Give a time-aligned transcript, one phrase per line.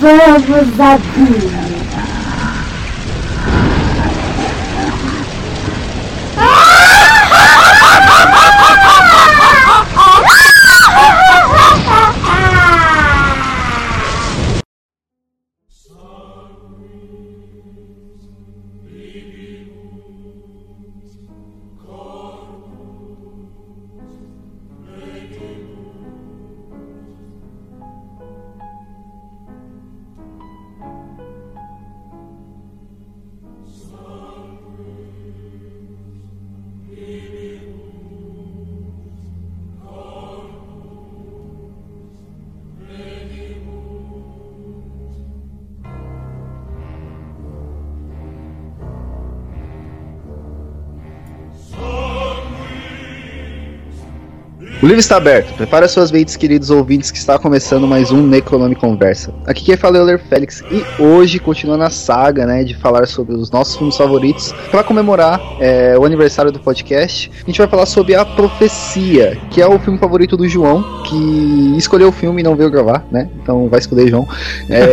[0.00, 1.67] Vamos abrir.
[33.90, 34.27] O
[54.88, 55.54] livro está aberto.
[55.54, 59.34] Prepara suas mentes, queridos ouvintes, que está começando mais um Necronome Conversa.
[59.46, 63.06] Aqui quem fala é o Ler Félix e hoje, continuando a saga, né, de falar
[63.06, 67.68] sobre os nossos filmes favoritos, para comemorar é, o aniversário do podcast, a gente vai
[67.68, 72.40] falar sobre A Profecia, que é o filme favorito do João, que escolheu o filme
[72.40, 73.28] e não veio gravar, né?
[73.42, 74.26] Então vai escolher, João.
[74.70, 74.88] É...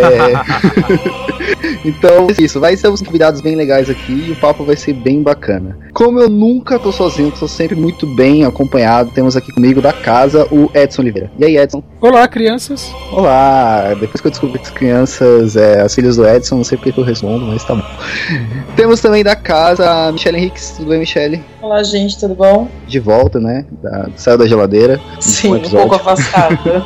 [1.85, 2.59] então, é isso.
[2.59, 5.77] Vai ser uns convidados bem legais aqui e o papo vai ser bem bacana.
[5.93, 10.47] Como eu nunca tô sozinho, tô sempre muito bem acompanhado, temos aqui comigo da casa
[10.49, 11.29] o Edson Oliveira.
[11.37, 11.83] E aí, Edson?
[12.01, 12.91] Olá, crianças.
[13.11, 13.93] Olá!
[13.99, 16.91] Depois que eu descobri que as crianças, é, as filhas do Edson, não sei porque
[16.91, 17.83] que eu respondo, mas tá bom.
[18.75, 20.71] Temos também da casa a Michelle Henriques.
[20.71, 21.43] Tudo bem, Michelle?
[21.61, 22.67] Olá, gente, tudo bom?
[22.87, 23.63] De volta, né?
[23.83, 24.99] Da, saiu da geladeira.
[25.19, 26.57] Sim, um pouco afastada.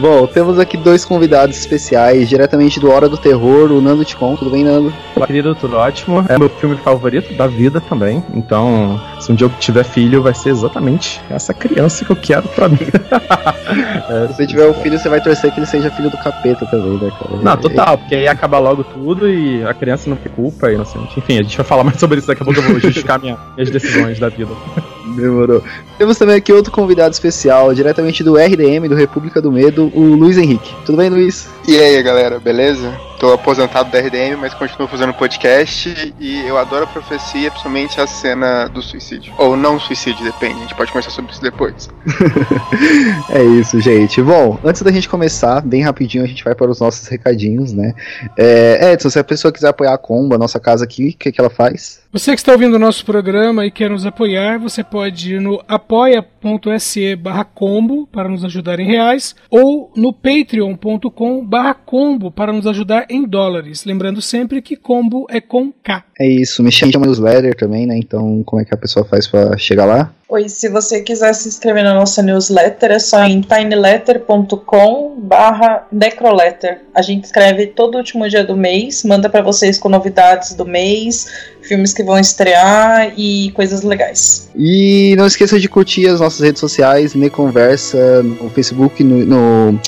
[0.00, 4.36] Bom, temos aqui dois convidados especiais, diretamente do Hora do Terror, o Nando Ticon.
[4.36, 4.92] Tudo bem, Nando?
[5.16, 6.24] Olá, querido, tudo ótimo.
[6.28, 8.22] É meu filme favorito da vida também.
[8.32, 12.68] Então, um dia eu tiver filho, vai ser exatamente essa criança que eu quero pra
[12.68, 12.78] mim.
[14.10, 16.66] é, se você tiver um filho, você vai torcer que ele seja filho do capeta
[16.66, 17.42] também, né, cara?
[17.42, 21.18] Não, total, porque aí acaba logo tudo e a criança não tem culpa, inocente.
[21.18, 23.38] Enfim, a gente vai falar mais sobre isso daqui a pouco, eu vou justificar minha,
[23.56, 24.50] minhas decisões da vida.
[25.16, 25.62] Demorou.
[25.98, 30.36] Temos também aqui outro convidado especial, diretamente do RDM, do República do Medo, o Luiz
[30.36, 30.74] Henrique.
[30.84, 31.48] Tudo bem, Luiz?
[31.66, 33.09] E aí, galera, beleza?
[33.20, 38.06] Tô aposentado da RDM, mas continuo fazendo podcast e eu adoro a profecia, principalmente a
[38.06, 39.34] cena do suicídio.
[39.36, 41.90] Ou não suicídio, depende, a gente pode conversar sobre isso depois.
[43.28, 44.22] é isso, gente.
[44.22, 47.92] Bom, antes da gente começar, bem rapidinho, a gente vai para os nossos recadinhos, né?
[48.38, 51.30] É, Edson, se a pessoa quiser apoiar a Comba, a nossa casa aqui, o que,
[51.30, 52.00] que ela faz?
[52.12, 55.62] Você que está ouvindo o nosso programa e quer nos apoiar, você pode ir no
[55.68, 62.66] apoia.se barra combo para nos ajudar em reais ou no patreon.com barra combo para nos
[62.66, 63.84] ajudar em dólares.
[63.84, 66.04] Lembrando sempre que combo é com K.
[66.18, 67.96] É isso, me chama newsletter também, né?
[67.96, 70.12] Então como é que a pessoa faz para chegar lá?
[70.28, 76.82] Oi, se você quiser se inscrever na nossa newsletter, é só em tinyletter.com barra necroletter.
[76.94, 81.26] A gente escreve todo último dia do mês, manda para vocês com novidades do mês,
[81.62, 84.48] filmes que vão estrear e coisas legais.
[84.54, 89.80] E não esqueça de curtir as nossas redes sociais, Neconversa, no Facebook, no, no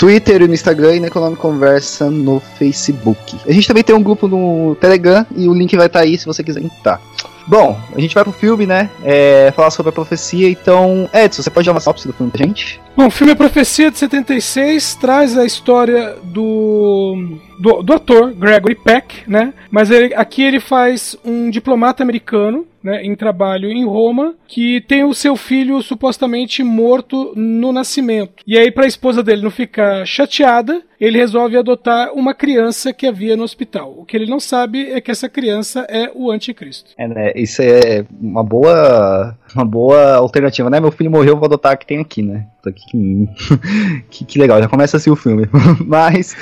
[0.00, 3.36] Twitter e no Instagram e na Econome Conversa no Facebook.
[3.46, 6.16] A gente também tem um grupo no Telegram e o link vai estar tá aí
[6.16, 6.98] se você quiser entrar.
[7.46, 8.88] Bom, a gente vai pro filme, né?
[9.04, 10.48] É, falar sobre a profecia.
[10.48, 12.80] Então, Edson, você pode dar uma sinopse do filme pra gente?
[12.96, 18.76] Bom, o filme A Profecia de 76 traz a história do, do, do ator Gregory
[18.76, 19.52] Peck, né?
[19.70, 25.04] Mas ele, aqui ele faz um diplomata americano né, em trabalho em Roma, que tem
[25.04, 28.42] o seu filho supostamente morto no nascimento.
[28.46, 33.06] E aí, para a esposa dele não ficar chateada, ele resolve adotar uma criança que
[33.06, 33.94] havia no hospital.
[33.96, 36.90] O que ele não sabe é que essa criança é o anticristo.
[36.98, 40.80] É, né, isso é uma boa uma boa alternativa, né?
[40.80, 42.46] Meu filho morreu, vou adotar que tem aqui, né?
[44.10, 45.48] Que, que, legal, já começa assim o filme.
[45.86, 46.36] Mas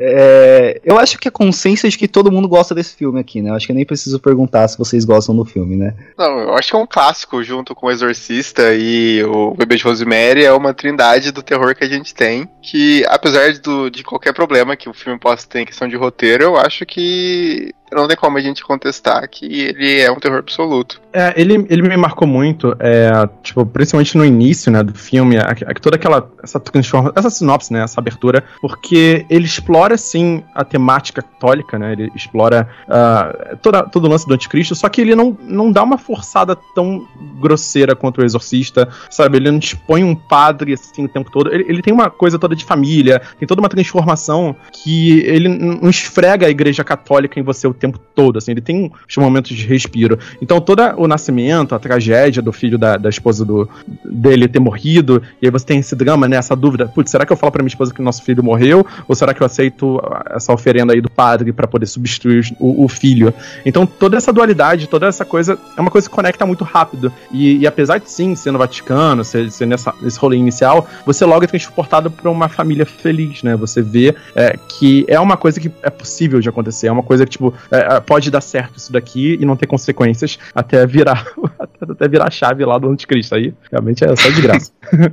[0.00, 3.50] é, eu acho que a consciência de que todo mundo gosta desse filme aqui, né?
[3.50, 5.94] Eu acho que eu nem preciso perguntar se vocês gostam do filme, né?
[6.16, 9.84] Não, eu acho que é um clássico junto com o Exorcista e o Bebê de
[9.84, 12.48] Rosemary, é uma trindade do terror que a gente tem.
[12.62, 16.44] Que apesar do, de qualquer problema que o filme possa ter em questão de roteiro,
[16.44, 21.00] eu acho que não tem como a gente contestar que ele é um terror absoluto.
[21.18, 23.10] É, ele, ele me marcou muito, é,
[23.42, 27.72] tipo, principalmente no início, né, do filme, a, a, toda aquela, essa transforma, essa sinopse,
[27.72, 33.82] né, essa abertura, porque ele explora, sim, a temática católica, né, ele explora uh, toda,
[33.82, 37.04] todo o lance do anticristo, só que ele não, não dá uma forçada tão
[37.40, 41.64] grosseira quanto o exorcista, sabe, ele não expõe um padre, assim, o tempo todo, ele,
[41.66, 46.46] ele tem uma coisa toda de família, tem toda uma transformação que ele não esfrega
[46.46, 50.16] a igreja católica em você o tempo todo, assim, ele tem uns momentos de respiro.
[50.40, 53.68] Então, todo o nascimento, a tragédia do filho da, da esposa do,
[54.04, 57.32] dele ter morrido, e aí você tem esse drama, né, essa dúvida, putz, será que
[57.32, 60.00] eu falo pra minha esposa que nosso filho morreu, ou será que eu aceito
[60.30, 63.32] essa oferenda aí do padre para poder substituir o, o, filho?
[63.64, 67.12] Então, toda essa dualidade, toda essa coisa, é uma coisa que conecta muito rápido.
[67.30, 71.24] E, e apesar de sim ser no Vaticano, ser, ser nessa, nesse rolê inicial, você
[71.24, 73.56] logo é transportado para uma família feliz, né?
[73.56, 77.24] Você vê é, que é uma coisa que é possível de acontecer, é uma coisa
[77.24, 81.26] que, tipo, é, é pode dar certo isso daqui e não ter consequências até virar
[81.80, 83.34] até virar a chave lá do anticristo.
[83.34, 84.72] Aí realmente é só de graça.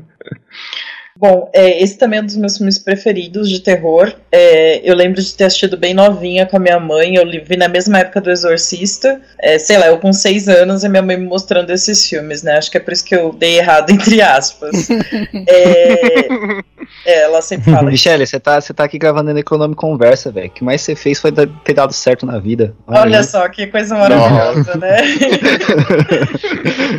[1.18, 4.13] Bom, é, esse também é um dos meus filmes preferidos de terror.
[4.30, 7.16] É, eu lembro de ter assistido bem novinha com a minha mãe.
[7.16, 9.22] Eu vi na mesma época do Exorcista.
[9.39, 12.57] É, sei lá, eu com seis anos e minha mãe me mostrando esses filmes, né?
[12.57, 14.89] Acho que é por isso que eu dei errado, entre aspas.
[15.48, 16.27] É,
[17.05, 17.89] é, ela sempre fala.
[17.91, 20.47] Michele, você tá, você tá aqui gravando na Econômico Conversa, velho.
[20.47, 22.75] O que mais você fez foi ter dado certo na vida.
[22.87, 24.97] Olha, Olha só, que coisa maravilhosa, né?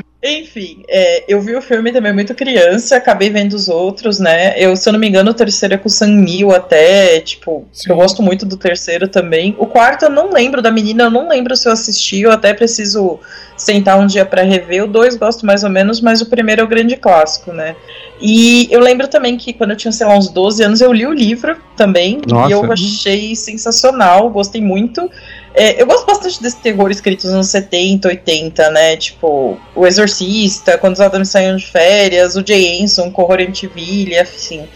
[0.28, 4.54] Enfim, é, eu vi o filme também muito criança, acabei vendo os outros, né?
[4.58, 7.66] Eu, se eu não me engano, o terceiro é com o Sam Neill até, tipo,
[7.72, 7.90] Sim.
[7.90, 9.54] eu gosto muito do terceiro também.
[9.58, 12.52] O quarto eu não lembro da menina, eu não lembro se eu assisti, eu até
[12.52, 13.20] preciso
[13.56, 14.84] sentar um dia para rever.
[14.84, 17.74] O dois gosto mais ou menos, mas o primeiro é o grande clássico, né?
[18.20, 21.06] E eu lembro também que quando eu tinha, sei lá, uns 12 anos, eu li
[21.06, 22.48] o livro também, Nossa.
[22.48, 25.10] e eu achei sensacional, gostei muito.
[25.54, 28.96] É, eu gosto bastante desse terror escrito nos anos 70, 80, né?
[28.96, 34.18] Tipo, O Exorcista, Quando os Adams Saíram de Férias, o Jay Anson, com Horror Antiville,
[34.18, 34.66] assim.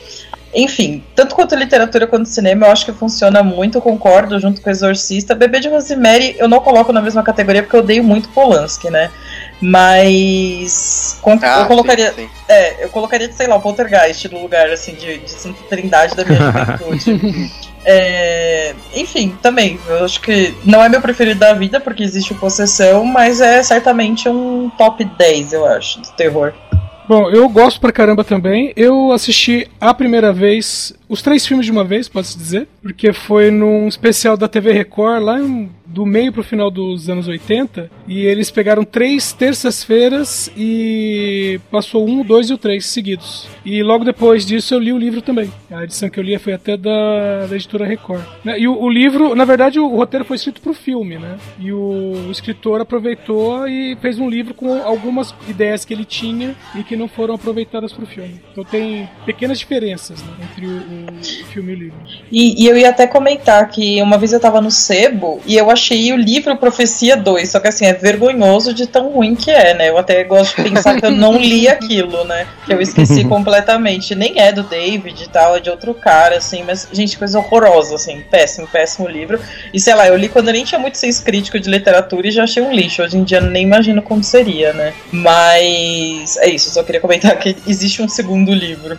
[0.52, 4.72] Enfim, tanto quanto literatura quanto cinema, eu acho que funciona muito, concordo, junto com o
[4.72, 5.34] Exorcista.
[5.34, 9.10] Bebê de Rosemary eu não coloco na mesma categoria porque eu odeio muito Polanski, né?
[9.60, 11.20] Mas.
[11.42, 12.12] Ah, eu colocaria.
[12.12, 12.30] Sim, sim.
[12.48, 16.24] É, eu colocaria, sei lá, o Poltergeist no lugar, assim, de, de Santa Trindade da
[16.24, 17.50] minha juventude.
[17.82, 22.36] É, enfim, também, eu acho que não é meu preferido da vida, porque existe o
[22.36, 26.52] Possessão, mas é certamente um top 10, eu acho, do terror.
[27.10, 28.72] Bom, eu gosto pra caramba também.
[28.76, 33.50] Eu assisti a primeira vez os três filmes de uma vez, pode-se dizer, porque foi
[33.50, 38.24] num especial da TV Record lá em do meio pro final dos anos 80, e
[38.24, 43.48] eles pegaram três terças-feiras e passou um, dois e o três seguidos.
[43.64, 45.52] E logo depois disso eu li o livro também.
[45.70, 48.22] A edição que eu li foi até da, da editora Record.
[48.44, 51.38] Né, e o, o, livro, na verdade, o roteiro foi escrito pro filme, né?
[51.58, 56.54] E o, o, escritor aproveitou e fez um livro com algumas ideias que ele tinha
[56.74, 58.40] e que não foram aproveitadas pro filme.
[58.52, 61.98] Então tem pequenas diferenças né, entre o, o, filme e o livro.
[62.30, 65.70] E, e eu ia até comentar que uma vez eu tava no Sebo e eu
[65.70, 69.50] achei achei o livro Profecia 2, só que assim, é vergonhoso de tão ruim que
[69.50, 69.88] é, né?
[69.88, 72.46] Eu até gosto de pensar que eu não li aquilo, né?
[72.66, 74.14] Que eu esqueci completamente.
[74.14, 77.94] Nem é do David e tal, é de outro cara, assim, mas, gente, coisa horrorosa,
[77.94, 79.40] assim, péssimo, péssimo livro.
[79.72, 82.30] E sei lá, eu li quando eu nem tinha muito senso crítico de literatura e
[82.30, 83.02] já achei um lixo.
[83.02, 84.92] Hoje em dia nem imagino como seria, né?
[85.10, 88.98] Mas é isso, só queria comentar que existe um segundo livro.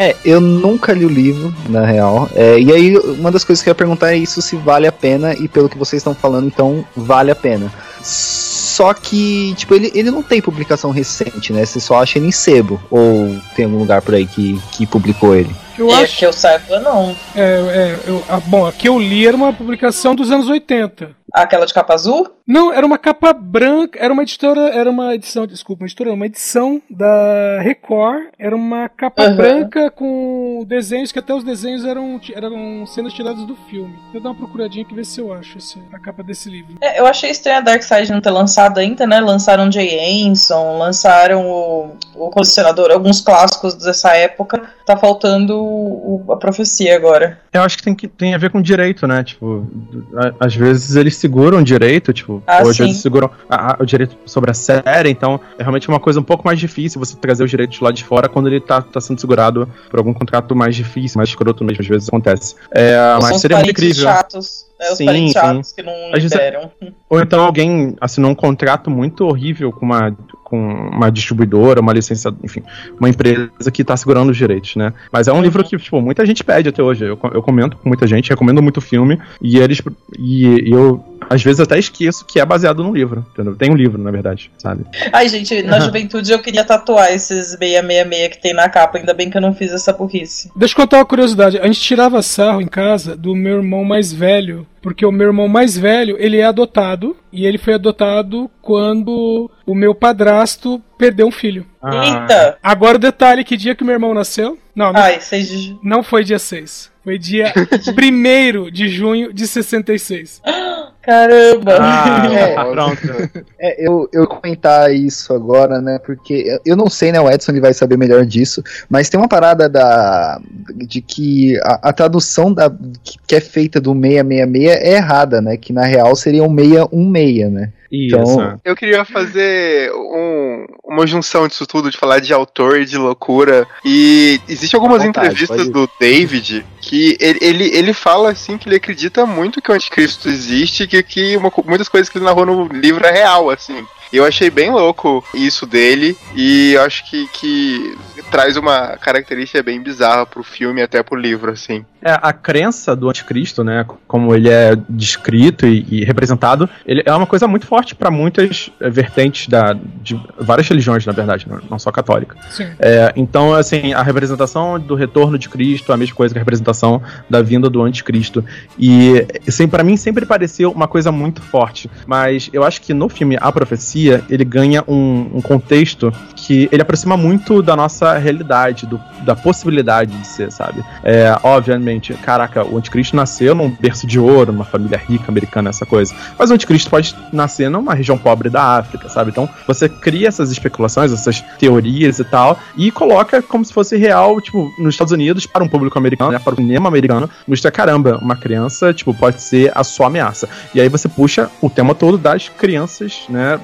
[0.00, 2.26] É, eu nunca li o livro, na real.
[2.34, 4.92] É, e aí, uma das coisas que eu ia perguntar é isso se vale a
[4.92, 7.72] pena, e pelo que vocês estão falando, então vale a pena.
[8.02, 11.64] Só que, tipo, ele, ele não tem publicação recente, né?
[11.64, 12.80] Você só acha ele em sebo.
[12.90, 15.54] Ou tem algum lugar por aí que, que publicou ele?
[15.80, 17.16] Eu é, acho que eu saiba, não.
[17.34, 21.18] É, é eu, a, bom, a que eu li era uma publicação dos anos 80.
[21.32, 22.28] Aquela de capa azul?
[22.46, 26.26] Não, era uma capa branca, era uma editora, era uma edição, desculpa, uma editora, uma
[26.26, 29.36] edição da Record, era uma capa uhum.
[29.36, 33.96] branca com desenhos, que até os desenhos eram, eram cenas tiradas do filme.
[34.12, 36.76] Eu dar uma procuradinha aqui ver se eu acho esse, a capa desse livro.
[36.80, 39.20] É, eu achei estranho a Dark Side não ter lançado ainda, né?
[39.20, 44.60] Lançaram Jay Anson, lançaram o, o Colecionador, alguns clássicos dessa época.
[44.84, 47.38] Tá faltando o, a profecia agora.
[47.52, 49.22] Eu acho que tem, que tem a ver com direito, né?
[49.22, 49.66] Tipo,
[50.14, 52.84] a, às vezes eles seguram direito, tipo, ah, hoje sim.
[52.84, 56.24] eles seguram a, a, o direito sobre a série, então é realmente uma coisa um
[56.24, 59.20] pouco mais difícil você trazer os direitos lá de fora quando ele tá, tá sendo
[59.20, 62.54] segurado por algum contrato mais difícil, mais escroto mesmo, às vezes acontece.
[62.70, 64.02] É, mas seria muito incrível.
[64.04, 64.70] Chatos.
[64.80, 65.74] É, os sim, sim.
[65.76, 66.70] que não liberam.
[67.10, 70.16] Ou então alguém assinou um contrato muito horrível com uma,
[70.50, 72.62] com uma distribuidora, uma licença, enfim,
[72.98, 74.92] uma empresa que está segurando os direitos, né?
[75.12, 77.04] Mas é um livro que, tipo, muita gente pede até hoje.
[77.04, 79.80] Eu, eu comento com muita gente, recomendo muito o filme, e eles.
[80.18, 83.24] E, e eu às vezes até esqueço que é baseado num livro.
[83.32, 83.54] Entendeu?
[83.54, 84.84] Tem um livro, na verdade, sabe?
[85.12, 88.98] Ai, gente, na juventude eu queria tatuar esses 666 que tem na capa.
[88.98, 90.50] Ainda bem que eu não fiz essa burrice.
[90.56, 91.58] Deixa eu contar uma curiosidade.
[91.58, 95.46] A gente tirava sarro em casa do meu irmão mais velho, porque o meu irmão
[95.46, 101.30] mais velho, ele é adotado, e ele foi adotado quando o meu padrasto perdeu um
[101.32, 101.66] filho.
[101.82, 102.04] Ah.
[102.04, 102.58] Eita!
[102.62, 104.58] Agora o detalhe, que dia que meu irmão nasceu?
[104.76, 105.74] Não, não, Ai, vocês.
[105.82, 106.90] não foi dia 6.
[107.02, 107.52] Foi dia
[107.98, 110.42] 1 de junho de 66.
[111.02, 111.78] Caramba!
[111.80, 112.54] Ah, É.
[112.70, 113.40] pronto.
[113.58, 115.98] É, eu, eu comentar isso agora, né?
[116.04, 117.18] Porque eu- eu não sei, né?
[117.20, 120.38] O Edson ele vai saber melhor disso, mas tem uma parada da
[120.76, 122.70] de que a, a tradução da,
[123.02, 125.56] que, que é feita do 666 é errada, né?
[125.56, 127.72] Que na real seria um 616, né?
[127.90, 128.16] Isso.
[128.16, 132.96] Então- Eu queria fazer um- uma junção disso tudo, de falar de autor e de
[132.96, 133.66] loucura.
[133.84, 138.76] E existe algumas vontade, entrevistas do David que ele, ele, ele fala assim que ele
[138.76, 142.66] acredita muito que o anticristo existe, que, que uma muitas coisas que ele narrou no
[142.68, 143.84] livro é real, assim.
[144.12, 147.96] E eu achei bem louco isso dele, e acho que, que
[148.28, 151.84] traz uma característica bem bizarra pro filme e até pro livro, assim.
[152.02, 157.12] É, a crença do anticristo, né, como ele é descrito e, e representado, ele é
[157.12, 161.60] uma coisa muito forte para muitas eh, vertentes da, de várias religiões, na verdade, não,
[161.70, 162.36] não só católica.
[162.78, 166.40] É, então, assim, a representação do retorno de Cristo é a mesma coisa que a
[166.40, 168.42] representação da vinda do anticristo.
[168.78, 171.90] E, assim, para mim sempre pareceu uma coisa muito forte.
[172.06, 176.80] Mas eu acho que no filme A Profecia, ele ganha um, um contexto que ele
[176.80, 180.82] aproxima muito da nossa realidade, do- da possibilidade de ser, sabe?
[181.04, 181.89] É, obviamente,
[182.22, 186.14] caraca, o anticristo nasceu num berço de ouro, numa família rica americana, essa coisa.
[186.38, 189.30] Mas o anticristo pode nascer numa região pobre da África, sabe?
[189.30, 194.40] Então você cria essas especulações, essas teorias e tal, e coloca como se fosse real,
[194.40, 196.38] tipo, nos Estados Unidos, para um público americano, né?
[196.38, 200.48] Para o cinema americano, mostra, caramba, uma criança, tipo, pode ser a sua ameaça.
[200.74, 203.58] E aí você puxa o tema todo das crianças, né?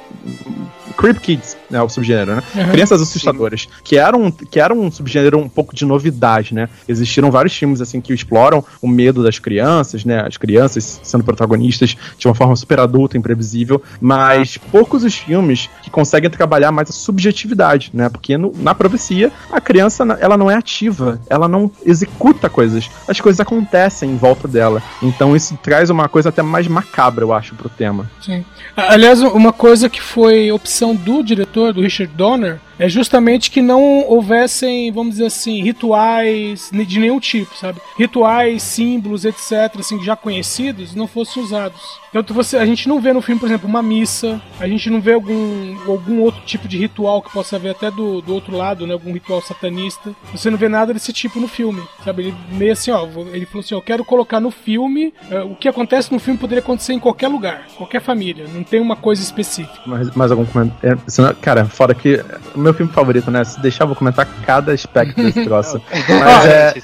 [0.97, 1.81] Creep Kids, né?
[1.83, 2.43] O subgênero, né?
[2.55, 2.71] Uhum.
[2.71, 6.69] Crianças assustadoras, que era, um, que era um subgênero um pouco de novidade, né?
[6.88, 10.25] Existiram vários filmes assim que exploram o medo das crianças, né?
[10.26, 15.90] As crianças sendo protagonistas de uma forma super adulta, imprevisível, mas poucos os filmes que
[15.90, 18.09] conseguem trabalhar mais a subjetividade, né?
[18.09, 23.21] Porque no- na profecia a criança ela não é ativa, ela não executa coisas, as
[23.21, 24.83] coisas acontecem em volta dela.
[25.02, 28.11] Então isso traz uma coisa até mais macabra, eu acho, pro tema.
[28.21, 28.45] Sim.
[28.76, 34.06] Aliás, uma coisa que foi opção do diretor, do Richard Donner, é justamente que não
[34.06, 37.80] houvessem, vamos dizer assim, rituais de nenhum tipo, sabe?
[37.99, 41.80] Rituais, símbolos, etc., assim, já conhecidos, não fossem usados.
[42.14, 45.00] Então você, a gente não vê no filme, por exemplo, uma missa, a gente não
[45.00, 48.87] vê algum, algum outro tipo de ritual que possa haver até do, do outro lado,
[48.87, 48.95] né?
[48.95, 50.14] Algum ritual satanista.
[50.33, 52.25] Você não vê nada desse tipo no filme, sabe?
[52.25, 55.68] Ele meio assim, ó, ele falou assim, eu quero colocar no filme, eh, o que
[55.68, 59.80] acontece no filme poderia acontecer em qualquer lugar, qualquer família, não tem uma coisa específica.
[59.87, 60.99] Mais, mais algum comentário?
[60.99, 62.23] É, cara, fora que.
[62.66, 63.44] Meu filme favorito, né?
[63.44, 65.80] Se deixar, eu vou comentar cada aspecto desse troço.
[65.88, 66.75] Mas é.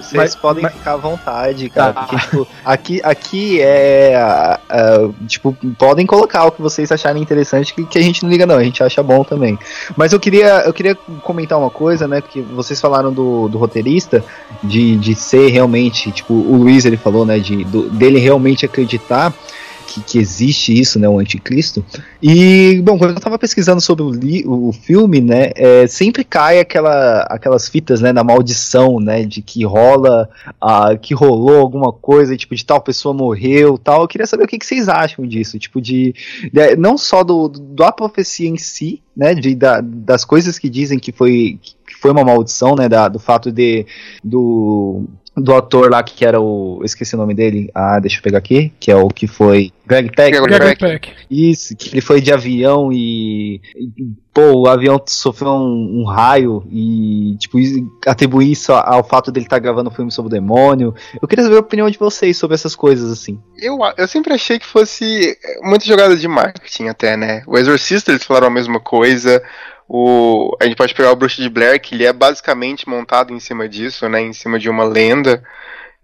[0.00, 1.92] Vocês- podem mas- ficar à vontade, cara.
[1.92, 2.00] Tá.
[2.02, 4.16] Porque, tipo, aqui, aqui é.
[4.16, 4.58] ah,
[5.28, 8.56] tipo, podem colocar o que vocês acharem interessante, que, que a gente não liga, não.
[8.56, 9.56] A gente acha bom também.
[9.96, 12.20] Mas eu queria, eu queria comentar uma coisa, né?
[12.20, 14.24] Porque vocês falaram do, do roteirista,
[14.60, 17.38] de, de ser realmente, tipo, o Luiz ele falou, né?
[17.38, 19.32] De, do- dele realmente acreditar.
[19.92, 21.84] Que, que existe isso, né, o anticristo.
[22.22, 26.58] E, bom, quando eu tava pesquisando sobre o, li- o filme, né, é, sempre cai
[26.60, 30.28] aquela, aquelas fitas, né, da maldição, né, de que rola,
[30.60, 34.02] ah, que rolou alguma coisa, tipo, de tal pessoa morreu, tal.
[34.02, 36.14] Eu queria saber o que, que vocês acham disso, tipo, de,
[36.52, 40.70] de- não só do, do- da profecia em si, né, de, da- das coisas que
[40.70, 43.84] dizem que foi, que foi uma maldição, né, da, do fato de,
[44.24, 45.04] do,
[45.36, 48.38] do ator lá que era o, eu esqueci o nome dele, ah, deixa eu pegar
[48.38, 51.12] aqui, que é o que foi, Greg Peck, Greg Gregory Peck.
[51.30, 53.60] Isso, que ele foi de avião e.
[54.32, 59.44] Pô, o avião sofreu um, um raio e, tipo, isso- atribuir isso ao fato dele
[59.44, 60.94] estar gravando um filme sobre o demônio.
[61.20, 63.38] Eu queria saber a opinião de vocês sobre essas coisas, assim.
[63.58, 67.42] Eu, eu sempre achei que fosse muita jogada de marketing até, né?
[67.46, 69.42] O Exorcista eles falaram a mesma coisa.
[69.88, 73.40] O, a gente pode pegar o Bruxo de Blair, que ele é basicamente montado em
[73.40, 74.20] cima disso, né?
[74.20, 75.42] Em cima de uma lenda.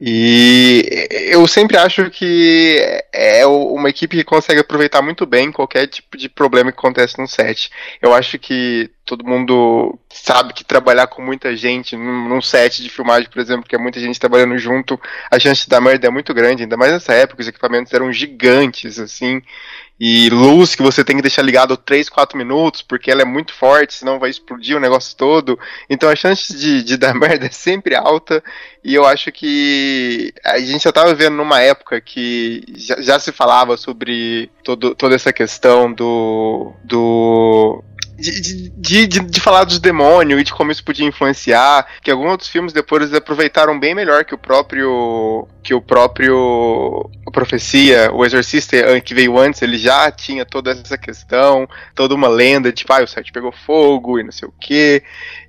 [0.00, 2.78] E eu sempre acho que
[3.12, 7.26] é uma equipe que consegue aproveitar muito bem qualquer tipo de problema que acontece no
[7.26, 7.70] set.
[8.00, 12.90] Eu acho que todo mundo sabe que trabalhar com muita gente num, num set de
[12.90, 15.00] filmagem, por exemplo, que é muita gente trabalhando junto,
[15.30, 18.98] a chance dar merda é muito grande, ainda mais nessa época, os equipamentos eram gigantes,
[18.98, 19.42] assim,
[19.98, 23.54] e luz que você tem que deixar ligado 3, 4 minutos, porque ela é muito
[23.54, 25.58] forte, senão vai explodir o negócio todo.
[25.88, 28.44] Então a chance de, de dar merda é sempre alta,
[28.84, 33.32] e eu acho que a gente já estava vivendo numa época que já, já se
[33.32, 36.74] falava sobre todo, toda essa questão do.
[36.84, 37.82] do
[38.18, 42.32] de, de, de, de, falar dos demônios e de como isso podia influenciar, que alguns
[42.32, 48.10] outros filmes depois eles aproveitaram bem melhor que o próprio que o próprio a Profecia,
[48.12, 52.92] o Exorcista que veio antes, ele já tinha toda essa questão, toda uma lenda, tipo,
[52.92, 55.02] ah, o site pegou fogo e não sei o que.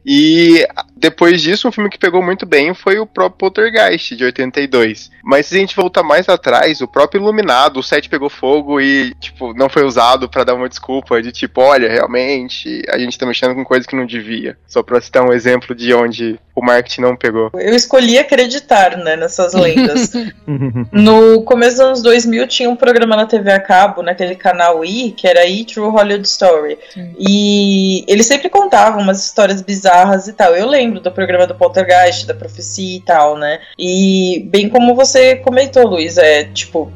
[0.06, 5.12] E depois disso, um filme que pegou muito bem foi o próprio Poltergeist, de 82.
[5.24, 9.14] Mas se a gente voltar mais atrás, o próprio Iluminado, o set pegou fogo e,
[9.16, 12.59] tipo, não foi usado para dar uma desculpa de tipo, olha, realmente,
[12.90, 14.58] a gente tá mexendo com coisa que não devia.
[14.68, 17.50] Só pra citar um exemplo de onde o marketing não pegou.
[17.54, 20.12] Eu escolhi acreditar, né, nessas lendas.
[20.92, 25.12] no começo dos anos 2000 tinha um programa na TV a cabo, naquele canal I,
[25.12, 26.78] que era I True Hollywood Story.
[26.94, 27.16] Sim.
[27.18, 30.56] E eles sempre contavam umas histórias bizarras e tal.
[30.56, 33.60] Eu lembro do programa do Poltergeist, da profecia e tal, né?
[33.78, 36.92] E bem como você comentou, Luiz, é tipo,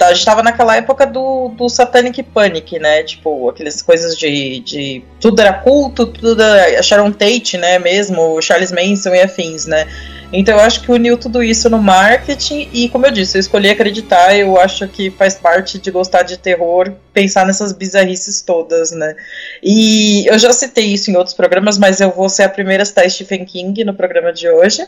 [0.00, 3.02] a gente tava naquela época do, do Satanic Panic, né?
[3.02, 5.04] Tipo, aquelas coisas de, de.
[5.20, 6.82] Tudo era culto, tudo era.
[6.82, 7.78] Sharon Tate, né?
[7.78, 9.86] Mesmo, Charles Manson e afins, né?
[10.32, 13.70] Então eu acho que uniu tudo isso no marketing e, como eu disse, eu escolhi
[13.70, 14.36] acreditar.
[14.36, 19.16] Eu acho que faz parte de gostar de terror pensar nessas bizarrices todas, né?
[19.62, 22.86] E eu já citei isso em outros programas, mas eu vou ser a primeira a
[22.86, 24.82] citar Stephen King no programa de hoje.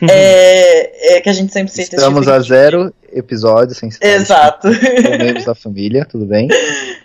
[0.00, 0.08] Uhum.
[0.08, 2.48] É, é, que a gente sempre cita Estamos Stephen a King.
[2.48, 4.68] zero episódios sem citar Exato.
[5.18, 6.46] membros da família, tudo bem?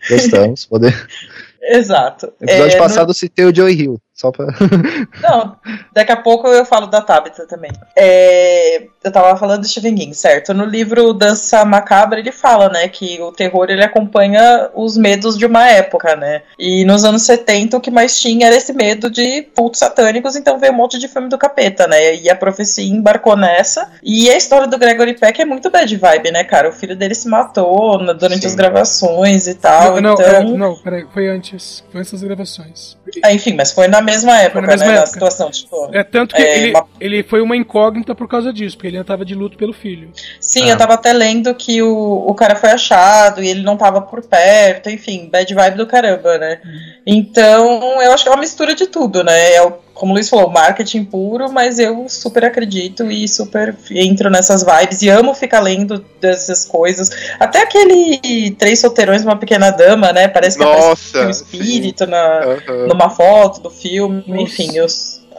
[0.10, 0.66] Gostamos.
[0.66, 0.94] Poder...
[1.64, 2.32] Exato.
[2.42, 3.14] episódio é, passado no...
[3.14, 4.00] citei o Joey Hill.
[4.24, 4.48] Só pra.
[5.22, 5.58] Não,
[5.92, 7.72] daqui a pouco eu falo da Tabitha também.
[7.94, 10.54] É, eu tava falando do Stephen King, certo?
[10.54, 15.46] No livro Dança Macabra ele fala, né, que o terror ele acompanha os medos de
[15.46, 16.44] uma época, né?
[16.58, 20.58] E nos anos 70 o que mais tinha era esse medo de cultos satânicos, então
[20.58, 22.16] veio um monte de filme do capeta, né?
[22.16, 23.92] E a profecia embarcou nessa.
[24.02, 26.70] E a história do Gregory Peck é muito bad vibe, né, cara?
[26.70, 28.48] O filho dele se matou durante Sim.
[28.48, 30.00] as gravações e tal.
[30.00, 30.26] Não, então...
[30.26, 31.84] é, não, peraí, foi antes.
[31.92, 32.98] Foi antes das gravações.
[33.22, 34.94] Ah, enfim, mas foi na mesma época, na mesma né?
[34.94, 35.02] Época.
[35.02, 35.90] Na situação, tipo.
[35.92, 36.88] É tanto que é, ele, uma...
[37.00, 40.12] ele foi uma incógnita por causa disso, porque ele ainda tava de luto pelo filho.
[40.40, 40.70] Sim, ah.
[40.70, 44.22] eu tava até lendo que o, o cara foi achado e ele não tava por
[44.24, 46.60] perto, enfim, bad vibe do caramba, né?
[46.66, 46.80] Hum.
[47.06, 49.54] Então, eu acho que é uma mistura de tudo, né?
[49.54, 54.30] É o como o Luiz falou, marketing puro, mas eu super acredito e super entro
[54.30, 57.10] nessas vibes e amo ficar lendo dessas coisas.
[57.40, 60.28] Até aquele Três Solteirões uma Pequena Dama, né?
[60.28, 62.88] Parece que Nossa, um espírito na, uhum.
[62.88, 64.24] numa foto do filme.
[64.28, 64.42] Nossa.
[64.42, 64.88] Enfim, eu.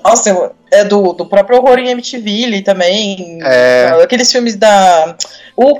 [0.04, 3.38] Nossa, é do, do próprio horror em MTV também.
[3.42, 3.98] É.
[4.02, 5.16] Aqueles filmes da.
[5.56, 5.78] O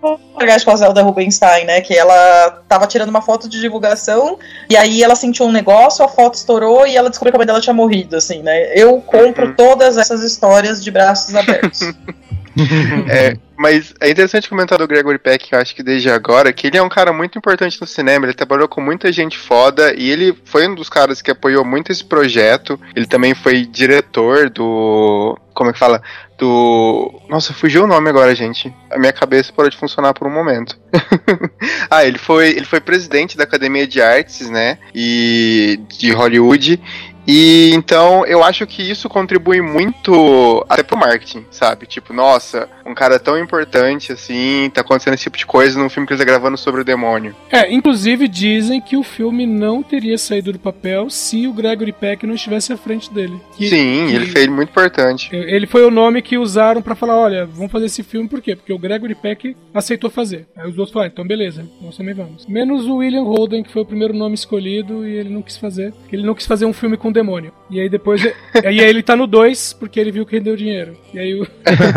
[0.00, 1.80] Poltergeist com a Zelda Rubinstein, né?
[1.80, 4.38] Que ela tava tirando uma foto de divulgação
[4.70, 7.46] e aí ela sentiu um negócio, a foto estourou e ela descobriu que a mãe
[7.46, 8.72] dela tinha morrido, assim, né?
[8.78, 9.54] Eu compro uhum.
[9.54, 11.80] todas essas histórias de braços abertos.
[13.08, 16.66] é, mas é interessante comentar do Gregory Peck, que eu acho que desde agora, que
[16.66, 20.10] ele é um cara muito importante no cinema, ele trabalhou com muita gente foda e
[20.10, 22.78] ele foi um dos caras que apoiou muito esse projeto.
[22.94, 25.38] Ele também foi diretor do.
[25.54, 26.02] Como é que fala?
[26.38, 27.22] Do.
[27.28, 28.74] Nossa, fugiu o nome agora, gente.
[28.90, 30.78] A minha cabeça parou de funcionar por um momento.
[31.90, 34.78] ah, ele foi, ele foi presidente da Academia de Artes, né?
[34.94, 36.80] E de Hollywood.
[37.26, 41.86] E então eu acho que isso contribui muito até pro marketing, sabe?
[41.86, 46.06] Tipo, nossa, um cara tão importante assim, tá acontecendo esse tipo de coisa num filme
[46.06, 47.34] que ele tá gravando sobre o demônio.
[47.50, 52.26] É, inclusive dizem que o filme não teria saído do papel se o Gregory Peck
[52.26, 53.40] não estivesse à frente dele.
[53.56, 55.28] Que, Sim, que ele fez muito importante.
[55.32, 58.54] Ele foi o nome que usaram para falar, olha, vamos fazer esse filme por quê?
[58.54, 60.46] Porque o Gregory Peck aceitou fazer.
[60.56, 62.46] Aí os outros falaram, então beleza, nós também vamos.
[62.46, 65.92] Menos o William Holden, que foi o primeiro nome escolhido e ele não quis fazer.
[66.12, 67.52] Ele não quis fazer um filme com demônio.
[67.68, 68.22] E aí depois.
[68.64, 70.96] aí ele tá no 2 porque ele viu que rendeu dinheiro.
[71.12, 71.46] E aí o...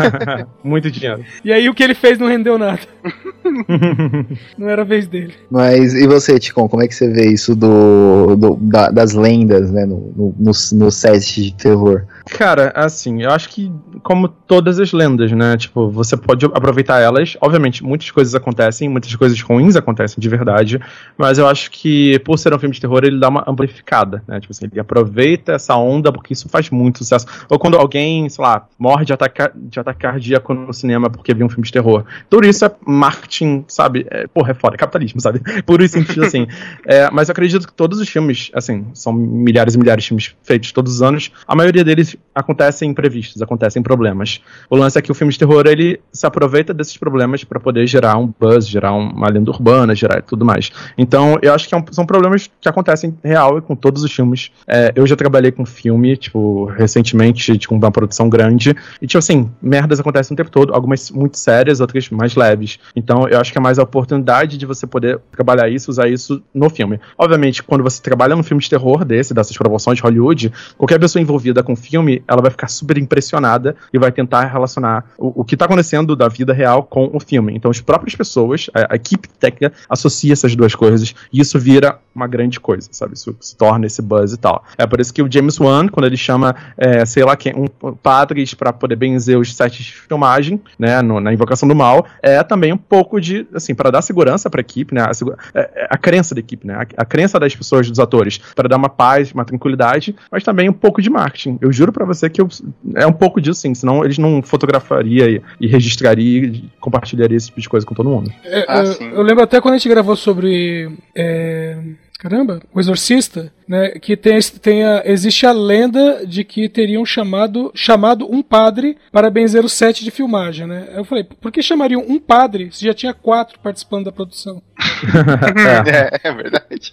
[0.64, 1.24] Muito dinheiro.
[1.44, 2.80] E aí o que ele fez não rendeu nada.
[4.58, 5.34] não era a vez dele.
[5.50, 9.70] Mas e você, Ticon, como é que você vê isso do, do da, das lendas,
[9.70, 12.04] né, no, no, no, no set de terror?
[12.30, 15.56] Cara, assim, eu acho que como todas as lendas, né?
[15.56, 17.36] Tipo, você pode aproveitar elas.
[17.40, 20.80] Obviamente, muitas coisas acontecem, muitas coisas ruins acontecem de verdade,
[21.16, 24.40] mas eu acho que por ser um filme de terror, ele dá uma amplificada, né?
[24.40, 27.26] Tipo assim, ele aproveita essa onda porque isso faz muito sucesso.
[27.48, 31.46] Ou quando alguém, sei lá, morre de ataque, de ataque cardíaco no cinema porque viu
[31.46, 32.04] um filme de terror.
[32.28, 34.06] Tudo isso é marketing sabe?
[34.10, 35.40] É, porra, é foda, é capitalismo, sabe?
[35.64, 36.46] Puro e simples assim.
[36.86, 40.34] É, mas eu acredito que todos os filmes, assim, são milhares e milhares de filmes
[40.42, 44.40] feitos todos os anos, a maioria deles acontecem imprevistos, acontecem problemas.
[44.68, 47.86] O lance é que o filme de terror, ele se aproveita desses problemas para poder
[47.86, 50.70] gerar um buzz, gerar uma lenda urbana, gerar tudo mais.
[50.96, 54.50] Então, eu acho que é são problemas que acontecem real e com todos os filmes.
[54.66, 59.50] É, eu já trabalhei com filme, tipo, recentemente, tipo, uma produção grande, e, tipo assim,
[59.60, 62.78] merdas acontecem o tempo todo, algumas muito sérias, outras mais leves.
[62.94, 66.42] Então, eu acho que é mais a oportunidade de você poder trabalhar isso, usar isso
[66.54, 67.00] no filme.
[67.18, 71.20] Obviamente, quando você trabalha num filme de terror desse, dessas proporções de Hollywood, qualquer pessoa
[71.20, 75.44] envolvida com o filme, ela vai ficar super impressionada e vai tentar relacionar o, o
[75.44, 77.54] que está acontecendo da vida real com o filme.
[77.54, 81.98] Então, as próprias pessoas, a, a equipe técnica, associa essas duas coisas e isso vira
[82.14, 83.14] uma grande coisa, sabe?
[83.14, 84.64] Isso se torna esse buzz e tal.
[84.76, 87.66] É por isso que o James Wan, quando ele chama, é, sei lá, quem, um,
[87.94, 92.42] padres para poder benzer os sets de filmagem, né, no, na Invocação do Mal, é
[92.42, 95.70] também um pouco de, assim, para dar segurança para a equipe, né, a, a, é,
[95.74, 98.76] é a, crença da equipe, né, a, a crença das pessoas, dos atores, para dar
[98.76, 101.58] uma paz, uma tranquilidade, mas também um pouco de marketing.
[101.60, 102.48] Eu juro para você que eu,
[102.94, 107.46] é um pouco disso, sim, senão eles não fotografaria e, e registraria e compartilharia esse
[107.46, 108.30] tipo de coisa com todo mundo.
[108.44, 110.90] É, ah, eu, eu, lembro até quando a gente gravou sobre.
[111.16, 111.76] É,
[112.20, 117.72] caramba, o Exorcista, né, que tem, tem a, existe a lenda de que teriam chamado,
[117.74, 120.86] chamado um padre para benzer o set de filmagem, né?
[120.94, 124.62] Eu falei, por que chamariam um padre se já tinha quatro participando da produção?
[126.22, 126.92] é, é verdade.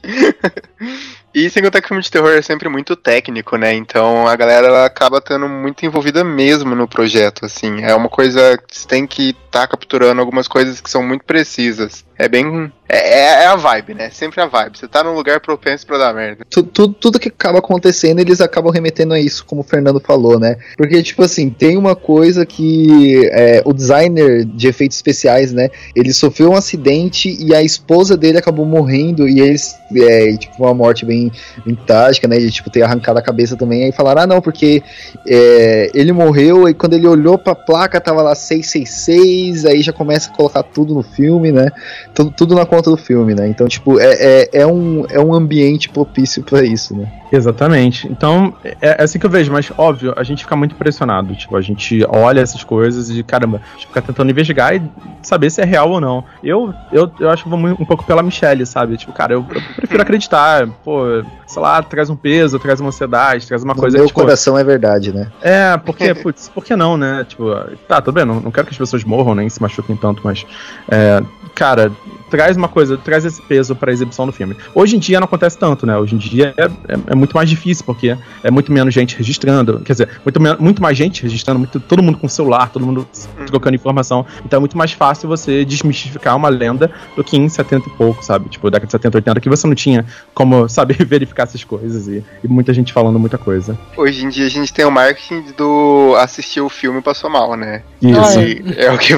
[1.36, 3.74] E sem contar que o filme de terror é sempre muito técnico, né?
[3.74, 7.84] Então a galera acaba estando muito envolvida mesmo no projeto, assim.
[7.84, 11.26] É uma coisa que você tem que estar tá capturando algumas coisas que são muito
[11.26, 12.07] precisas.
[12.18, 12.72] É bem.
[12.90, 14.10] É, é, é, a vibe, né?
[14.10, 14.78] Sempre a vibe.
[14.78, 16.46] Você tá num lugar propenso pra dar merda.
[16.50, 20.58] Tudo, tudo que acaba acontecendo, eles acabam remetendo a isso, como o Fernando falou, né?
[20.78, 25.70] Porque, tipo assim, tem uma coisa que é, o designer de efeitos especiais, né?
[25.96, 29.76] Ele sofreu um acidente e a esposa dele acabou morrendo e eles.
[29.96, 31.32] É, tipo, uma morte bem
[31.66, 32.38] bem, trágica, né?
[32.38, 33.84] De tipo, ter arrancado a cabeça também.
[33.84, 34.82] Aí falaram, ah, não, porque
[35.28, 40.30] é, ele morreu e quando ele olhou pra placa tava lá 666, aí já começa
[40.32, 41.70] a colocar tudo no filme, né?
[42.13, 43.48] Tudo, tudo na conta do filme, né?
[43.48, 47.12] Então, tipo, é, é, é um, é um ambiente propício para isso, né?
[47.32, 48.08] Exatamente.
[48.08, 51.36] Então, é, é, assim que eu vejo, mas óbvio, a gente fica muito impressionado.
[51.36, 54.82] Tipo, a gente olha essas coisas e, caramba, a gente fica tentando investigar e
[55.22, 56.24] saber se é real ou não.
[56.44, 58.98] Eu, eu, eu acho que vou um pouco pela Michelle, sabe?
[58.98, 63.48] Tipo, cara, eu, eu prefiro acreditar, pô, sei lá, traz um peso, traz uma ansiedade,
[63.48, 63.98] traz uma no coisa.
[63.98, 65.32] Meu tipo, coração é verdade, né?
[65.42, 67.26] É, porque, putz, por que não, né?
[67.28, 67.54] Tipo,
[67.88, 70.46] tá, tudo bem, não, não quero que as pessoas morram nem se machuquem tanto, mas.
[70.90, 71.22] É,
[71.54, 71.92] cara,
[72.30, 74.56] traz uma coisa, traz esse peso pra exibição do filme.
[74.76, 75.98] Hoje em dia não acontece tanto, né?
[75.98, 79.80] Hoje em dia é, é, é muito mais difícil, porque é muito menos gente registrando,
[79.82, 83.08] quer dizer, muito, muito mais gente registrando, muito, todo mundo com celular, todo mundo
[83.46, 84.26] trocando informação.
[84.46, 88.24] Então é muito mais fácil você desmistificar uma lenda do que em 70 e pouco,
[88.24, 88.50] sabe?
[88.50, 92.24] Tipo, década de 70, 80, que você não tinha como, sabe, verificar essas coisas e,
[92.44, 93.78] e muita gente falando muita coisa.
[93.96, 97.82] Hoje em dia a gente tem o marketing do assistir o filme passou mal, né?
[98.02, 98.40] Isso.
[98.40, 99.18] E é o que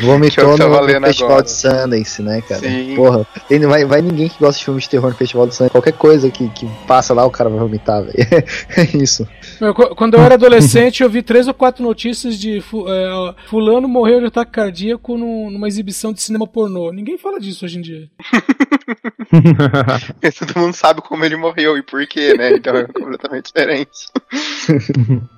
[0.00, 1.42] Vomitou no, no Festival agora.
[1.42, 2.60] de Sundance, né, cara?
[2.60, 2.94] Sim.
[2.96, 5.72] Porra, tem, vai, vai ninguém que gosta de filme de terror no Festival de Sundance.
[5.72, 8.14] Qualquer coisa que, que passa lá, o cara vai vomitar, velho.
[8.76, 9.26] é isso.
[9.60, 14.20] Meu, quando eu era adolescente, eu vi três ou quatro notícias de é, fulano morreu
[14.20, 16.92] de ataque cardíaco numa exibição de cinema pornô.
[16.92, 18.10] Ninguém fala disso hoje em dia.
[20.38, 22.52] Todo mundo sabe como ele morreu e por quê, né?
[22.52, 24.08] Então é completamente diferente.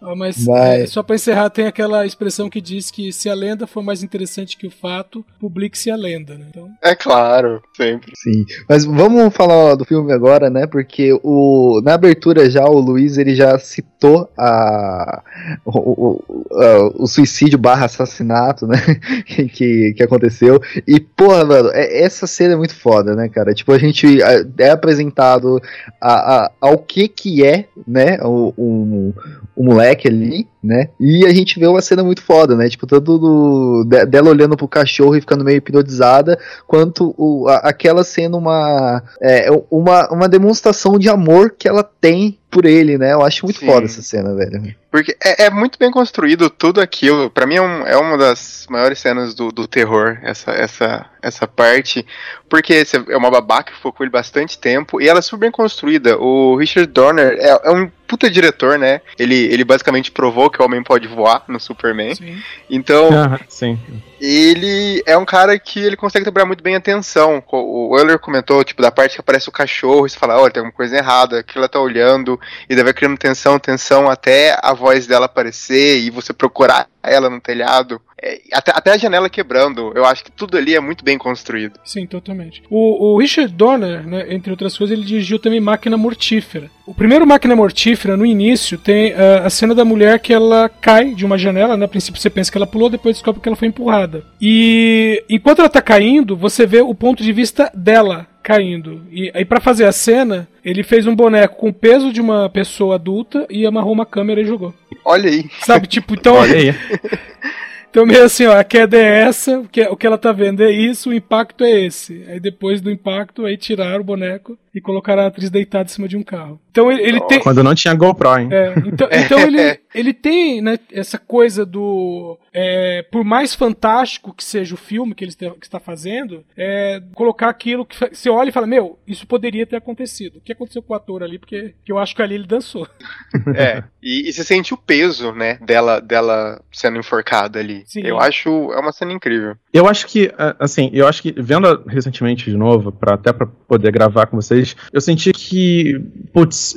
[0.00, 3.66] Ah, mas é, só para encerrar, tem aquela expressão que diz que se a lenda
[3.66, 6.46] for mais interessante que o fato, publique-se a lenda, né?
[6.50, 6.68] Então...
[6.82, 8.12] É claro, sempre.
[8.16, 8.44] Sim.
[8.68, 10.66] Mas vamos falar do filme agora, né?
[10.66, 15.22] Porque o, na abertura já o Luiz ele já citou a,
[15.64, 18.78] o, o, o suicídio barra assassinato, né?
[19.52, 20.60] que, que aconteceu.
[20.86, 23.54] E, porra, mano, é, essa cena é muito foda, né, cara?
[23.54, 24.18] Tipo, a gente
[24.58, 25.60] é apresentado
[26.00, 28.18] a, a, ao que que é, né?
[28.22, 29.14] O, o,
[29.54, 30.88] o moleque ali, né?
[30.98, 32.68] E a gente vê uma cena muito foda, né?
[32.68, 38.04] Tipo, tanto do, dela olhando pro cachorro e ficando meio hipnotizada, quanto o, a, aquela
[38.04, 43.14] sendo uma, é, uma, uma demonstração de amor que ela tem por ele, né?
[43.14, 43.66] Eu acho muito Sim.
[43.66, 44.74] foda essa cena, velho.
[44.90, 47.30] Porque é, é muito bem construído tudo aquilo.
[47.30, 51.48] para mim é, um, é, uma das maiores cenas do, do terror, essa, essa, essa
[51.48, 52.06] parte.
[52.50, 55.50] Porque é uma babá que ficou com ele bastante tempo e ela é super bem
[55.50, 56.18] construída.
[56.18, 59.00] O Richard Donner é, é um puta diretor, né?
[59.18, 62.14] Ele, ele basicamente provou que o homem pode voar no Superman.
[62.14, 62.36] Sim.
[62.68, 63.08] Então,
[63.48, 63.78] sim.
[64.24, 67.42] Ele é um cara que ele consegue trabalhar muito bem a atenção.
[67.50, 70.60] O Euler comentou, tipo, da parte que aparece o cachorro, e você fala, olha, tem
[70.60, 72.38] alguma coisa errada, que ela tá olhando,
[72.70, 77.28] e daí vai criando tensão, tensão, até a voz dela aparecer e você procurar ela
[77.28, 79.92] no telhado, é, até, até a janela quebrando.
[79.94, 81.80] Eu acho que tudo ali é muito bem construído.
[81.84, 82.62] Sim, totalmente.
[82.70, 86.70] O, o Richard Donner, né, entre outras coisas, ele dirigiu também Máquina Mortífera.
[86.86, 91.14] O primeiro Máquina Mortífera, no início, tem uh, a cena da mulher que ela cai
[91.14, 91.84] de uma janela, né?
[91.84, 94.11] A princípio você pensa que ela pulou, depois descobre que ela foi empurrada.
[94.40, 99.02] E enquanto ela tá caindo, você vê o ponto de vista dela caindo.
[99.10, 102.50] E aí para fazer a cena, ele fez um boneco com o peso de uma
[102.50, 104.74] pessoa adulta e amarrou uma câmera e jogou.
[105.04, 105.44] Olha aí.
[105.60, 106.34] Sabe, tipo, então.
[106.34, 106.74] Olha aí.
[107.92, 110.62] Então, meio assim, ó, a queda é essa, o que, o que ela tá vendo
[110.62, 112.24] é isso, o impacto é esse.
[112.26, 116.08] Aí depois do impacto, aí tiraram o boneco e colocaram a atriz deitada em cima
[116.08, 116.60] de um carro.
[116.70, 117.40] Então ele, ele tem.
[117.40, 118.48] Quando não tinha GoPro, hein?
[118.50, 122.38] É, então, então ele, ele tem né, essa coisa do.
[122.52, 127.84] É, por mais fantástico que seja o filme que ele está, fazendo, é, colocar aquilo
[127.84, 130.36] que você olha e fala: Meu, isso poderia ter acontecido.
[130.36, 131.38] O que aconteceu com o ator ali?
[131.38, 132.88] Porque, eu acho que ali ele dançou.
[133.54, 137.82] É, e, e você sente o peso, né, dela, dela sendo enforcada ali.
[137.86, 138.02] Sim.
[138.02, 138.48] Eu acho.
[138.72, 139.56] É uma cena incrível.
[139.72, 143.90] Eu acho que, assim, eu acho que, vendo recentemente de novo, para até pra poder
[143.90, 144.61] gravar com vocês,
[144.92, 146.00] eu senti que,
[146.32, 146.76] putz,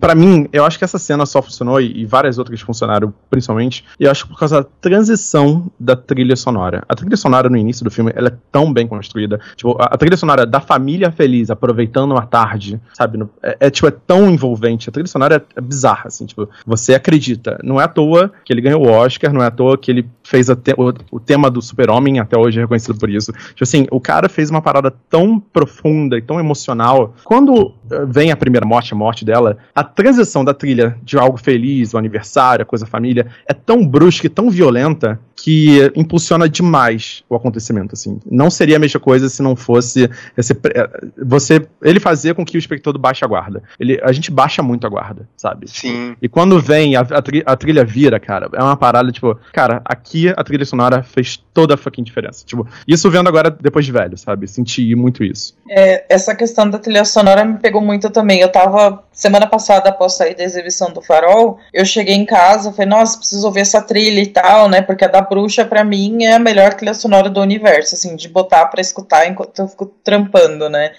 [0.00, 4.10] pra mim, eu acho que essa cena só funcionou, e, várias outras funcionaram principalmente, eu
[4.10, 6.84] acho que por causa da transição da trilha sonora.
[6.88, 9.40] A trilha sonora no início do filme, ela é tão bem construída.
[9.56, 13.18] Tipo, a, a trilha sonora da família feliz, aproveitando uma tarde, sabe?
[13.18, 14.88] no- é, é, tipo, é tão envolvente.
[14.88, 17.58] A trilha sonora é, é bizarra, assim, tipo, você acredita.
[17.62, 20.08] Não é à toa que ele ganhou o Oscar, não é à toa que ele
[20.24, 23.32] fez te- o, o tema do super-homem, até hoje é reconhecido por isso.
[23.32, 27.14] Tipo assim, o cara fez uma parada tão profunda e tão emocional.
[27.24, 31.36] Quando eh, vem a primeira morte, a morte dela, a transição da trilha de algo
[31.36, 37.24] feliz, o aniversário, a coisa família, é tão brusca e tão violenta que impulsiona demais
[37.28, 38.20] o acontecimento, assim.
[38.30, 40.88] Não seria a mesma coisa se não fosse esse, eh,
[41.24, 43.60] você ele fazer com que o espectador baixe a guarda.
[43.80, 45.68] Ele, a gente baixa muito a guarda, sabe?
[45.68, 46.14] Sim.
[46.22, 49.82] E quando vem, a, a, tri- a trilha vira, cara, é uma parada, tipo, cara,
[49.84, 52.44] aqui a trilha sonora fez toda a fucking diferença.
[52.46, 54.46] Tipo, isso vendo agora depois de velho, sabe?
[54.46, 55.56] Senti muito isso.
[55.68, 58.40] É, essa questão da trilha sonora me pegou muito também.
[58.40, 62.88] Eu tava, semana passada, após sair da exibição do Farol, eu cheguei em casa, falei,
[62.88, 64.82] nossa, preciso ouvir essa trilha e tal, né?
[64.82, 68.28] Porque a da Bruxa, pra mim, é a melhor trilha sonora do universo, assim, de
[68.28, 70.92] botar pra escutar enquanto eu fico trampando, né?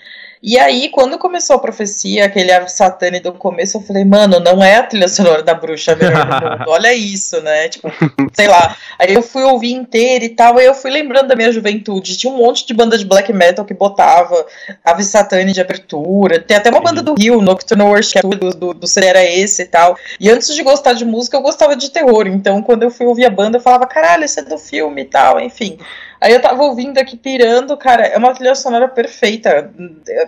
[0.46, 4.76] E aí, quando começou a profecia, aquele satane do começo, eu falei, mano, não é
[4.76, 6.66] a trilha sonora da bruxa melhor do mundo.
[6.68, 7.70] Olha isso, né?
[7.70, 7.90] Tipo,
[8.34, 8.76] sei lá.
[9.00, 12.18] Aí eu fui ouvir inteira e tal, aí eu fui lembrando da minha juventude.
[12.18, 14.46] Tinha um monte de banda de black metal que botava
[14.84, 16.42] Ave Satane de abertura.
[16.42, 19.66] Tem até uma banda do Rio, Nocturnal Worship, do, do, do Ser Era Esse e
[19.66, 19.98] tal.
[20.20, 22.28] E antes de gostar de música, eu gostava de terror.
[22.28, 25.06] Então, quando eu fui ouvir a banda, eu falava, caralho, esse é do filme e
[25.06, 25.78] tal, enfim.
[26.24, 29.70] Aí eu tava ouvindo aqui pirando, cara, é uma trilha sonora perfeita.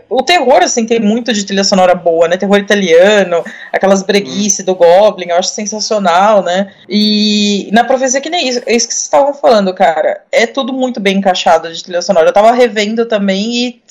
[0.09, 2.35] O terror, assim, tem muito de trilha sonora boa, né?
[2.35, 6.73] Terror italiano, aquelas breguice do Goblin, eu acho sensacional, né?
[6.89, 10.21] E na profecia que nem isso, é isso que vocês estavam falando, cara.
[10.33, 12.27] É tudo muito bem encaixado de trilha sonora.
[12.27, 13.81] Eu tava revendo também e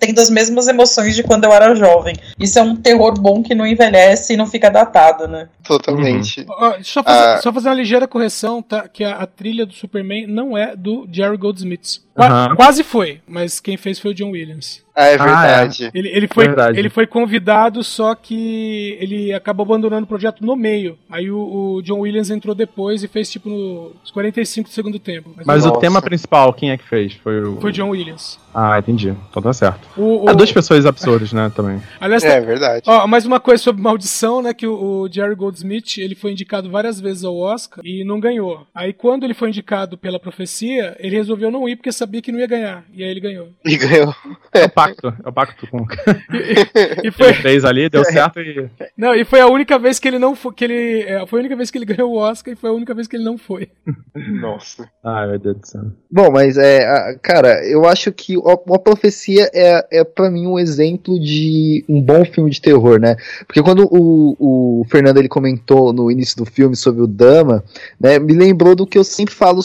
[0.00, 2.16] tendo as mesmas emoções de quando eu era jovem.
[2.40, 5.48] Isso é um terror bom que não envelhece e não fica datado, né?
[5.62, 6.44] Totalmente.
[6.44, 7.40] Deixa eu só fazer, Ah.
[7.42, 8.88] só fazer uma ligeira correção, tá?
[8.88, 11.98] Que a, a trilha do Superman não é do Jerry Goldsmith.
[12.14, 12.56] Qua- Aham.
[12.56, 14.82] Quase foi, mas quem fez foi o John Williams.
[14.94, 15.90] Ah, é Ah, verdade.
[15.94, 16.78] Ele, ele, foi, Verdade.
[16.78, 20.98] ele foi convidado, só que ele acabou abandonando o projeto no meio.
[21.10, 21.38] Aí o,
[21.76, 25.30] o John Williams entrou depois e fez tipo nos 45 do segundo tempo.
[25.46, 25.80] Mas o Nossa.
[25.80, 27.14] tema principal, quem é que fez?
[27.14, 27.58] Foi o.
[27.58, 28.38] Foi John Williams.
[28.54, 29.14] Ah, entendi.
[29.30, 29.88] Então tá certo.
[29.96, 31.80] O, o- Ah, duas pessoas absurdas, né, também.
[31.98, 32.82] aliás, É verdade.
[32.86, 34.52] Ó, mais uma coisa sobre maldição, né?
[34.52, 38.66] Que o, o Jerry Goldsmith ele foi indicado várias vezes ao Oscar e não ganhou.
[38.74, 42.40] Aí quando ele foi indicado pela profecia, ele resolveu não ir porque sabia que não
[42.40, 42.84] ia ganhar.
[42.92, 43.48] E aí ele ganhou.
[43.64, 44.14] E ganhou.
[44.52, 45.14] É o pacto.
[45.24, 45.86] É o pacto com
[46.32, 48.68] E ele foi, fez ali, deu certo e.
[48.96, 51.42] não, e foi a única vez que ele não foi, que ele, é, foi a
[51.42, 53.38] única vez que ele ganhou o Oscar e foi a única vez que ele não
[53.38, 53.68] foi.
[54.14, 54.88] Nossa.
[55.02, 55.82] Ai, meu Deus do céu.
[56.10, 61.18] Bom, mas é, cara, eu acho que uma profecia é, é para mim um exemplo
[61.18, 63.16] de um bom filme de terror, né?
[63.46, 64.36] Porque quando o,
[64.80, 67.64] o Fernando ele comentou no início do filme sobre o Dama,
[67.98, 69.62] né, me lembrou do que eu sempre falo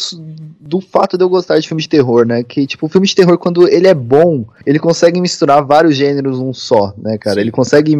[0.59, 2.43] do fato de eu gostar de filme de terror, né?
[2.43, 6.39] Que tipo, o filme de terror quando ele é bom, ele consegue misturar vários gêneros
[6.39, 7.35] num só, né, cara?
[7.35, 7.41] Sim.
[7.41, 7.95] Ele consegue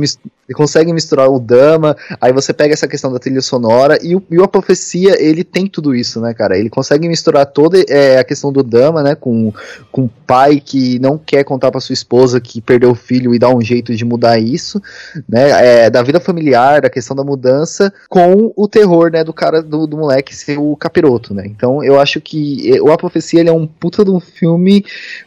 [0.48, 4.24] ele consegue misturar o Dama, aí você pega essa questão da trilha sonora e o,
[4.32, 6.58] e a profecia, ele tem tudo isso, né, cara?
[6.58, 9.54] Ele consegue misturar toda é, a questão do Dama, né, com,
[9.91, 13.39] com o pai que não quer contar pra sua esposa que perdeu o filho e
[13.39, 14.82] dá um jeito de mudar isso,
[15.28, 19.62] né, é, da vida familiar, da questão da mudança, com o terror, né, do cara,
[19.62, 21.43] do, do moleque ser o capiroto, né?
[21.46, 22.46] Então eu acho que
[22.81, 24.83] o A Profecia, ele é um puta de um filme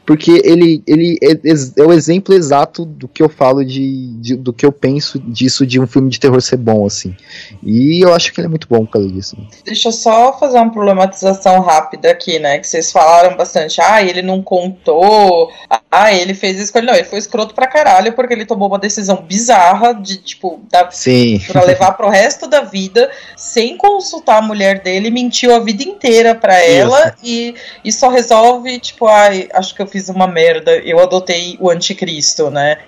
[0.06, 1.32] porque ele, ele é,
[1.80, 5.40] é o exemplo exato do que eu falo de, de- do que eu penso disso,
[5.40, 7.14] disso de um filme de terror ser bom, assim.
[7.62, 9.36] E eu acho que ele é muito bom por causa disso.
[9.64, 12.58] Deixa eu só fazer uma problematização rápida aqui, né?
[12.58, 13.80] Que vocês falaram bastante.
[13.80, 15.50] Ah, ele não contou.
[15.90, 16.86] Ah, ele fez isso ele.
[16.86, 20.88] Não, ele foi escroto pra caralho porque ele tomou uma decisão bizarra de, tipo, da,
[20.90, 21.40] Sim.
[21.48, 26.34] pra levar pro resto da vida sem consultar a mulher dele, mentiu a vida inteira
[26.34, 31.00] pra ela e, e só resolve, tipo, ai, acho que eu fiz uma merda, eu
[31.00, 32.78] adotei o anticristo, né?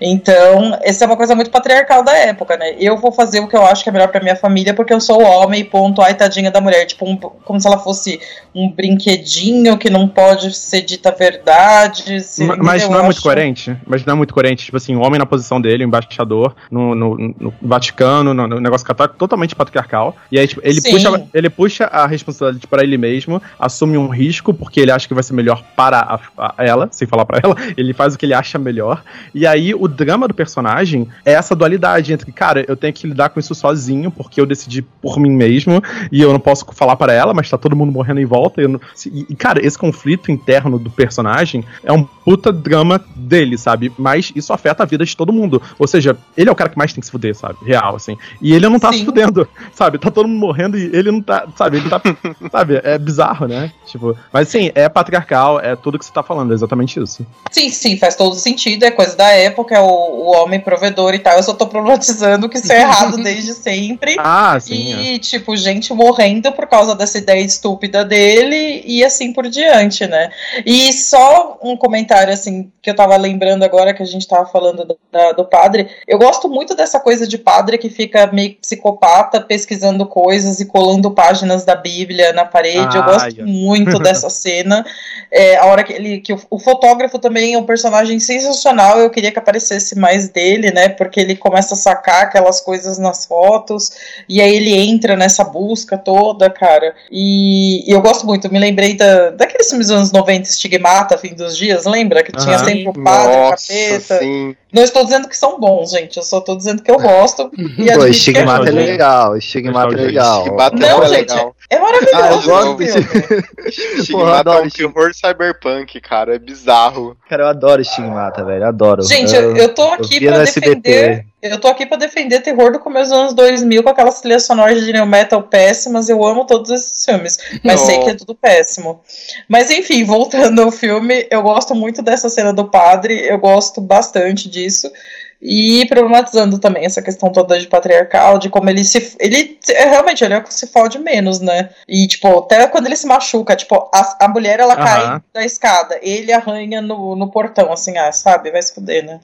[0.00, 2.74] Então, essa é uma coisa muito patriarcal da época, né?
[2.78, 5.00] Eu vou fazer o que eu acho que é melhor pra minha família porque eu
[5.00, 6.84] sou homem, ponto, ai, tadinha da mulher.
[6.86, 8.20] Tipo, um- como se ela fosse
[8.54, 12.20] um brinquedinho que não pode ser dita a verdade.
[12.20, 12.90] se- Ma- Mas entendeu?
[12.90, 13.76] não é Eu muito acho- coerente?
[13.86, 16.94] Mas não é muito coerente, tipo assim, o homem na posição dele, o embaixador, no,
[16.94, 20.16] no- no Vaticano, no, no negócio católico, totalmente patriarcal.
[20.30, 20.90] E aí, tipo, ele Sim.
[20.92, 25.14] puxa, ele puxa a responsabilidade para ele mesmo, assume um risco, porque ele acha que
[25.14, 28.26] vai ser melhor para a- a- ela, sem falar para ela, ele faz o que
[28.26, 29.02] ele acha melhor.
[29.34, 33.30] E aí, o drama do personagem é essa dualidade entre, cara, eu tenho que lidar
[33.30, 37.12] com isso sozinho, porque eu decidi por mim mesmo, e eu não posso falar para
[37.12, 38.60] ela, mas tá todo mundo morrendo em volta.
[38.60, 43.56] e eu não- e, cara, esse conflito interno do personagem é um puta drama dele,
[43.56, 43.92] sabe?
[43.98, 45.60] Mas isso afeta a vida de todo mundo.
[45.78, 47.56] Ou seja, ele é o cara que mais tem que se fuder, sabe?
[47.64, 48.16] Real, assim.
[48.40, 48.98] E ele não tá Sim.
[49.00, 49.98] se fudendo, sabe?
[49.98, 51.78] Tá todo mundo morrendo e ele não tá, sabe?
[51.78, 52.00] Ele tá,
[52.50, 52.80] sabe?
[52.84, 53.72] É bizarro, né?
[53.86, 57.26] Tipo, mas sim, é patriarcal, é tudo que você tá falando, é exatamente isso.
[57.50, 61.18] Sim, sim, faz todo sentido, é coisa da época, é o, o homem provedor e
[61.18, 61.36] tal.
[61.36, 64.16] Eu só tô problematizando que isso é errado desde sempre.
[64.18, 64.92] Ah, sim.
[64.94, 65.02] é.
[65.14, 70.30] E, tipo, gente morrendo por causa dessa ideia estúpida dele e assim por diante, né?
[70.66, 74.84] E só um comentário, assim, que eu tava lembrando agora que a gente tava falando
[74.84, 75.88] do, da- do padre.
[76.06, 81.10] Eu gosto muito dessa coisa de padre que fica meio psicopata pesquisando coisas e colando
[81.10, 82.96] páginas da Bíblia na parede.
[82.96, 83.44] eu Ah, gosto yeah.
[83.52, 84.84] muito dessa cena.
[85.30, 86.20] É, a hora que ele.
[86.20, 88.98] Que o, o fotógrafo também é um personagem sensacional.
[88.98, 90.88] Eu queria que aparecesse mais dele, né?
[90.88, 93.90] Porque ele começa a sacar aquelas coisas nas fotos.
[94.28, 96.94] E aí ele entra nessa busca toda, cara.
[97.10, 98.50] E, e eu gosto muito.
[98.52, 102.22] Me lembrei da, daqueles filmes dos anos 90, Estigmata, Fim dos Dias, lembra?
[102.22, 102.64] Que tinha Aham.
[102.64, 104.18] sempre o padre, o Nossa, capeta.
[104.18, 104.56] sim.
[104.72, 106.16] Não estou dizendo que são bons, gente.
[106.18, 107.50] Eu só estou dizendo que eu gosto.
[107.78, 110.38] E Pô, que Estigmata é legal, Estigmata é legal.
[110.38, 111.54] Estigmata Não, é gente, legal.
[111.70, 112.16] É maravilhoso.
[112.16, 112.84] Ah, eu esse gosto filme.
[112.86, 113.02] desse.
[113.04, 116.34] Porra, eu Estigmata é um terror cyberpunk, cara.
[116.34, 117.14] É bizarro.
[117.28, 118.66] Cara, eu adoro Estigmata, velho.
[118.66, 119.02] Adoro.
[119.02, 121.26] Gente, eu, eu tô eu aqui via pra defender.
[121.40, 124.82] Eu tô aqui pra defender terror do começo dos anos 2000 com aquelas trilhas sonoras
[124.84, 126.08] de new metal péssimas.
[126.08, 127.84] Eu amo todos esses filmes, mas Oh.
[127.86, 129.00] sei que é tudo péssimo.
[129.46, 134.48] Mas enfim, voltando ao filme, eu gosto muito dessa cena do padre, eu gosto bastante
[134.48, 134.90] disso.
[135.40, 139.16] E problematizando também essa questão toda de patriarcal, de como ele se.
[139.20, 141.70] Ele é, realmente ele é o que se fode menos, né?
[141.86, 145.22] E, tipo, até quando ele se machuca, tipo, a, a mulher ela cai Aham.
[145.32, 148.50] da escada, ele arranha no, no portão, assim, ah, sabe?
[148.50, 149.20] Vai se fuder, né?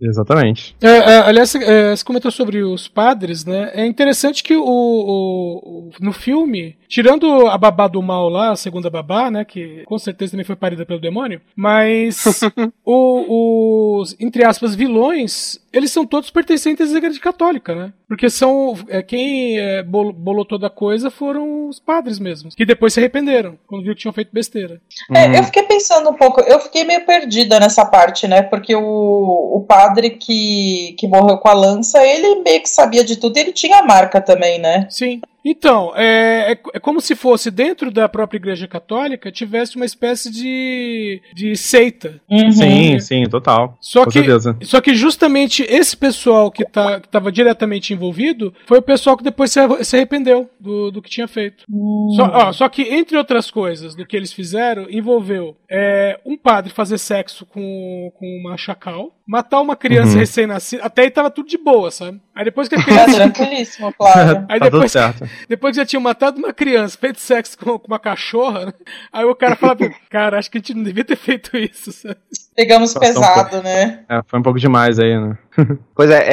[0.00, 0.76] Exatamente.
[0.80, 3.70] É, é, aliás, é, você comentou sobre os padres, né?
[3.74, 8.56] É interessante que o, o- o- no filme, tirando a babá do mal lá, a
[8.56, 9.44] segunda babá, né?
[9.44, 12.22] Que com certeza também foi parida pelo demônio, mas
[12.84, 17.92] o- os, entre aspas, vilões, eles são todos pertencentes à igreja católica, né?
[18.06, 18.74] Porque são.
[18.88, 23.00] é, quem é, bol- bolou toda a coisa foram os padres mesmos, que depois se
[23.00, 24.80] arrependeram, quando viu que tinham feito besteira.
[25.14, 25.34] É, Hum.
[25.34, 28.42] eu fiquei pensando um pouco, eu fiquei meio perdida nessa parte, né?
[28.42, 33.16] Porque o, o padre que, que morreu com a lança, ele meio que sabia de
[33.16, 34.86] tudo e ele tinha a marca também, né?
[34.90, 35.20] Sim.
[35.44, 40.30] Então, é, é, é como se fosse dentro da própria Igreja Católica tivesse uma espécie
[40.30, 42.20] de, de seita.
[42.28, 42.50] Uhum.
[42.52, 43.76] Sim, sim, total.
[43.80, 44.56] Só com que, certeza.
[44.62, 49.52] só que justamente esse pessoal que tá, estava diretamente envolvido foi o pessoal que depois
[49.52, 51.64] se, se arrependeu do, do que tinha feito.
[52.16, 56.72] Só, ó, só que, entre outras coisas do que eles fizeram, envolveu é, um padre
[56.72, 60.18] fazer sexo com, com uma chacal, matar uma criança Uhum.
[60.18, 62.20] recém-nascida, até aí tava tudo de boa, sabe?
[62.34, 63.14] Aí depois que a criança.
[63.14, 64.46] tranquilíssimo, claro.
[64.48, 65.27] Aí tá tudo depois, certo.
[65.48, 68.72] Depois que já tinha matado uma criança, feito sexo com, com uma cachorra, né?
[69.12, 69.76] aí o cara fala,
[70.08, 71.92] cara, acho que a gente não devia ter feito isso.
[71.92, 72.16] sabe?
[72.54, 74.04] Pegamos Situação pesado, né?
[74.08, 75.38] É, foi um pouco demais aí, né?
[75.94, 76.24] Pois é,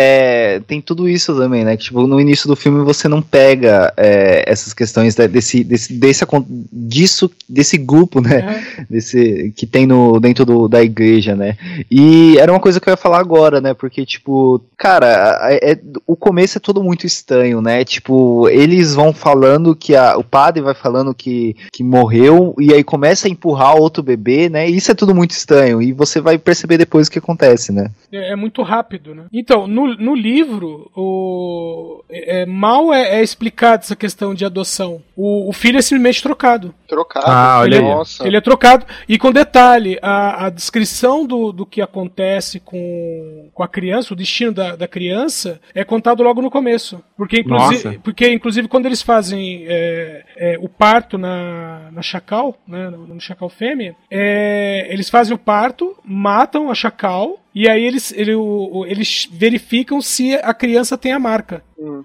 [0.56, 1.76] é, tem tudo isso também, né?
[1.76, 5.94] Que, tipo, no início do filme você não pega é, essas questões da- desse, desse,
[5.94, 6.24] desse,
[6.72, 8.64] disso, desse grupo, né?
[8.90, 11.58] Desse, que tem no, dentro do, da igreja, né?
[11.90, 13.74] E era uma coisa que eu ia falar agora, né?
[13.74, 17.84] Porque, tipo, cara, é- o começo é todo muito estranho, né?
[17.84, 22.84] Tipo, eles vão falando que a, o padre vai falando que, que morreu, e aí
[22.84, 24.70] começa a empurrar outro bebê, né?
[24.70, 25.82] E isso é tudo muito estranho.
[25.82, 27.90] E você você vai perceber depois o que acontece, né?
[28.12, 29.26] É, é muito rápido, né?
[29.34, 35.02] Então, no, no livro, o, é, é, mal é, é explicado essa questão de adoção.
[35.16, 36.74] O, o filho é simplesmente trocado.
[36.88, 37.26] Trocado.
[37.28, 37.92] Ah, olha ele, aí.
[37.92, 38.28] Nossa.
[38.28, 38.86] ele é trocado.
[39.08, 44.18] E com detalhe, a, a descrição do, do que acontece com, com a criança, o
[44.18, 47.02] destino da, da criança, é contado logo no começo.
[47.18, 48.00] Porque, inclusive, Nossa.
[48.04, 53.22] porque, inclusive quando eles fazem é, é, o parto na, na chacal, né, no, no
[53.22, 57.40] chacal fêmea, é, eles fazem o parto, matam a chacal.
[57.56, 61.64] E aí eles, ele, o- eles verificam se a criança tem a marca.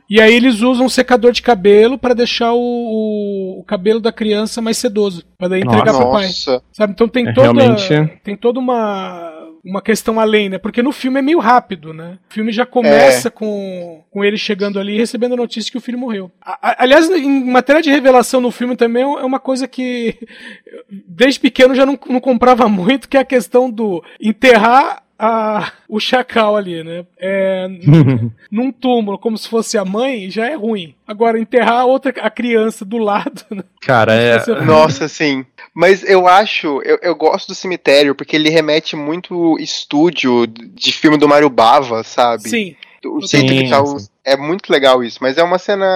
[0.09, 4.13] E aí eles usam um secador de cabelo para deixar o, o, o cabelo da
[4.13, 6.27] criança mais sedoso, para daí entregar pro pai.
[6.27, 6.63] Nossa.
[6.73, 6.93] Sabe?
[6.93, 10.57] Então tem É, toda realmente- tem toda uma uma questão além, né?
[10.57, 12.17] Porque no filme é meio rápido, né?
[12.31, 13.31] O filme já começa É.
[13.31, 16.31] com, com ele chegando ali e recebendo a notícia que o filho morreu.
[16.41, 20.17] A- a- aliás, em matéria de revelação no filme também é uma coisa que
[21.07, 26.01] desde pequeno já não, não comprava muito, que é a questão do enterrar a, o
[26.01, 27.05] chacal ali, né?
[27.19, 27.69] É,
[28.51, 30.95] num túmulo, como se fosse a mãe, já é ruim.
[31.07, 33.63] Agora, enterrar a outra a criança do lado, né?
[33.83, 34.39] Cara, é.
[34.65, 35.45] Nossa, sim.
[35.75, 41.19] Mas eu acho, eu, eu gosto do cemitério porque ele remete muito estúdio de filme
[41.19, 42.49] do Mario Bava, sabe?
[42.49, 42.77] Sim.
[43.05, 43.97] O Sim, jeito que tá o-.
[44.25, 45.87] É muito legal isso, mas é uma cena.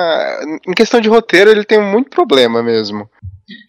[0.67, 3.09] Em questão de roteiro, ele tem muito problema mesmo.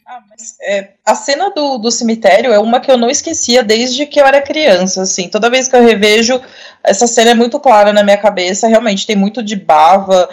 [0.08, 4.06] Ah, mas, é, a cena do, do cemitério é uma que eu não esquecia desde
[4.06, 5.28] que eu era criança, assim.
[5.30, 6.42] Toda vez que eu revejo,
[6.86, 8.68] essa cena é muito clara na minha cabeça.
[8.68, 10.30] Realmente tem muito de bava.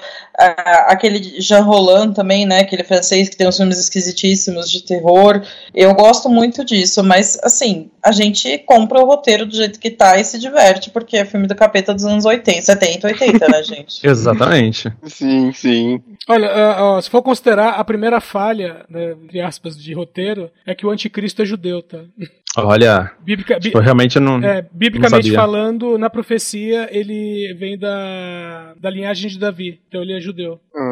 [0.87, 2.61] aquele Jean Roland também, né?
[2.61, 5.43] Aquele francês que tem uns filmes esquisitíssimos de terror.
[5.75, 10.19] Eu gosto muito disso, mas assim, a gente compra o roteiro do jeito que tá
[10.19, 14.07] e se diverte, porque é filme do capeta dos anos 80, 70, 80, né, gente?
[14.07, 14.93] Exatamente.
[15.05, 16.03] Sim, sim.
[16.29, 20.87] Olha, ó, se for considerar a primeira falha, né, entre aspas, de roteiro, é que
[20.87, 21.99] o anticristo é judeu, tá?
[22.57, 24.43] Olha, bi- tipo, realmente eu não.
[24.43, 25.39] é, biblicamente sabia.
[25.39, 30.61] falando, na profecia, ele vem da, da linhagem de Davi, então ele é judeu.
[30.75, 30.91] Hum,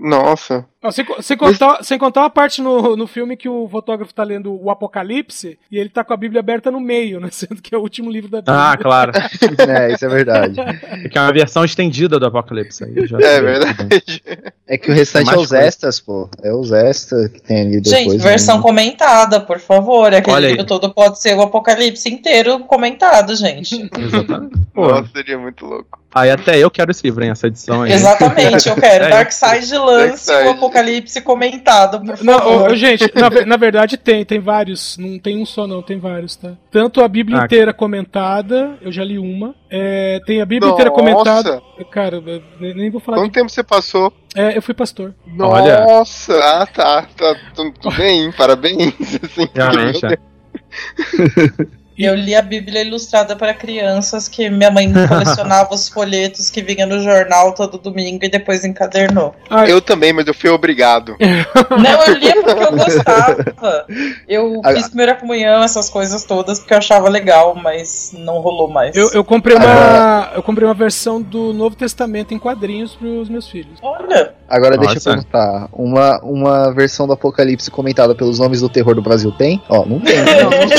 [0.00, 0.64] nossa.
[0.82, 4.22] Ó, sem, sem contar, sem contar uma parte no, no filme que o fotógrafo tá
[4.22, 7.28] lendo o Apocalipse e ele tá com a Bíblia aberta no meio, né?
[7.32, 8.56] Sendo que é o último livro da Bíblia.
[8.56, 9.12] Ah, claro.
[9.68, 10.58] É, isso é verdade.
[10.58, 13.06] É que é uma versão estendida do Apocalipse aí.
[13.06, 14.22] já- É verdade.
[14.66, 15.64] É que o restante Mais é os coisa.
[15.64, 16.30] extras, pô.
[16.42, 18.12] É os extras que tem ali depois.
[18.12, 18.62] Gente, versão né?
[18.62, 20.14] comentada, por favor.
[20.14, 23.88] Aquele livro todo pode ser o Apocalipse inteiro comentado, gente.
[23.98, 24.56] Exatamente.
[24.72, 25.99] Pô, Nossa, seria muito louco.
[26.14, 27.30] Aí até eu quero esse livro, hein?
[27.30, 27.92] Essa edição aí.
[27.92, 29.04] Exatamente, eu quero.
[29.06, 30.48] É, Dark Side lance Dark Side.
[30.48, 32.70] o Apocalipse comentado, por Não, favor.
[32.70, 34.96] ô, gente, na, na verdade tem, tem vários.
[34.98, 36.52] Não tem um só, não, tem vários, tá?
[36.70, 39.54] Tanto a Bíblia Ah, inteira comentada, eu já li uma.
[39.70, 41.62] É, tem a Bíblia inteira comentada.
[41.90, 42.20] Cara,
[42.60, 43.34] nem, nem vou falar Quanto de.
[43.34, 44.12] tempo você passou?
[44.34, 45.14] É, eu fui pastor.
[45.38, 45.84] Olha.
[45.86, 48.94] Nossa, ah tá, tá tudo bem, parabéns.
[49.24, 50.18] Assim, Realmente, é.
[52.04, 56.86] Eu li a Bíblia ilustrada para crianças, que minha mãe colecionava os folhetos que vinha
[56.86, 59.34] no jornal todo domingo e depois encadernou.
[59.48, 61.16] Ah, Eu também, mas eu fui obrigado.
[61.20, 63.86] Não, eu lia porque eu gostava.
[64.28, 68.96] Eu fiz primeira comunhão, essas coisas todas, porque eu achava legal, mas não rolou mais.
[68.96, 70.30] eu, eu comprei uma.
[70.34, 73.78] Eu comprei uma versão do Novo Testamento em quadrinhos pros meus filhos.
[73.82, 75.10] Olha, Agora deixa eu Nossa.
[75.10, 75.68] perguntar.
[75.72, 79.62] Uma, uma versão do Apocalipse comentada pelos nomes do terror do Brasil tem?
[79.68, 80.16] Ó, não tem.
[80.16, 80.42] né?
[80.42, 80.78] Não, não tem.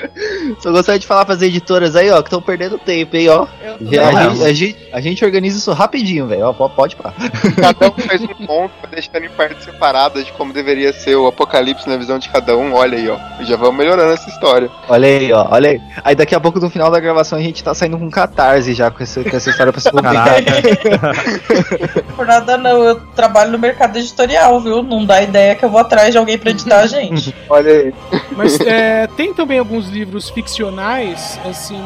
[0.59, 3.47] Só gostaria de falar pras editoras aí, ó, que estão perdendo tempo, hein, ó.
[3.63, 6.53] A, gente, a, gente, a gente organiza isso rapidinho, velho.
[6.53, 7.15] Pode parar.
[7.55, 11.87] Cada um faz um ponto, deixando em partes separadas de como deveria ser o apocalipse
[11.87, 12.73] na visão de cada um.
[12.73, 13.17] Olha aí, ó.
[13.43, 14.69] Já vamos melhorando essa história.
[14.87, 15.81] Olha aí, ó, olha aí.
[16.03, 18.91] Aí daqui a pouco, no final da gravação, a gente tá saindo com catarse já
[18.91, 19.91] com essa, com essa história pra se
[22.15, 24.83] por nada não, eu trabalho no mercado editorial, viu?
[24.83, 27.33] Não dá ideia que eu vou atrás de alguém pra editar, gente.
[27.49, 27.93] Olha aí.
[28.35, 31.79] Mas é, tem também alguns livros ficcionais, assim,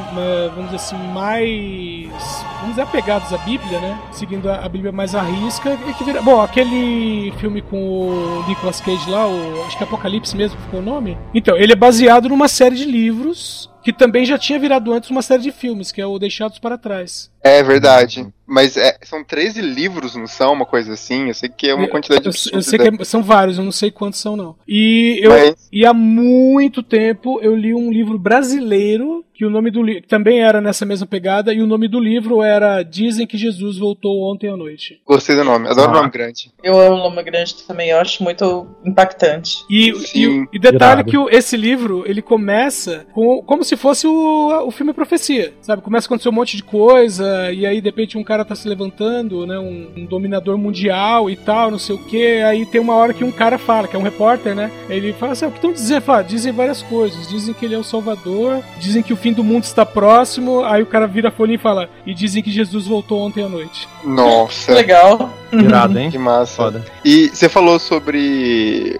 [0.55, 2.45] vamos dizer assim, mais.
[2.59, 3.99] Vamos dizer, apegados à Bíblia, né?
[4.11, 5.77] Seguindo a, a Bíblia mais à risca.
[5.87, 9.87] E que vira, bom, aquele filme com o Nicolas Cage lá, o, acho que é
[9.87, 11.17] Apocalipse mesmo ficou o nome.
[11.33, 15.21] Então, ele é baseado numa série de livros que também já tinha virado antes uma
[15.21, 17.31] série de filmes, que é o Deixados para Trás.
[17.47, 18.27] É verdade.
[18.47, 20.53] Mas é, são 13 livros, não são?
[20.53, 21.27] Uma coisa assim?
[21.29, 22.57] Eu sei que é uma quantidade Eu, absurda.
[22.57, 24.55] eu sei que é- são vários, eu não sei quantos são, não.
[24.67, 29.69] E eu, Mas- e há muito tempo eu li um livro brasileiro que o nome
[29.71, 33.35] do livro também era nessa mesma pegada e o nome do livro era Dizem que
[33.35, 35.01] Jesus voltou ontem à noite.
[35.05, 35.67] Gostei do nome.
[35.67, 35.93] Adoro Ah.
[35.95, 36.51] nome grande.
[36.63, 39.65] Eu amo Loma Grande também, eu acho muito impactante.
[39.69, 41.09] E, e, e detalhe irado.
[41.11, 45.81] que o- esse livro ele começa com, como se fosse o, o filme Profecia, sabe?
[45.81, 48.67] Começa a acontecer um monte de coisa, e aí de repente um cara tá se
[48.67, 49.57] levantando, né?
[49.57, 52.41] Um, um dominador mundial e tal, não sei o que.
[52.41, 54.71] Aí tem uma hora que um cara fala, que é um repórter, né?
[54.89, 56.01] Ele fala assim: "Ah, o que estão dizendo?
[56.01, 57.27] Fala, dizem várias coisas.
[57.27, 60.63] Dizem que ele é o Salvador, dizem que o fim do mundo está próximo.
[60.63, 63.49] Aí o cara vira a folha e fala: E dizem que Jesus voltou ontem à
[63.49, 63.87] noite.
[64.03, 65.33] Nossa, Legal.
[65.51, 66.11] Irado, hein?
[66.11, 66.63] que massa.
[66.63, 66.85] Foda.
[67.03, 68.99] E você falou sobre.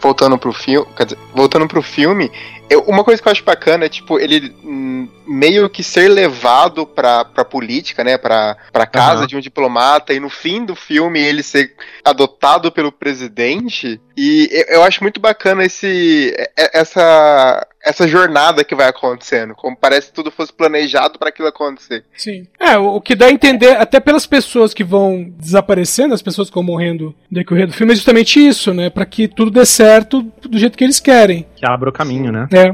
[0.00, 0.86] Voltando pro filme.
[0.96, 2.30] Quer dizer, voltando pro filme,
[2.70, 6.86] eu- uma coisa que eu acho bacana é, tipo, ele hum, meio que ser levado
[6.86, 8.16] pra, pra política, né?
[8.18, 9.26] Pra, pra casa Aham.
[9.26, 14.00] de um diplomata, e no fim do filme ele ser adotado pelo presidente.
[14.16, 16.34] E eu, eu acho muito bacana esse,
[16.72, 19.54] essa, essa jornada que vai acontecendo.
[19.54, 22.04] Como parece que tudo fosse planejado pra aquilo acontecer.
[22.16, 22.46] Sim.
[22.58, 26.54] É, o, que dá a entender, até pelas pessoas que vão desaparecendo, as pessoas que
[26.54, 28.90] vão morrendo no decorrer do filme, é justamente isso, né?
[28.90, 31.46] Pra que tudo dê certo do jeito que eles querem.
[31.58, 32.46] Que abra o caminho, né?
[32.52, 32.70] É.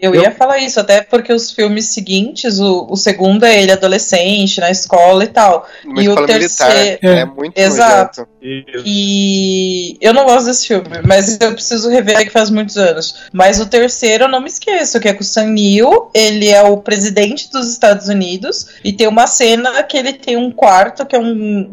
[0.00, 4.60] Eu ia falar isso, até porque os filmes seguintes, o, o segundo é ele adolescente,
[4.60, 5.66] na escola e tal.
[5.84, 7.24] Numa E o terceiro- É, É.
[7.24, 8.26] muito Exato.
[8.42, 8.82] nojento.
[8.84, 13.24] E eu não gosto desse filme, mas eu preciso rever que faz muitos anos.
[13.32, 16.62] Mas o terceiro eu não me esqueço, que é com o Sam Neill, ele é
[16.62, 21.16] o presidente dos Estados Unidos, e tem uma cena que ele tem um quarto que
[21.16, 21.24] é um,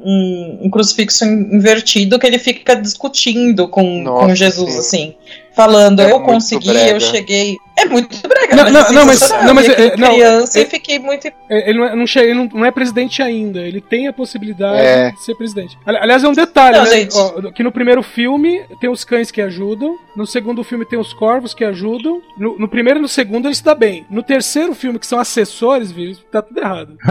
[0.04, 4.80] um, um crucifixo invertido que ele fica discutindo com, Nossa, com Jesus, sim.
[4.80, 5.16] assim.
[5.56, 6.91] Falando, É eu consegui, brega.
[6.93, 7.58] eu cheguei.
[7.76, 10.61] É muito brega, Não, mas, não, assim, não, mas- não, mas, é, não, criança é-
[10.61, 11.28] e fiquei muito.
[11.28, 14.13] É, Ele não é, não chega- ele não- não é presidente ainda, ele tem a
[14.13, 15.11] possibilidade É.
[15.11, 15.78] de ser presidente.
[15.86, 16.91] Ali- Aliás, é um detalhe, Não, né?
[16.91, 17.15] gente.
[17.17, 21.13] Ó, que no primeiro filme tem os cães que ajudam, no segundo filme tem os
[21.13, 24.05] corvos que ajudam, no, no primeiro e no segundo ele se dá bem.
[24.09, 26.95] No terceiro filme, que são assessores, viu, tá tudo errado.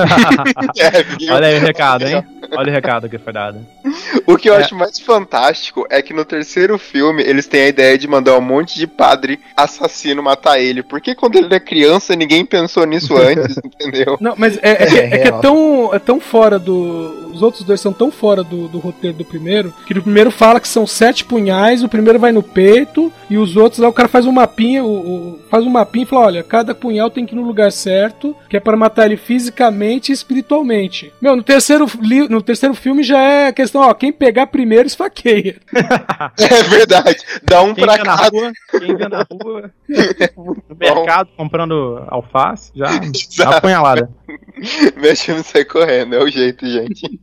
[0.78, 1.32] É?
[1.32, 2.24] Olha aí o recado, hein?
[2.56, 3.66] Olha o recado que foi dado.
[4.26, 4.58] O que eu É.
[4.58, 8.40] acho mais fantástico é que no terceiro filme eles têm a ideia de mandar um
[8.40, 10.82] monte de padre assassino matar ele.
[10.82, 14.16] Porque quando ele era criança ninguém pensou nisso antes, entendeu?
[14.20, 17.20] Não, mas é, é que, é, que é tão, é tão fora do.
[17.32, 20.61] Os outros dois são tão fora do, do roteiro do primeiro, que no primeiro fala
[20.61, 24.07] que são sete punhais, o primeiro vai no peito, e os outros lá o cara
[24.09, 27.34] faz um mapinha, o, o- faz um mapinha e fala: olha, cada punhal tem que
[27.34, 31.11] ir no lugar certo, que é para matar ele fisicamente e espiritualmente.
[31.22, 34.86] Meu, no terceiro, li- no terceiro filme já é a questão, ó, quem pegar primeiro
[34.86, 35.57] esfaqueia.
[36.38, 37.18] É verdade.
[37.42, 38.30] Dá um Quem pra cada.
[38.78, 39.70] quem vê na rua,
[40.68, 43.57] no mercado comprando alface, já Exato.
[43.57, 44.11] apunhalada.
[44.97, 47.20] Meu time sai correndo, é o jeito, gente.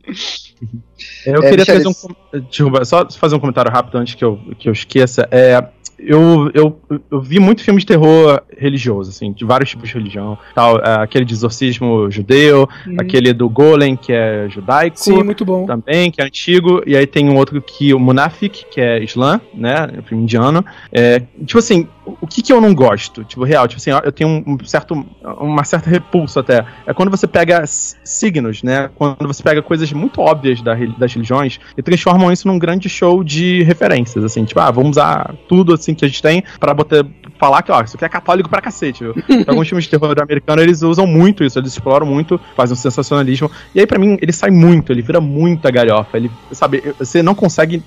[1.24, 2.40] Eu É, queria trazer um.
[2.48, 5.26] Desculpa, só fazer um comentário rápido antes que eu, que eu esqueça.
[5.30, 5.62] É,
[5.98, 10.38] eu, eu, eu vi muito filme de terror religioso, assim, de vários tipos de religião.
[10.54, 12.68] Tal, é, aquele de exorcismo judeu,
[12.98, 14.98] aquele do Golem, que é judaico.
[14.98, 15.66] Sim, muito bom.
[15.66, 19.40] Também, que é antigo, e aí tem um outro que o Munafik, que é Islã,
[19.54, 19.88] né?
[20.06, 20.64] Filme indiano.
[20.90, 21.86] É, tipo assim,
[22.20, 23.24] o que que eu não gosto?
[23.24, 25.06] Tipo, real, tipo assim, eu tenho um certo,
[25.38, 26.64] uma certa repulsa até.
[26.86, 28.90] É quando você pega signos, né?
[28.94, 33.22] Quando você pega coisas muito óbvias da, das religiões e transformam isso num grande show
[33.22, 37.04] de referências, assim, tipo, ah, vamos usar tudo assim que a gente tem pra botar,
[37.38, 39.14] falar que, ó, isso aqui é católico pra cacete, viu?
[39.46, 43.50] Alguns filmes de terror americano, eles usam muito isso, eles exploram muito, fazem um sensacionalismo.
[43.74, 46.16] E aí, pra mim, ele sai muito, ele vira muita galhofa.
[46.16, 47.82] Ele, sabe, você não consegue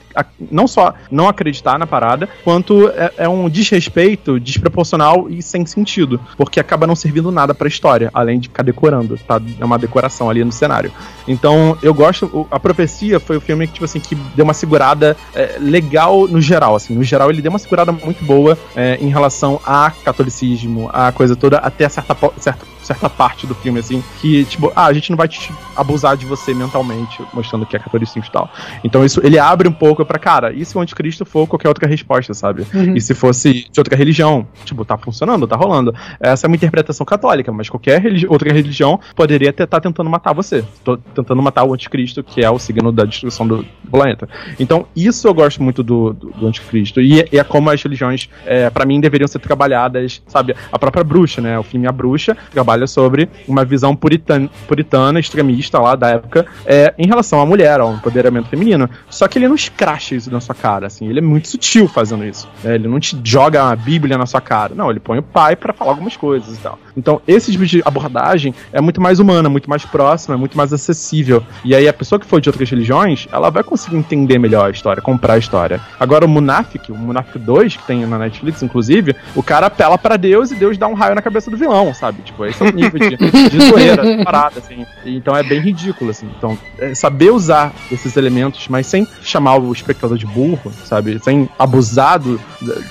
[0.52, 6.20] não só não acreditar na parada, quanto é, é um desrespeito desproporcional e sem sentido.
[6.38, 9.42] Porque acaba não servindo nada pra história, além de ficar decorando, tá?
[9.60, 10.92] É uma decoração ali no cenário.
[11.28, 12.48] Então, eu gosto.
[12.52, 16.42] A Profecia foi o filme que, tipo assim, que deu uma segurada é, legal no
[16.42, 16.96] geral, assim.
[16.96, 21.36] No geral, ele deu uma segurada muito boa é, em relação a catolicismo, a coisa
[21.36, 25.18] toda, até certa, certa, certa parte do filme, assim, que, tipo, ah, a gente não
[25.18, 28.50] vai te abusar de você mentalmente, mostrando que é catolicismo e tal.
[28.84, 31.88] Então, isso, ele abre um pouco pra, cara, e se o anticristo for qualquer outra
[31.88, 32.66] resposta, sabe?
[32.74, 32.96] Uhum.
[32.96, 34.48] E se fosse de outra religião?
[34.66, 35.94] Tipo, tá funcionando, tá rolando.
[36.20, 40.34] Essa é uma interpretação católica, mas qualquer religi- outra religião poderia estar tá tentando matar
[40.34, 40.64] você.
[40.84, 44.28] Tô tentando matar o anticristo, que é o signo da destruição do planeta.
[44.60, 47.02] Então, isso eu gosto muito do, do, do anticristo.
[47.02, 50.56] E, e é como as religiões, é, para mim, deveriam ser trabalhadas, sabe?
[50.72, 51.58] A própria bruxa, né?
[51.60, 56.94] O filme A Bruxa trabalha sobre uma visão puritana, puritana extremista lá da época, é,
[56.98, 58.90] em relação à mulher, ao empoderamento feminino.
[59.10, 61.08] Só que ele não escracha isso na sua cara, assim.
[61.08, 62.48] Ele é muito sutil fazendo isso.
[62.64, 62.76] né?
[62.76, 64.74] Ele não te joga Bíblia na sua cara.
[64.74, 66.80] Não, ele põe o pai pra falar algumas coisas e tal.
[66.96, 71.44] Então, esse tipo de abordagem é muito mais humana, muito mais próxima, muito mais acessível.
[71.64, 74.72] E aí, a pessoa que for de outras religiões, ela vai conseguir entender melhor a
[74.72, 75.80] história, comprar a história.
[76.00, 80.18] Agora, o Munafik, o Munafik 2, que tem na Netflix, inclusive, o cara apela pra
[80.18, 82.22] Deus e Deus dá um raio na cabeça do vilão, sabe?
[82.24, 83.18] Tipo, esse é o nível de,
[83.50, 84.86] de zoeira, parada, assim.
[85.06, 86.30] Então, é bem ridículo, assim.
[86.38, 91.20] Então, é saber usar esses elementos, mas sem chamar o espectador de burro, sabe?
[91.24, 92.40] Sem abusar do,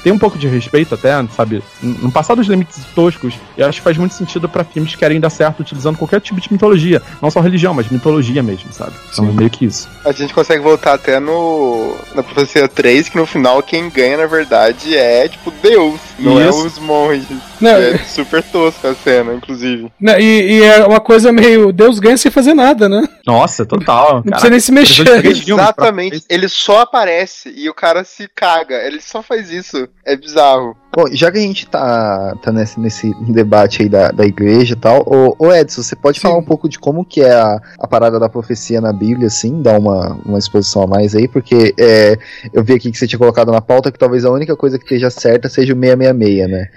[0.03, 1.63] tem um pouco de respeito até, sabe?
[1.83, 3.35] Não passar dos limites toscos.
[3.57, 6.41] E acho que faz muito sentido pra filmes que querem dar certo utilizando qualquer tipo
[6.41, 7.03] de mitologia.
[7.21, 8.93] Não só religião, mas mitologia mesmo, sabe?
[9.13, 9.89] Então é meio que isso.
[10.05, 11.97] A gente consegue voltar até no.
[12.15, 16.49] Na profecia 3, que no final quem ganha, na verdade, é tipo Deus, não é
[16.49, 16.67] Isso.
[16.67, 17.27] os monges.
[17.61, 19.91] Não, é super tosca a cena, inclusive.
[20.01, 21.73] Não, e, e é uma coisa meio.
[21.73, 23.09] Deus ganha sem fazer nada, né?
[23.27, 24.17] Nossa, total.
[24.17, 25.27] Não precisa nem se mexer.
[25.27, 26.25] Exatamente.
[26.29, 28.77] Ele só aparece e o cara se caga.
[28.77, 29.89] Ele só faz isso.
[30.05, 30.77] É bizarro.
[30.95, 34.77] Bom, já que a gente tá, tá nesse, nesse debate aí da, da igreja e
[34.77, 37.89] tal, ô, ô Edson, você pode falar um pouco de como que é a, a
[37.89, 42.19] parada da profecia na Bíblia, assim, dar uma, uma exposição a mais aí, porque é,
[42.53, 44.85] eu vi aqui que você tinha colocado na pauta que talvez a única coisa que
[44.85, 46.69] esteja certa seja o 666, né?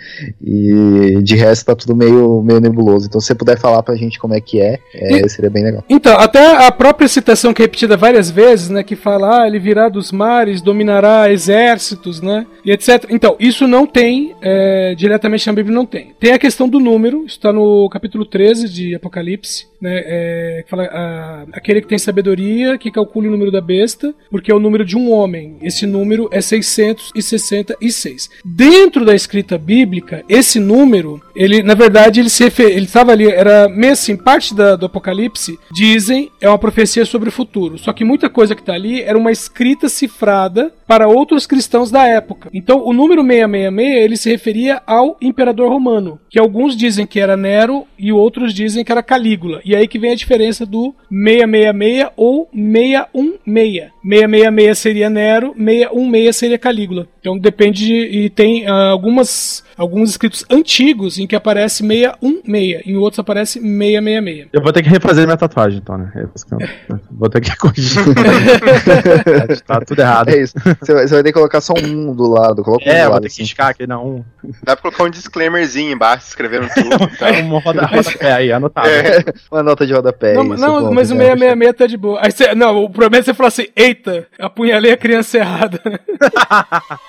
[0.41, 3.07] E de resto tá tudo meio, meio nebuloso.
[3.07, 5.83] Então se você puder falar pra gente como é que é, é seria bem legal.
[5.89, 9.59] Então, até a própria citação que é repetida várias vezes, né, que fala, ah, ele
[9.59, 13.05] virá dos mares, dominará exércitos, né, e etc.
[13.09, 14.04] Então, isso não tem,
[14.41, 16.13] é, diretamente na Bíblia não tem.
[16.19, 21.45] Tem a questão do número, está no capítulo 13 de Apocalipse, né, é, fala, ah,
[21.53, 24.97] aquele que tem sabedoria, que calcule o número da besta, porque é o número de
[24.97, 25.57] um homem.
[25.61, 28.29] Esse número é 666.
[28.43, 33.67] Dentro da escrita bíblica, esse número, ele, na verdade, ele se ele estava ali, era
[33.69, 37.77] meio assim, parte da, do Apocalipse, dizem, é uma profecia sobre o futuro.
[37.77, 42.07] Só que muita coisa que está ali era uma escrita cifrada para outros cristãos da
[42.07, 42.49] época.
[42.53, 47.35] Então, o número 666, ele se referia ao imperador romano, que alguns dizem que era
[47.37, 49.61] Nero e outros dizem que era Calígula.
[49.65, 53.91] E aí que vem a diferença do 666 ou 616.
[54.03, 57.07] 666 seria Nero, 616 seria Calígula.
[57.19, 57.93] Então depende de,
[58.25, 64.47] e tem ah, algumas alguns escritos antigos em que aparece 616, em outros aparece 666.
[64.53, 66.11] Eu vou ter que refazer minha tatuagem, então, né?
[66.15, 66.29] É eu-
[67.17, 68.03] Vou ter que corrigir.
[69.65, 70.29] tá tudo errado.
[70.29, 70.53] É isso.
[70.81, 72.61] Você vai, você vai ter que colocar só um do lado.
[72.63, 73.43] Coloca um É, do vou lado, ter que assim.
[73.43, 74.05] riscar aqui, não.
[74.07, 74.23] Um,
[74.63, 76.95] Dá pra colocar um disclaimerzinho embaixo, escrevendo tudo.
[77.17, 77.31] Tá?
[77.31, 78.87] um roda, rodapé aí, anotado.
[78.89, 79.23] É.
[79.51, 80.33] Uma nota de rodapé.
[80.33, 82.19] Não, isso, não, ponto, mas o já, 666 tá de boa.
[82.21, 85.81] Aí você, não, o problema é você falar assim: eita, apunhalei a criança errada.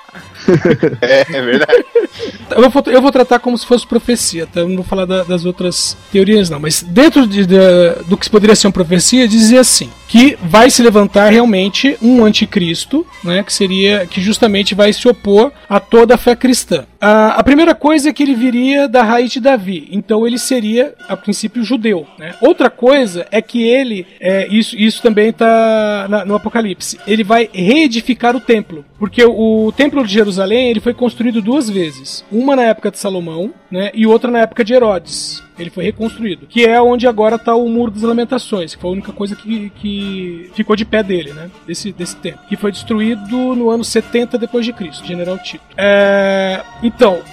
[1.03, 1.85] É, é verdade.
[2.51, 4.61] Eu vou, eu vou tratar como se fosse profecia, tá?
[4.61, 6.59] Eu não vou falar da- das outras teorias, não.
[6.61, 10.83] Mas dentro de- da- do que poderia ser uma profecia, dizia assim: que vai se
[10.83, 13.43] levantar realmente um anticristo, né?
[13.43, 14.07] Que seria.
[14.07, 16.87] que justamente vai se opor a toda a fé cristã.
[17.01, 20.95] A, a primeira coisa é que ele viria da raiz de Davi, então ele seria,
[21.09, 22.07] a princípio, judeu.
[22.19, 22.35] Né?
[22.41, 28.35] Outra coisa é que ele, é, isso, isso também está no Apocalipse, ele vai reedificar
[28.35, 32.63] o templo, porque o, o templo de Jerusalém ele foi construído duas vezes, uma na
[32.63, 35.45] época de Salomão, né, e outra na época de Herodes.
[35.59, 38.93] Ele foi reconstruído, que é onde agora está o Muro das Lamentações, que foi a
[38.93, 41.51] única coisa que, que ficou de pé dele, né?
[41.67, 42.41] Desse, desse tempo.
[42.47, 45.65] Que foi destruído no ano 70 depois de Cristo, General Tito.
[45.77, 46.63] É,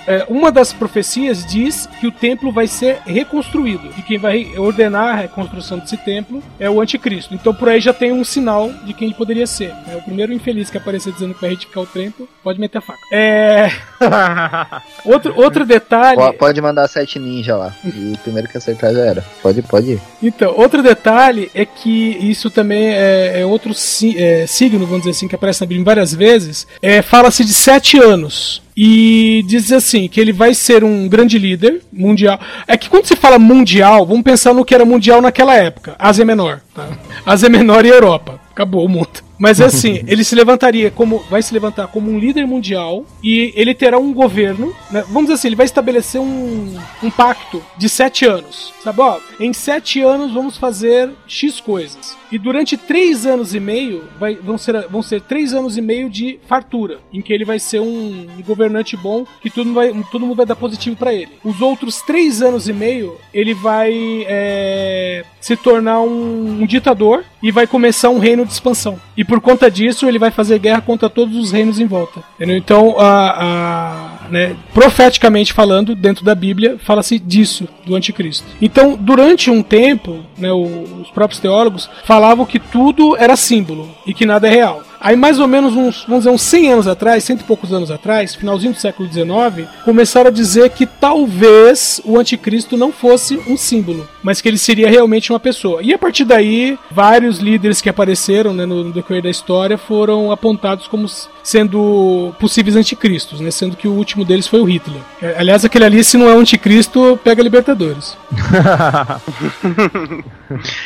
[0.07, 5.14] é, uma das profecias diz que o templo vai ser reconstruído e quem vai ordenar
[5.18, 7.34] a reconstrução desse templo é o anticristo.
[7.34, 9.70] Então, por aí já tem um sinal de quem poderia ser.
[9.88, 9.95] né?
[9.95, 12.99] O primeiro infeliz que aparecer dizendo que vai retificar o templo pode meter a faca.
[13.11, 13.70] É,
[15.05, 16.18] outro, outro detalhe.
[16.18, 17.74] Po- Pode mandar sete ninja lá.
[17.86, 19.26] E o primeiro que acertar já era.
[19.41, 20.01] Pode, pode ir.
[20.22, 25.11] Então, outro detalhe é que isso também é, é outro si- é, signo, vamos dizer
[25.11, 26.68] assim, que aparece na Bíblia várias vezes.
[26.82, 28.61] É, Fala-se de sete anos.
[28.76, 32.40] E diz assim, que ele vai ser um grande líder mundial.
[32.68, 35.96] É que quando se fala mundial, vamos pensar no que era mundial naquela época.
[36.00, 36.62] Ásia Menor.
[36.74, 36.88] Tá?
[37.26, 38.40] Ásia Menor e Europa.
[38.52, 39.24] Acabou o mundo.
[39.38, 41.20] Mas assim, ele se levantaria como.
[41.30, 44.74] Vai se levantar como um líder mundial e ele terá um governo.
[44.92, 45.04] né?
[45.08, 48.74] Vamos dizer assim, ele vai estabelecer um, um pacto de sete anos.
[48.84, 52.18] Sabe, ó, em sete anos vamos fazer X coisas.
[52.32, 56.10] E durante três anos e meio vai- vão, ser, vão ser três anos e meio
[56.10, 60.22] de fartura, em que ele vai ser um, um governante bom, que tudo, vai, todo
[60.26, 61.30] mundo vai dar positivo pra ele.
[61.44, 67.52] Os outros três anos e meio, ele vai é, se tornar um, um ditador e
[67.52, 69.00] vai começar um reino de expansão.
[69.16, 72.22] E por conta disso, ele vai fazer guerra contra todos os reinos em volta.
[72.36, 72.58] entendeu?
[72.58, 78.46] Então, a, a- né, profeticamente falando, dentro da Bíblia, fala-se disso, do anticristo.
[78.62, 84.26] Então, durante um tempo, né, os próprios teólogos falavam que tudo era símbolo e que
[84.26, 84.82] nada é real.
[85.04, 87.91] Aí, mais ou menos uns, vamos dizer, uns 100 anos atrás, cento e poucos anos
[87.91, 93.58] atrás, finalzinho do século XIX, começaram a dizer que talvez o anticristo não fosse um
[93.58, 95.84] símbolo, mas que ele seria realmente uma pessoa.
[95.84, 100.32] E a partir daí, vários líderes que apareceram né, no, no decorrer da história foram
[100.32, 101.06] apontados como
[101.43, 105.01] sendo possíveis anticristos, né, sendo que o último deles foi o Hitler.
[105.22, 108.16] É, Aliás, aquele ali, se não é um anticristo, pega Libertadores.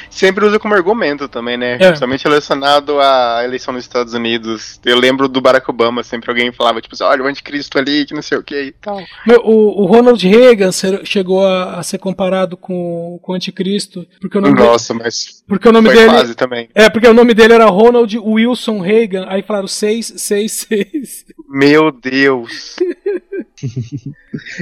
[0.09, 1.75] Sempre usa como argumento também, né?
[1.75, 1.77] É.
[1.77, 4.79] Principalmente relacionado à eleição nos Estados Estados Unidos.
[4.85, 8.13] Eu lembro do Barack Obama, sempre alguém falava, tipo assim, olha, o anticristo ali, que
[8.13, 8.99] não sei o que e tal.
[9.25, 14.05] Meu, o, o Ronald Reagan ser- chegou a, a ser comparado com, com o Anticristo,
[14.19, 16.69] porque o nome, dele, Nossa, mas porque o nome foi dele quase também.
[16.73, 21.25] é porque o nome dele era Ronald Wilson Reagan, aí falaram 666.
[21.49, 22.75] Meu Deus.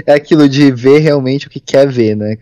[0.08, 2.38] É aquilo de ver realmente o que quer ver, né?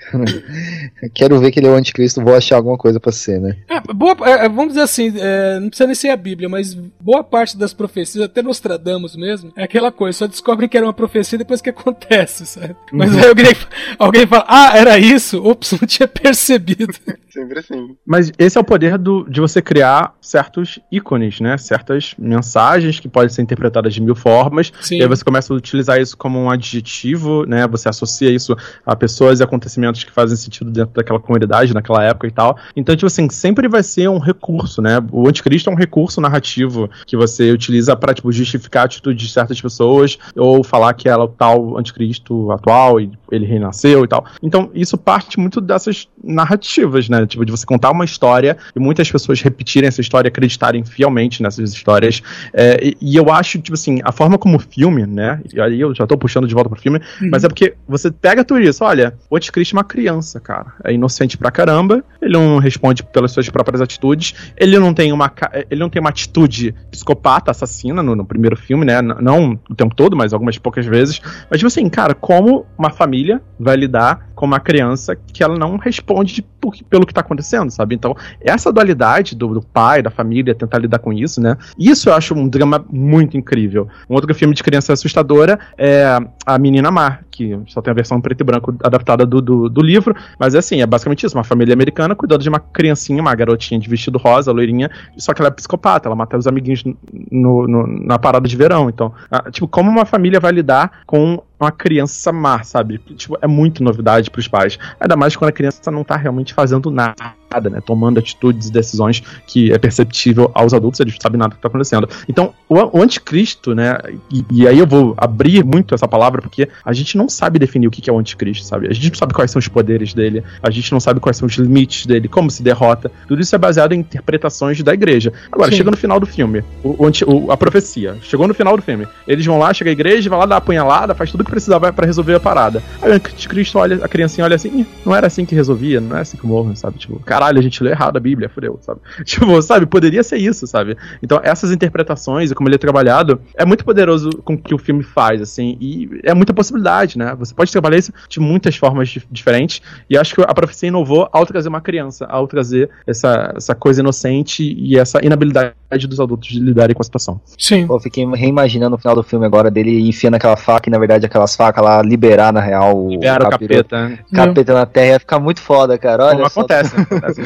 [1.16, 3.58] Quero ver que ele é o anticristo, vou achar alguma coisa pra ser, né?
[3.68, 6.78] É, boa, é, é, vamos dizer assim, é, não precisa nem ser a Bíblia, mas
[7.00, 10.94] boa parte das profecias, até Nostradamus mesmo, é aquela coisa, só descobrem que era uma
[10.94, 12.76] profecia depois que acontece, sabe?
[12.92, 13.56] Mas aí alguém,
[14.00, 15.44] alguém fala, ah, era isso?
[15.44, 16.94] Ops, não tinha percebido.
[17.34, 17.96] Sempre assim.
[18.06, 21.58] Mas esse é o poder do, de você criar certos ícones, né?
[21.58, 24.72] Certas mensagens que podem ser interpretadas de mil formas.
[24.80, 25.00] Sim.
[25.00, 27.68] E aí você começa a utilizar isso como um adjetivo, né?
[27.70, 32.28] Você associa isso a pessoas e acontecimentos que fazem sentido dentro daquela comunidade, naquela época
[32.28, 32.56] e tal.
[32.76, 35.04] Então, tipo assim, sempre vai ser um recurso, né?
[35.12, 39.32] O anticristo é um recurso narrativo que você utiliza para tipo, justificar a atitude de
[39.32, 44.08] certas pessoas ou falar que ela é o tal anticristo atual e ele renasceu e
[44.08, 44.26] tal.
[44.42, 47.26] Então, isso parte muito dessas narrativas, né?
[47.26, 51.74] Tipo, de você contar uma história e muitas pessoas repetirem essa história, acreditarem fielmente nessas
[51.74, 52.22] histórias.
[52.54, 55.42] É, e, e eu acho, tipo assim, a forma como o filme, né?
[55.54, 57.00] E aí eu já tô puxando de volta pro filme,
[57.32, 60.74] mas é porque você pega tudo isso, olha, o anticristo é uma criança, cara.
[60.84, 65.32] É inocente pra caramba, ele não responde pelas suas próprias atitudes, ele não tem uma,
[65.70, 69.00] ele não tem uma atitude psicopata, assassina no, no primeiro filme, né?
[69.00, 71.20] N- Não o tempo todo, mas algumas poucas vezes.
[71.50, 75.78] Mas, tipo assim, cara, como uma família vai lidar com uma criança que ela não
[75.78, 77.96] responde por- pelo que tá acontecendo, sabe?
[77.96, 81.58] Então, essa dualidade do, do pai, da família, tentar lidar com isso, né?
[81.78, 83.88] Isso eu acho um drama muito incrível.
[84.10, 88.20] Um outro filme de criança assustadora é A Menina Mar, que só tem a versão
[88.22, 91.44] preto e branco adaptada do, do, do livro, mas é assim, é basicamente isso, uma
[91.44, 95.50] família americana cuidando de uma criancinha, uma garotinha de vestido rosa, loirinha, só que ela
[95.50, 96.84] é psicopata, ela mata os amiguinhos
[97.32, 101.42] no, no- na parada de verão, então, ah, tipo, como uma família vai lidar com
[101.64, 103.00] uma criança má, sabe?
[103.16, 104.78] Tipo, é muito novidade pros pais.
[105.00, 107.82] Ainda mais quando a criança não tá realmente fazendo nada, né?
[107.86, 111.62] Tomando atitudes e decisões que é perceptível aos adultos, eles não sabem nada do que
[111.62, 112.08] tá acontecendo.
[112.28, 113.98] Então, o, anticristo, né?
[114.32, 117.88] E, e aí eu vou abrir muito essa palavra, porque a gente não sabe definir
[117.88, 118.88] o que é o anticristo, sabe?
[118.88, 121.48] A gente não sabe quais são os poderes dele, a gente não sabe quais são
[121.48, 123.12] os limites dele, como se derrota.
[123.28, 125.32] Tudo isso é baseado em interpretações da igreja.
[125.52, 125.78] Agora, Sim.
[125.78, 126.96] chega no final do filme, o,
[127.28, 128.18] o a profecia.
[128.22, 129.08] Chegou no final do filme.
[129.28, 131.94] Eles vão lá, chega a igreja, vai lá dar a punhalada, faz tudo que precisava
[131.94, 132.82] pra resolver a parada.
[133.00, 136.18] Aí o anticristo olha, a criancinha olha assim, "Ih, não era assim que resolvia, não
[136.18, 136.98] é assim que morre, sabe?
[136.98, 139.00] Tipo, caralho, a gente leu errado a Bíblia, fudeu, sabe?
[139.24, 140.98] Tipo, sabe, poderia ser isso, sabe?
[141.22, 144.78] Então, essas interpretações e como ele é trabalhado, é muito poderoso com o que o
[144.80, 147.36] filme faz, assim, e é muita possibilidade, né?
[147.38, 151.30] Você pode trabalhar isso de muitas formas dif- diferentes, e acho que a profecia inovou
[151.32, 155.74] ao trazer uma criança, ao trazer essa, essa coisa inocente e essa inabilidade
[156.08, 157.40] dos adultos de lidarem com a situação.
[157.58, 157.86] Sim.
[157.88, 161.26] Pô, fiquei reimaginando o final do filme agora dele enfiando aquela faca e na verdade
[161.26, 164.20] aquelas facas lá liberar na real o Libera o capeta, né?
[164.34, 166.26] capeta na terra ia ficar muito foda, cara.
[166.26, 166.60] Olha Como só.
[166.62, 167.06] acontece, né?
[167.12, 167.42] acontece.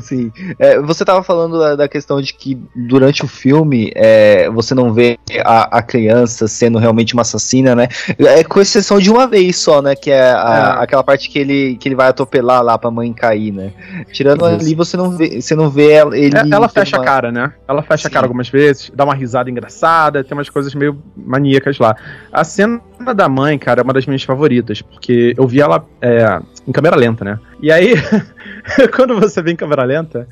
[0.00, 0.32] Sim.
[0.58, 4.92] É, você tava falando da, da questão de que durante o filme é, você não
[4.92, 7.88] vê a, a criança sendo realmente uma assassina, né?
[8.18, 9.94] É com exceção de uma vez só, né?
[9.94, 10.82] Que é, a- É.
[10.84, 13.72] aquela parte que ele, que ele vai atropelar lá pra mãe cair, né?
[14.12, 14.54] Tirando Isso.
[14.54, 16.36] ali, você não vê, você não vê ela- ele.
[16.36, 17.39] É, ela fecha uma- a cara, né?
[17.68, 18.14] Ela fecha a Sim.
[18.14, 21.96] cara algumas vezes, dá uma risada engraçada, tem umas coisas meio maníacas lá.
[22.32, 22.80] A cena
[23.14, 26.96] da mãe, cara, é uma das minhas favoritas, porque eu vi ela é, em câmera
[26.96, 27.38] lenta, né?
[27.62, 27.94] E aí,
[28.94, 30.26] quando você vê em câmera lenta,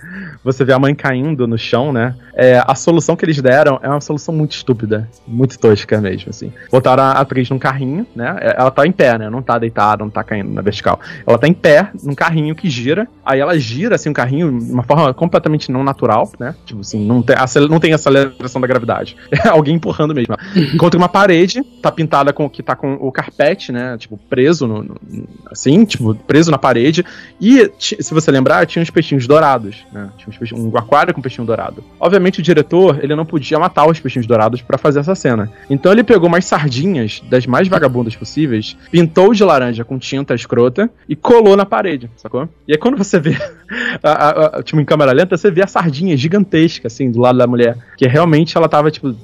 [0.44, 2.14] você vê a mãe caindo no chão, né?
[2.34, 6.52] É, a solução que eles deram é uma solução muito estúpida, muito tosca mesmo, assim.
[6.70, 8.36] Botaram a atriz num carrinho, né?
[8.40, 9.28] É, Ela tá em pé, né?
[9.28, 11.00] Não tá deitada, não tá caindo na vertical.
[11.26, 13.08] Ela tá em pé, num carrinho que gira.
[13.24, 16.54] Aí ela gira, assim, o carrinho de uma forma completamente não natural, né?
[16.64, 17.36] Tipo assim, não tem,
[17.68, 19.16] não tem aceleração da gravidade.
[19.32, 20.36] É alguém empurrando mesmo.
[20.78, 23.96] Contra uma parede, tá pintada com que tá com o carpete, né?
[23.98, 24.96] Tipo, preso no, no-
[25.50, 27.04] assim, tipo, preso na parede.
[27.40, 30.10] E, se você lembrar, tinha uns peixinhos dourados, né?
[30.18, 31.82] Tinha um aquário com peixinho dourado.
[32.00, 35.50] Obviamente, o diretor, ele não podia matar os peixinhos dourados pra fazer essa cena.
[35.70, 40.90] Então, ele pegou umas sardinhas das mais vagabundas possíveis, pintou de laranja com tinta escrota
[41.08, 42.48] e colou na parede, sacou?
[42.66, 43.36] E aí, quando você vê,
[44.02, 47.38] a- a- a- tipo, em câmera lenta, você vê a sardinha gigantesca, assim, do lado
[47.38, 47.76] da mulher.
[47.96, 49.14] Que realmente ela tava, tipo,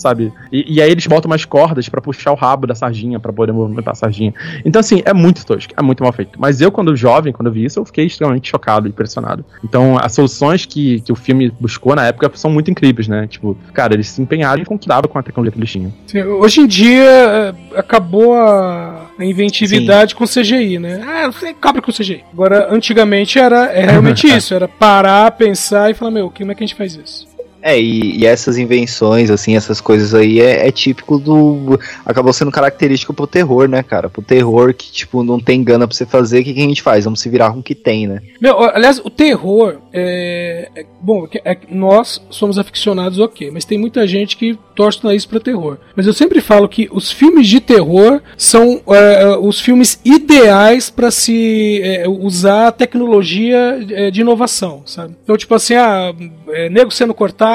[0.00, 0.32] sabe?
[0.52, 3.52] E, e aí eles botam umas cordas pra puxar o rabo da sardinha, pra poder
[3.52, 4.32] movimentar a sardinha.
[4.64, 6.40] Então, assim, é muito tosco, é muito mal feito.
[6.40, 9.44] Mas eu, quando jovem, quando eu vi isso, eu fiquei extremamente chocado e impressionado.
[9.64, 13.26] Então, as soluções que, que o filme buscou na época são muito incríveis, né?
[13.26, 15.92] Tipo, cara, eles se empenharam e conquistaram com a tecnologia que eles tinham.
[16.06, 21.00] Sim, Hoje em dia é, acabou a, a inventividade com CGI, né?
[21.06, 22.24] Ah, você cobre com CGI.
[22.32, 26.64] Agora, antigamente era é realmente isso, era parar, pensar e falar, meu, como é que
[26.64, 27.29] a gente faz isso?
[27.62, 31.78] É, e, e essas invenções, assim, essas coisas aí é, é típico do.
[32.04, 34.08] Acabou sendo característico pro terror, né, cara?
[34.08, 36.82] Pro terror que, tipo, não tem gana pra você fazer, o que, que a gente
[36.82, 37.04] faz?
[37.04, 38.20] Vamos se virar com o que tem, né?
[38.40, 40.68] Meu, aliás, o terror é.
[40.74, 45.06] é- bom, é- é- nós somos aficionados, ok, mas tem muita gente que torce o
[45.06, 45.78] nariz pra terror.
[45.94, 51.10] Mas eu sempre falo que os filmes de terror são é, os filmes ideais pra
[51.10, 55.14] se é, usar tecnologia é, de inovação, sabe?
[55.22, 56.14] Então, tipo assim, ah,
[56.48, 57.49] é, nego sendo cortado,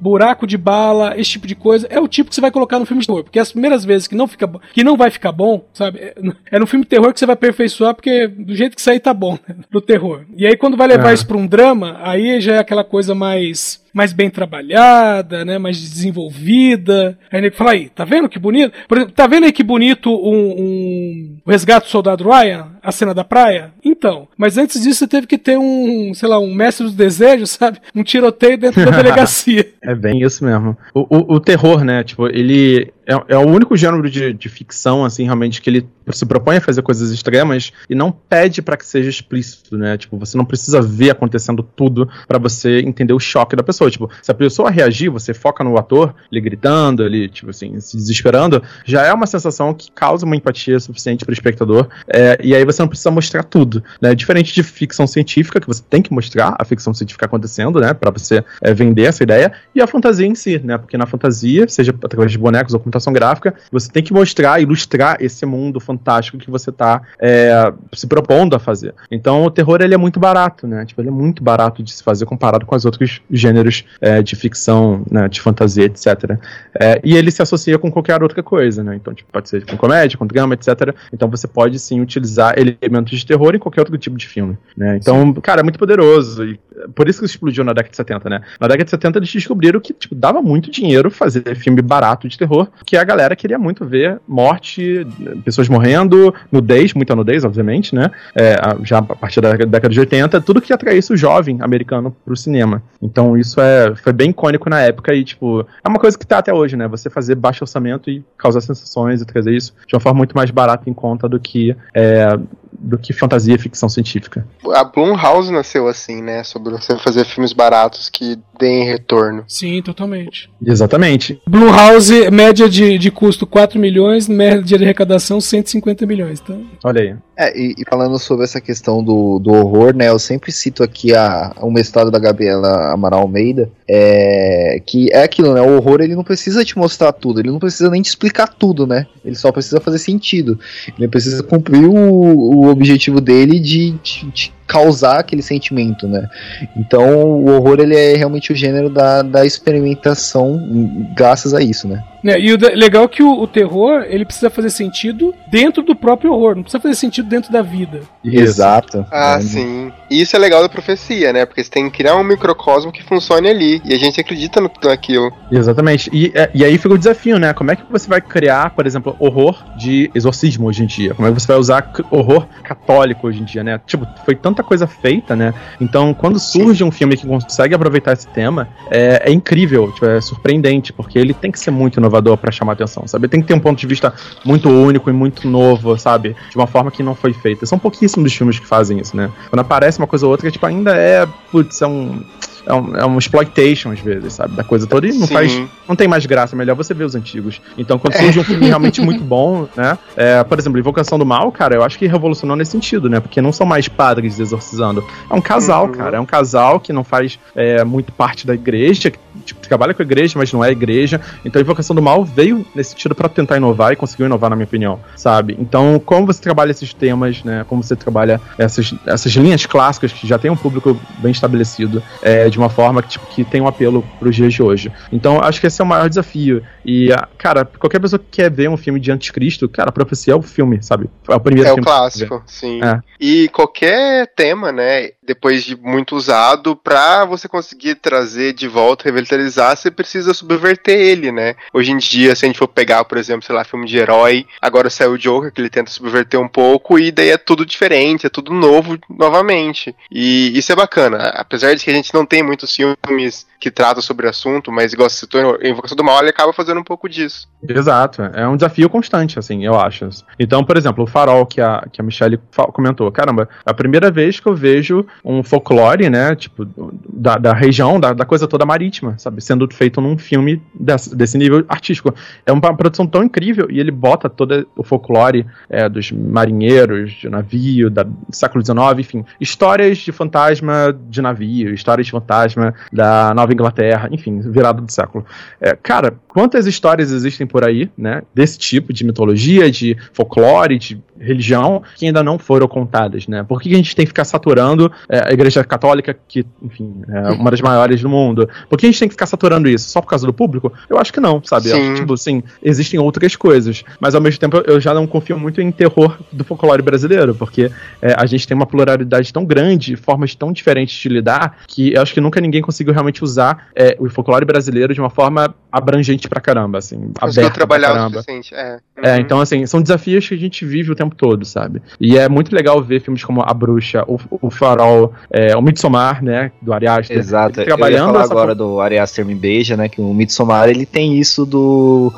[0.00, 2.86] buraco de bala, esse tipo de coisa, é o tipo que você vai colocar no
[2.86, 3.24] filme de terror.
[3.24, 5.98] Porque as primeiras vezes que não, fica, que não vai ficar bom, sabe?
[6.00, 6.14] É,
[6.52, 9.12] é no filme de terror que você vai aperfeiçoar, porque do jeito que sair tá
[9.12, 9.56] bom, né?
[9.70, 10.22] No terror.
[10.36, 11.14] E aí quando vai levar É.
[11.14, 15.80] isso pra um drama, aí já é aquela coisa mais mais bem trabalhada, né, mais
[15.80, 17.16] desenvolvida.
[17.30, 18.72] Aí nego fala aí, tá vendo que bonito?
[18.88, 22.90] Por exemplo, tá vendo aí que bonito um, um o resgate do soldado Ryan, a
[22.90, 23.72] cena da praia?
[23.84, 27.50] Então, mas antes disso você teve que ter um, sei lá, um mestre dos desejos,
[27.54, 27.78] sabe?
[27.94, 29.72] Um tiroteio dentro da delegacia.
[29.80, 30.76] É bem isso mesmo.
[30.92, 32.02] O, o, o terror, né?
[32.02, 36.26] Tipo, ele é, é o único gênero de, de ficção, assim, realmente, que ele se
[36.26, 39.96] propõe a fazer coisas extremas e não pede pra que seja explícito, né?
[39.96, 43.90] Tipo, você não precisa ver acontecendo tudo pra você entender o choque da pessoa.
[43.90, 47.96] Tipo, se a pessoa reagir, você foca no ator, ele gritando, ele, tipo assim, se
[47.96, 51.88] desesperando, já é uma sensação que causa uma empatia suficiente pro espectador.
[52.08, 54.14] é, e aí você não precisa mostrar tudo, né?
[54.14, 57.94] Diferente de ficção científica, que você tem que mostrar a ficção científica acontecendo, né?
[57.94, 60.78] Pra você é, vender essa ideia, e a fantasia em si, né?
[60.78, 65.16] Porque na fantasia, seja através de bonecos ou computação gráfica, você tem que mostrar, ilustrar
[65.20, 68.94] esse mundo fantástico que você tá é, se propondo a fazer.
[69.10, 70.84] Então o terror ele é muito barato, né?
[70.84, 74.36] Tipo, ele é muito barato de se fazer comparado com os outros gêneros é, de
[74.36, 75.28] ficção, né?
[75.28, 76.38] De fantasia, etc.
[76.80, 78.94] É, e ele se associa com qualquer outra coisa, né?
[78.96, 80.94] Então, tipo, pode ser com comédia, com drama, etc.
[81.12, 84.96] Então você pode sim utilizar elementos de terror em qualquer outro tipo de filme, né?
[84.96, 86.44] Então, cara, é muito poderoso.
[86.44, 86.60] E
[86.94, 88.42] por isso que explodiu na década de 70, né?
[88.60, 92.38] Na década de 70 eles descobriram que, tipo, dava muito dinheiro fazer filme barato de
[92.38, 95.06] terror, que a galera queria muito ver morte,
[95.44, 98.10] pessoas morrendo, nudez, muita nudez, obviamente, né?
[98.34, 102.36] É, já a partir da década de 80, tudo que atraísse o jovem americano pro
[102.36, 102.82] cinema.
[103.00, 106.38] Então isso é, foi bem icônico na época e, tipo, é uma coisa que tá
[106.38, 106.88] até hoje, né?
[106.88, 110.50] Você fazer baixo orçamento e causar sensações e trazer isso de uma forma muito mais
[110.50, 112.38] barata em conta do que, é,
[112.78, 114.46] do que fantasia e ficção científica.
[114.74, 116.42] A Blumhouse nasceu assim, né?
[116.44, 119.44] Sobre você fazer filmes baratos que deem retorno.
[119.48, 120.50] Sim, totalmente.
[120.64, 121.40] Exatamente.
[121.46, 126.54] Blumhouse, média de, de custo 4 milhões, média de arrecadação 150 milhões, tá?
[126.84, 127.16] Olha aí.
[127.36, 130.08] É, e, e falando sobre essa questão do, do horror, né?
[130.08, 135.52] Eu sempre cito aqui a, o mestrado da Gabriela Amaral Almeida, é, que é aquilo,
[135.52, 135.60] né?
[135.60, 138.86] O horror ele não precisa te mostrar tudo, ele não precisa nem te explicar tudo,
[138.86, 139.06] né?
[139.24, 140.58] Ele só precisa fazer sentido.
[140.96, 146.28] Ele precisa cumprir o, o objetivo dele de, de- de causar aquele sentimento, né?
[146.76, 151.88] Então o horror ele é realmente o gênero da, da experimentação hum, graças a isso,
[151.88, 152.02] né?
[152.24, 155.94] Né, E o legal é que o, o terror, ele precisa fazer sentido dentro do
[155.94, 158.00] próprio horror, não precisa fazer sentido dentro da vida.
[158.24, 159.04] Exato.
[159.12, 159.92] Ah, É, sim.
[160.10, 161.44] E isso é legal da profecia, né?
[161.44, 163.82] Porque você tem que criar um microcosmo que funcione ali.
[163.84, 165.30] E a gente acredita no, naquilo.
[165.52, 166.08] Exatamente.
[166.12, 167.52] E, é- e aí fica o desafio, né?
[167.52, 171.12] Como é que você vai criar, por exemplo, horror de exorcismo hoje em dia?
[171.14, 173.78] Como é que você vai usar horror católico hoje em dia, né?
[173.86, 175.52] Tipo, foi tanta coisa feita, né?
[175.80, 180.20] Então, quando surge um filme que consegue aproveitar esse tema, é, é incrível, tipo, é
[180.20, 183.28] surpreendente, porque ele tem que ser muito inovador pra chamar atenção, sabe?
[183.28, 184.12] Tem que ter um ponto de vista
[184.44, 186.36] muito único e muito novo, sabe?
[186.50, 187.66] De uma forma que não foi feita.
[187.66, 189.30] São pouquíssimos os filmes que fazem isso, né?
[189.50, 192.22] Quando aparece uma coisa ou outra, tipo, ainda é, putz, é um
[192.66, 194.54] é um, é um exploitation às vezes, sabe?
[194.56, 195.34] Da coisa toda e não Sim.
[195.34, 195.62] faz.
[195.88, 197.60] Não tem mais graça, é melhor você ver os antigos.
[197.76, 199.98] Então, quando surge um filme realmente muito bom, né?
[200.16, 203.20] É, por exemplo, Invocação do Mal, cara, eu acho que revolucionou nesse sentido, né?
[203.20, 205.04] Porque não são mais padres exorcizando.
[205.30, 205.92] É um casal, Uhum.
[205.92, 206.16] cara.
[206.16, 210.02] É um casal que não faz é, muito parte da igreja, que tipo, trabalha com
[210.02, 211.20] a igreja, mas não é igreja.
[211.44, 214.64] Então, Invocação do Mal veio nesse sentido pra tentar inovar e conseguiu inovar, na minha
[214.66, 215.56] opinião, sabe?
[215.58, 217.64] Então, como você trabalha esses temas, né?
[217.68, 222.48] Como você trabalha essas, essas linhas clássicas que já tem um público bem estabelecido, é,
[222.54, 224.90] de uma forma que, tipo, que tem um apelo pros dias de hoje.
[225.12, 226.62] Então, acho que esse é o maior desafio.
[226.84, 227.08] E,
[227.38, 230.42] cara, qualquer pessoa que quer ver um filme de anticristo, cara, a profecia é o
[230.42, 231.08] filme, sabe?
[231.28, 231.84] É o primeiro É o filme.
[231.84, 232.80] que você clássico, sim.
[232.82, 233.00] É.
[233.18, 239.76] E qualquer tema, né, depois de muito usado, pra você conseguir trazer de volta, revitalizar,
[239.76, 241.54] você precisa subverter ele, né?
[241.72, 244.46] Hoje em dia, se a gente for pegar, por exemplo, sei lá, filme de herói,
[244.60, 248.26] agora saiu o Joker, que ele tenta subverter um pouco, e daí é tudo diferente,
[248.26, 249.94] é tudo novo novamente.
[250.10, 251.32] E isso é bacana.
[251.34, 254.92] Apesar de que a gente não tem muitos filmes que tratam sobre o assunto, mas
[254.92, 257.48] igual você citou, Invocação do Mal, ele acaba fazendo um pouco disso.
[257.66, 260.06] Exato, é um desafio constante, assim, eu acho.
[260.38, 262.38] Então, por exemplo, o farol que a, que a Michelle
[262.74, 266.68] comentou, caramba, é a primeira vez que eu vejo um folclore, né, tipo,
[267.08, 271.38] da, da região, da, da coisa toda marítima, sabe, sendo feito num filme desse, desse
[271.38, 272.14] nível artístico.
[272.44, 277.30] É uma produção tão incrível e ele bota todo o folclore é, dos marinheiros, de
[277.30, 283.32] navio, da, do século XIX, enfim, histórias de fantasma de navio, histórias de fantasma da
[283.32, 285.24] Nova Inglaterra, enfim, virado do século.
[285.60, 291.00] É, cara, quantas histórias existem por aí, né, desse tipo de mitologia, de folclore, de
[291.18, 293.42] religião, que ainda não foram contadas, né?
[293.42, 297.30] Por que a gente tem que ficar saturando é, a Igreja Católica, que, enfim, é
[297.30, 298.48] uma das maiores do mundo?
[298.68, 299.88] Por que a gente tem que ficar saturando isso?
[299.88, 300.72] Só por causa do público?
[300.88, 301.68] Eu acho que não, sabe?
[301.68, 301.92] Sim.
[301.92, 303.84] acho tipo, assim, existem outras coisas.
[304.00, 307.70] Mas ao mesmo tempo eu já não confio muito em terror do folclore brasileiro, porque
[308.02, 312.02] é, a gente tem uma pluralidade tão grande, formas tão diferentes de lidar, que eu
[312.02, 313.33] acho que nunca ninguém conseguiu realmente usar
[313.74, 317.90] é, o folclore brasileiro de uma forma abrangente pra caramba, assim, Conseguiu aberta pra trabalhar
[317.90, 318.18] o caramba.
[318.22, 318.54] suficiente.
[318.54, 319.20] É, É, Uhum.
[319.20, 321.82] então assim, são desafios que a gente vive o tempo todo, sabe?
[322.00, 326.22] E é muito legal ver filmes como A Bruxa, O, o Farol, é, O Midsommar,
[326.22, 327.18] né, do Ari Aster.
[327.18, 327.60] Exato.
[327.60, 329.88] Ele Eu ia trabalhando falar agora do Ari Aster Me Beija, né?
[329.88, 332.12] Que o Midsommar ele tem isso do,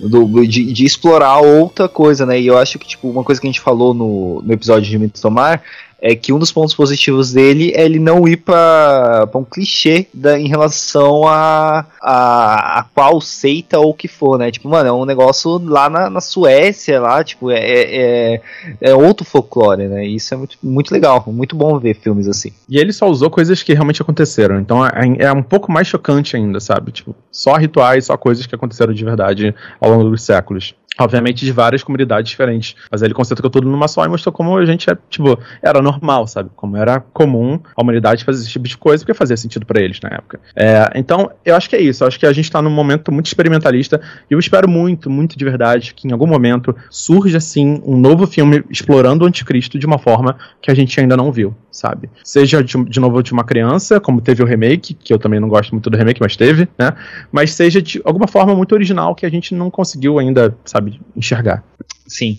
[0.00, 2.40] do de, de explorar outra coisa, né?
[2.40, 4.98] E eu acho que tipo uma coisa que a gente falou no, no episódio de
[4.98, 5.62] Midsommar
[6.00, 10.38] é que um dos pontos positivos dele é ele não ir pra um clichê da,
[10.38, 14.50] em relação a, a, a qual seita ou que for, né?
[14.50, 18.40] Tipo, mano, é um negócio lá na, na Suécia, lá, tipo, é, é,
[18.80, 20.06] é outro folclore, né?
[20.06, 22.52] Isso é muito, muito legal, muito bom ver filmes assim.
[22.68, 24.60] E ele só usou coisas que realmente aconteceram.
[24.60, 26.92] Então é, é um pouco mais chocante ainda, sabe?
[26.92, 30.74] Tipo, só rituais, só coisas que aconteceram de verdade ao longo dos séculos.
[30.98, 32.74] Obviamente de várias comunidades diferentes.
[32.90, 36.26] Mas ele concentrou tudo numa só e mostrou como a gente é, tipo, era normal,
[36.26, 36.50] sabe?
[36.56, 40.00] Como era comum a humanidade fazer esse tipo de coisa, porque fazia sentido pra eles
[40.00, 40.40] na época.
[40.54, 42.02] É, então, eu acho que é isso.
[42.02, 45.36] Eu acho que a gente tá num momento muito experimentalista e eu espero muito, muito
[45.38, 49.86] de verdade que em algum momento surja, assim, um novo filme explorando o anticristo de
[49.86, 52.08] uma forma que a gente ainda não viu, sabe?
[52.24, 55.48] Seja de, de novo de uma criança, como teve o remake, que eu também não
[55.48, 56.92] gosto muito do remake, mas teve, né?
[57.30, 61.62] Mas seja de alguma forma muito original que a gente não conseguiu ainda, sabe, enxergar.
[62.06, 62.38] Sim.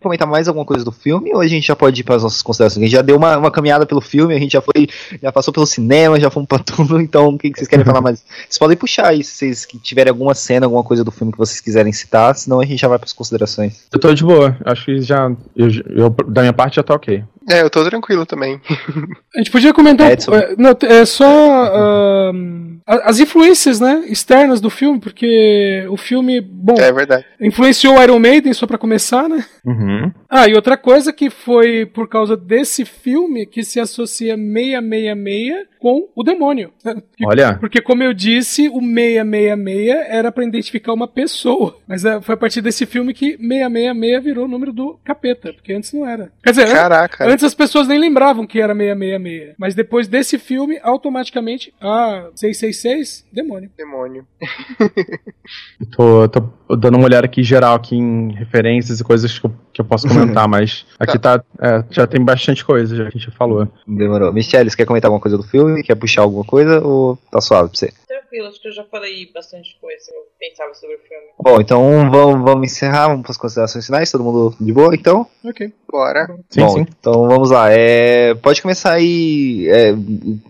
[0.00, 2.42] Comentar mais alguma coisa do filme ou a gente já pode ir para as nossas
[2.42, 2.82] considerações?
[2.82, 4.88] A gente já deu uma, uma caminhada pelo filme, a gente já foi,
[5.22, 8.00] já passou pelo cinema, já fomos pra tudo, então o que, que vocês querem falar
[8.00, 8.24] mais?
[8.48, 11.38] Vocês podem puxar aí se vocês que tiverem alguma cena, alguma coisa do filme que
[11.38, 13.84] vocês quiserem citar, senão a gente já vai para as considerações.
[13.92, 15.30] Eu tô de boa, acho que já.
[15.56, 17.22] Eu, eu- da minha parte já tá ok.
[17.48, 18.60] É, eu tô tranquilo também.
[19.34, 20.10] A gente podia comentar.
[20.10, 20.34] Edson.
[20.34, 21.24] é, não, é só.
[21.26, 22.32] a-
[22.86, 24.04] as influências, né?
[24.08, 26.40] Externas do filme, porque o filme.
[26.40, 27.24] Bom, É verdade.
[27.40, 29.44] influenciou o Iron Maiden, só pra começar, né?
[29.64, 30.12] Uhum.
[30.28, 36.08] Ah, e outra coisa que foi por causa desse filme que se associa 666 com
[36.16, 36.72] o demônio.
[37.26, 37.54] Olha.
[37.58, 41.78] Porque, como eu disse, o 666 era pra identificar uma pessoa.
[41.86, 45.72] Mas é, foi a partir desse filme que 666 virou o número do capeta, porque
[45.72, 46.30] antes não era.
[46.42, 47.26] Quer dizer, Caraca.
[47.28, 49.54] antes as pessoas nem lembravam que era 666.
[49.58, 52.73] Mas depois desse filme, automaticamente, ah, 666,
[53.32, 53.70] demônio.
[53.76, 54.26] Demônio.
[55.94, 56.40] Tô, tô
[56.76, 60.08] dando uma olhada aqui geral aqui em referências e coisas que eu, que eu posso
[60.08, 61.42] comentar, mas aqui tá.
[61.60, 63.68] é, já tem bastante coisa, já que a gente já falou.
[63.86, 64.32] Demorou.
[64.32, 65.82] Michelle, você quer comentar alguma coisa do filme?
[65.82, 67.92] Quer puxar alguma coisa ou tá suave pra você?
[68.08, 71.24] Tranquilo, acho que eu já falei bastante coisa que eu pensava sobre o filme.
[71.38, 75.26] Bom, então vamos, vamos encerrar, vamos para as considerações finais, todo mundo de boa, então?
[75.44, 75.72] Ok.
[75.90, 76.26] Bora.
[76.50, 76.86] Sim, Bom, sim.
[76.88, 77.70] então vamos lá.
[77.70, 79.68] É, pode começar aí.
[79.68, 79.94] É,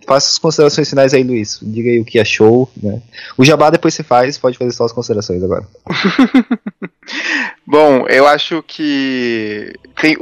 [0.06, 1.58] faça as considerações finais aí, Luiz.
[1.62, 2.70] Diga aí o que achou.
[2.82, 3.00] Né?
[3.36, 5.66] O jabá depois você faz, pode fazer só as considerações agora.
[7.66, 10.16] Bom, eu acho que tem,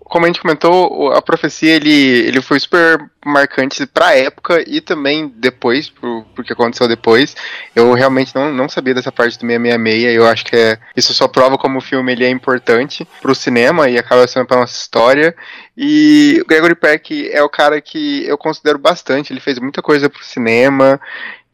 [0.00, 4.80] como a gente comentou, o- a profecia ele, ele foi super marcante pra época e
[4.80, 7.36] também depois, pro, pro que aconteceu depois.
[7.74, 10.16] Eu realmente não, não sabia dessa parte do 666.
[10.16, 13.88] Eu acho que é, isso só prova como o filme ele é importante pro cinema
[13.88, 15.34] e acaba sendo pra nossa história.
[15.76, 19.32] E o Gregory Peck é o cara que eu considero bastante.
[19.32, 21.00] Ele fez muita coisa pro cinema.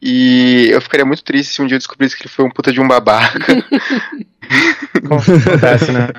[0.07, 2.71] E eu ficaria muito triste se um dia eu descobrisse que ele foi um puta
[2.71, 3.39] de um babaca.
[4.93, 6.09] Acontece, né?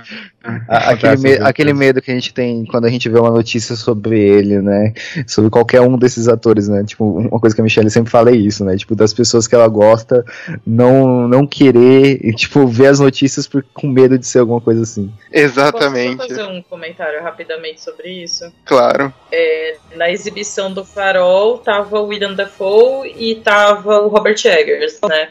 [0.69, 3.75] A- Aquele, me- aquele medo que a gente tem quando a gente vê uma notícia
[3.77, 4.93] sobre ele, né?
[5.27, 6.85] Sobre qualquer um desses atores, né?
[6.85, 8.77] Tipo, uma coisa que a Michelle sempre fala é isso, né?
[8.77, 10.25] Tipo, das pessoas que ela gosta
[10.67, 14.83] não, não querer, e, tipo, ver as notícias por, com medo de ser alguma coisa
[14.83, 15.13] assim.
[15.33, 16.17] Exatamente.
[16.17, 18.45] Posso fazer um comentário rapidamente sobre isso?
[18.65, 19.13] Claro.
[19.33, 25.29] É, na exibição do Farol tava o William Dafoe e tava o Robert Eggers, né?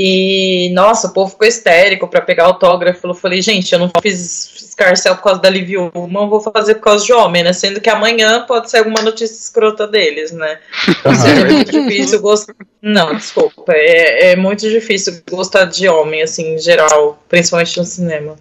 [0.00, 3.04] E, nossa, o povo ficou histérico pra pegar autógrafo.
[3.04, 6.82] Eu falei, gente, eu não fiz escarcel por causa da Liv Ullmann, vou fazer por
[6.82, 7.52] causa de homem, né?
[7.52, 10.58] Sendo que amanhã pode ser alguma notícia escrota deles, né?
[11.04, 12.54] Ou seja, é muito difícil gostar.
[12.80, 13.72] Não, desculpa.
[13.74, 18.36] É, é muito difícil gostar de homem, assim, em geral, principalmente no cinema.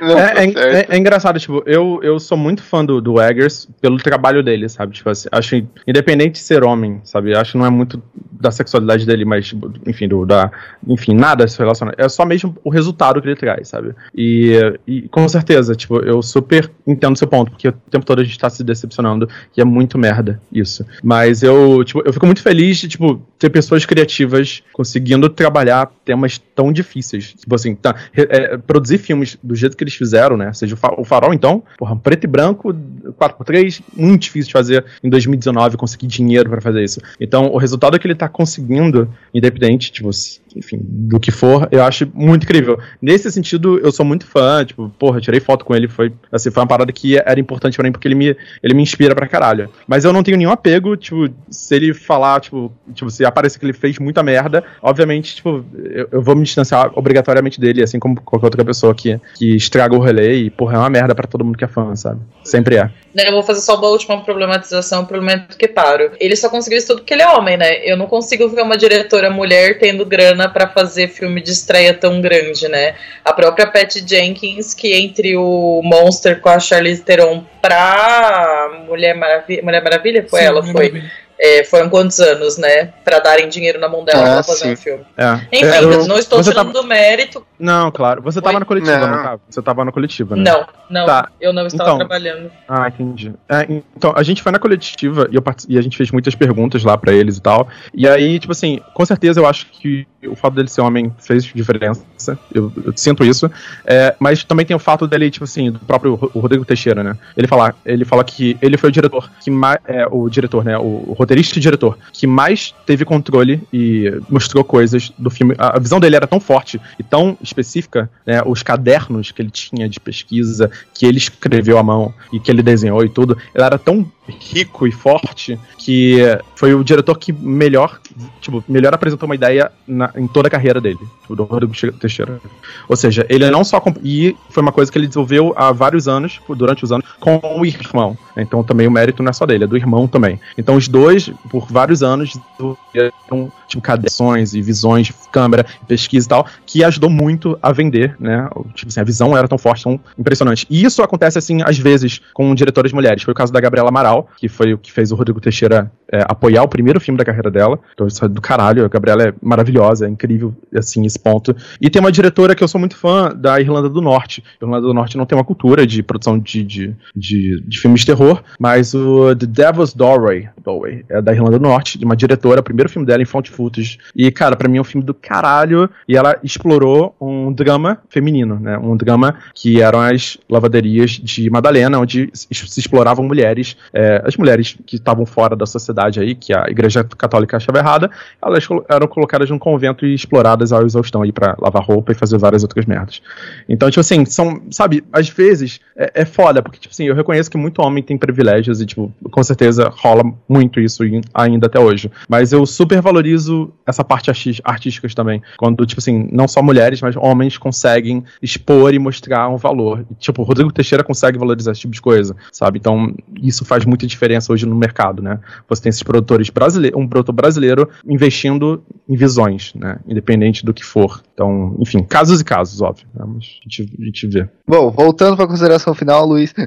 [0.00, 0.58] Não, É, tá é- certo.
[0.92, 4.68] é- é engraçado, tipo, eu, eu sou muito fã do, do Eggers pelo trabalho dele,
[4.68, 4.94] sabe?
[4.94, 7.34] Tipo assim, acho, independente de ser homem, sabe?
[7.34, 10.50] Acho que não é muito da sexualidade dele, mas, tipo, enfim, do, da,
[10.92, 11.92] enfim, nada se relaciona.
[11.96, 13.94] É só mesmo o resultado que ele traz, sabe?
[14.14, 18.24] E, e com certeza, tipo, eu super entendo seu ponto, porque o tempo todo a
[18.24, 20.84] gente tá se decepcionando e é muito merda isso.
[21.02, 26.38] Mas eu, tipo, eu fico muito feliz de, tipo, ter pessoas criativas conseguindo trabalhar temas
[26.54, 27.32] tão difíceis.
[27.34, 30.52] Tipo assim, tá, é, produzir filmes do jeito que eles fizeram, né?
[30.52, 32.74] Seja o, fa- o Farol, então, porra, preto e branco,
[33.18, 37.00] 4x3, muito difícil de fazer em 2019, conseguir dinheiro pra fazer isso.
[37.20, 40.10] Então, o resultado que ele tá conseguindo, independente, tipo,
[40.56, 42.78] enfim, do que for, eu acho muito incrível.
[43.00, 46.62] Nesse sentido, eu sou muito fã, tipo, porra, tirei foto com ele, foi, assim, foi
[46.62, 49.70] uma parada que era importante pra mim, porque ele me, ele me inspira pra caralho.
[49.86, 53.64] Mas eu não tenho nenhum apego, tipo, se ele falar, tipo, tipo se aparecer que
[53.64, 58.20] ele fez muita merda, obviamente, tipo, eu, eu vou me distanciar obrigatoriamente dele, assim como
[58.20, 61.44] qualquer outra pessoa que, que estraga o rolê e, porra, é uma merda pra todo
[61.44, 62.20] mundo que é fã, sabe?
[62.44, 62.90] Sempre é.
[63.14, 66.12] Né, Eu vou fazer só uma última problematização pro momento que paro.
[66.18, 67.84] Ele só conseguiu isso tudo porque ele é homem, né?
[67.84, 72.20] Eu não consigo ver uma diretora mulher tendo grana pra fazer filme de estreia tão
[72.20, 72.94] grande, né?
[73.24, 79.62] A própria Patty Jenkins, que entre o Monster com a Charlize Theron pra Mulher Maravilha,
[79.62, 80.72] Mulher Maravilha foi Sim, ela, foi.
[80.72, 81.22] Maravilha.
[81.44, 82.92] É, foram quantos anos, né?
[83.04, 84.72] Pra darem dinheiro na mão dela Ah, pra fazer sim.
[84.74, 85.04] um filme.
[85.16, 85.40] É.
[85.50, 87.44] Enfim, É, eu- não estou você tirando tava- do mérito.
[87.58, 88.22] Não, claro.
[88.22, 88.60] Você tava Oi?
[88.60, 89.22] na coletiva, não, Não.
[89.24, 89.40] tava?
[89.50, 90.44] Você tava na coletiva, né?
[90.48, 91.28] Não, não, Tá.
[91.40, 92.48] eu não estava Então, trabalhando.
[92.68, 93.32] Ah, entendi.
[93.48, 96.36] É, então, a gente foi na coletiva e, eu partici- e a gente fez muitas
[96.36, 97.66] perguntas lá pra eles e tal.
[97.92, 101.44] E aí, tipo assim, com certeza eu acho que o fato dele ser homem fez
[101.44, 102.38] diferença.
[102.52, 103.50] Eu, eu sinto isso.
[103.84, 107.16] É, mas também tem o fato dele, tipo assim, do próprio Rodrigo Teixeira, né?
[107.36, 109.78] Ele fala, ele fala que ele foi o diretor que mais.
[109.86, 110.78] É, o diretor, né?
[110.78, 115.54] O, o roteirista e diretor que mais teve controle e mostrou coisas do filme.
[115.58, 118.42] A, a visão dele era tão forte e tão específica, né?
[118.44, 122.62] Os cadernos que ele tinha de pesquisa, que ele escreveu à mão e que ele
[122.62, 126.18] desenhou e tudo, ele era tão rico e forte que
[126.54, 128.00] foi o diretor que melhor,
[128.40, 130.98] tipo, melhor apresentou uma ideia na- em toda a carreira dele,
[131.28, 132.40] do Rodrigo Teixeira.
[132.88, 136.34] Ou seja, ele não só e foi uma coisa que ele desenvolveu há vários anos,
[136.34, 138.16] tipo, durante os anos, com o irmão.
[138.36, 140.40] Então também o mérito não é só dele, é do irmão também.
[140.56, 146.28] Então os dois, por vários anos, desenvolveram tipo cadernos e visões de câmera, pesquisa e
[146.28, 148.48] tal, que ajudou muito a vender, né?
[148.74, 150.66] Tipo assim, a visão era tão forte, tão impressionante.
[150.68, 153.22] E isso acontece assim às vezes com diretores mulheres.
[153.22, 156.22] Foi o caso da Gabriela Amaral, que foi o que fez o Rodrigo Teixeira é,
[156.28, 157.78] apoiar o primeiro filme da carreira dela.
[157.94, 161.56] Então isso é do caralho, a Gabriela é maravilhosa, é incrível assim esse ponto.
[161.80, 164.44] E tem uma diretora que eu sou muito fã da Irlanda do Norte.
[164.60, 168.00] A Irlanda do Norte não tem uma cultura de produção de, de, de, de filmes
[168.00, 168.21] de terror,
[168.58, 172.90] mas o The Devil's Doorway, Doorway é da Irlanda do Norte, de uma diretora, primeiro
[172.90, 173.98] filme dela em found footage.
[174.14, 175.88] E, cara, pra mim é um filme do caralho.
[176.08, 178.78] E ela explorou um drama feminino, né?
[178.78, 184.76] Um drama que eram as lavaderias de Madalena, onde se exploravam mulheres, é, as mulheres
[184.86, 188.10] que estavam fora da sociedade aí, que a Igreja Católica achava errada,
[188.40, 192.38] elas eram colocadas num convento e exploradas ao exaustão aí pra lavar roupa e fazer
[192.38, 193.22] várias outras merdas.
[193.68, 197.50] Então, tipo assim, são, sabe, às vezes é, é foda, porque, tipo assim, eu reconheço
[197.50, 201.02] que muito homem tem privilégios e, tipo, com certeza rola muito isso
[201.34, 202.10] ainda até hoje.
[202.28, 204.30] Mas eu super valorizo essa parte
[204.64, 205.42] artística também.
[205.56, 210.04] Quando, tipo assim, não só mulheres, mas homens conseguem expor e mostrar um valor.
[210.10, 212.78] E, tipo, o Rodrigo Teixeira consegue valorizar esse tipo de coisa, sabe?
[212.78, 215.38] Então, isso faz muita diferença hoje no mercado, né?
[215.68, 219.98] Você tem esses produtores brasileiros, um produtor brasileiro investindo em visões, né?
[220.06, 221.22] Independente do que for.
[221.34, 223.06] Então, enfim, casos e casos, óbvio.
[223.14, 223.24] né?
[223.26, 224.48] Mas a gente, a gente vê.
[224.66, 226.52] Bom, voltando pra consideração final, Luiz.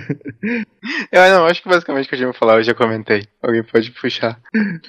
[1.12, 3.26] Eu não, acho que basicamente o que eu tinha pra falar eu já comentei.
[3.42, 4.38] Alguém pode puxar.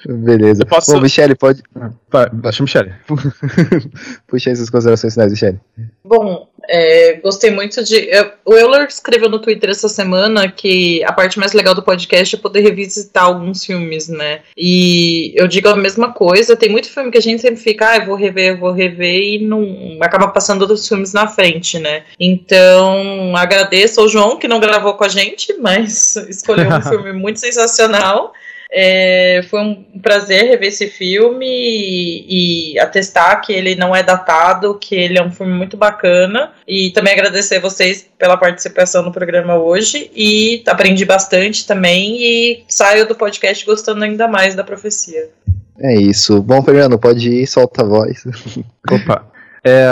[0.06, 0.62] Beleza.
[0.62, 1.62] Eu posso- Bom, Michele, pode.
[2.10, 2.94] Vai, baixa, Michele.
[4.26, 5.60] Puxa aí suas considerações finais, Michele.
[6.04, 7.96] Bom, é, gostei muito de.
[8.10, 12.34] eu- o Euler escreveu no Twitter essa semana que a parte mais legal do podcast
[12.34, 14.40] é poder revisitar alguns filmes, né?
[14.56, 16.56] E eu digo a mesma coisa.
[16.56, 19.20] Tem muito filme que a gente sempre fica, ah, eu vou rever, eu vou rever,
[19.22, 22.02] e não acaba passando outros filmes na frente, né?
[22.18, 27.40] Então, agradeço ao João, que não gravou com a gente, mas escolheu um filme muito
[27.40, 28.32] sensacional.
[28.74, 34.78] É, foi um prazer rever esse filme e, e atestar que ele não é datado,
[34.78, 36.52] que ele é um filme muito bacana.
[36.66, 40.10] E também agradecer a vocês pela participação no programa hoje.
[40.16, 42.16] E aprendi bastante também.
[42.22, 45.28] E saio do podcast gostando ainda mais da profecia.
[45.78, 46.40] É isso.
[46.40, 48.24] Bom, Fernando, pode ir, solta a voz.
[48.90, 49.26] Opa.
[49.64, 49.86] É,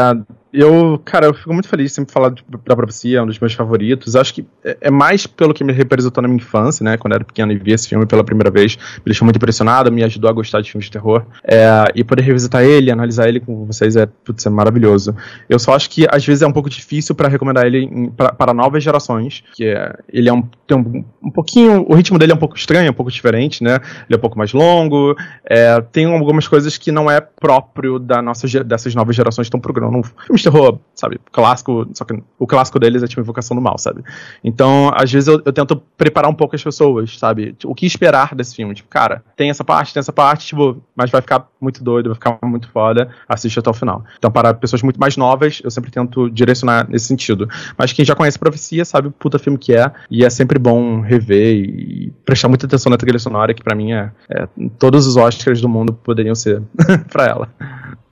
[0.52, 3.38] eu, cara, eu fico muito feliz de sempre falar de- da profecia, é um dos
[3.38, 4.16] meus favoritos.
[4.16, 6.96] Acho que é, é mais pelo que me representou na minha infância, né?
[6.96, 8.76] Quando eu era pequeno e vi esse filme pela primeira vez.
[8.76, 11.24] Me deixou muito impressionado, me ajudou a gostar de filmes de terror.
[11.44, 15.14] É, e poder revisitar ele, analisar ele com vocês é, putz, é maravilhoso.
[15.48, 18.82] Eu só acho que às vezes é um pouco difícil para recomendar ele para novas
[18.82, 22.38] gerações, que é, ele é um, tem um, um pouquinho, o ritmo dele é um
[22.38, 23.74] pouco estranho, é um pouco diferente, né?
[24.08, 25.14] Ele é um pouco mais longo,
[25.44, 29.60] é, tem algumas coisas que não é próprio da nossa, dessas novas gerações que estão
[29.60, 33.54] procurando um filme de terror, sabe, clássico, só que o clássico deles é tipo Invocação
[33.54, 34.02] do Mal, sabe?
[34.42, 37.56] Então, às vezes eu, eu tento preparar um pouco as pessoas, sabe?
[37.64, 38.74] O que esperar desse filme?
[38.74, 42.14] Tipo, cara, tem essa parte, tem essa parte, tipo, mas vai ficar muito doido, vai
[42.14, 44.04] ficar muito foda, assiste até o final.
[44.18, 47.48] Então, para pessoas muito mais novas, eu sempre tento direcionar nesse sentido.
[47.76, 51.00] Mas quem já conhece Profecia sabe o puta filme que é, e é sempre bom
[51.00, 54.48] rever e prestar muita atenção na trilha sonora, que pra mim é, é
[54.78, 56.62] todos os Oscars do mundo poderiam ser
[57.10, 57.48] pra ela.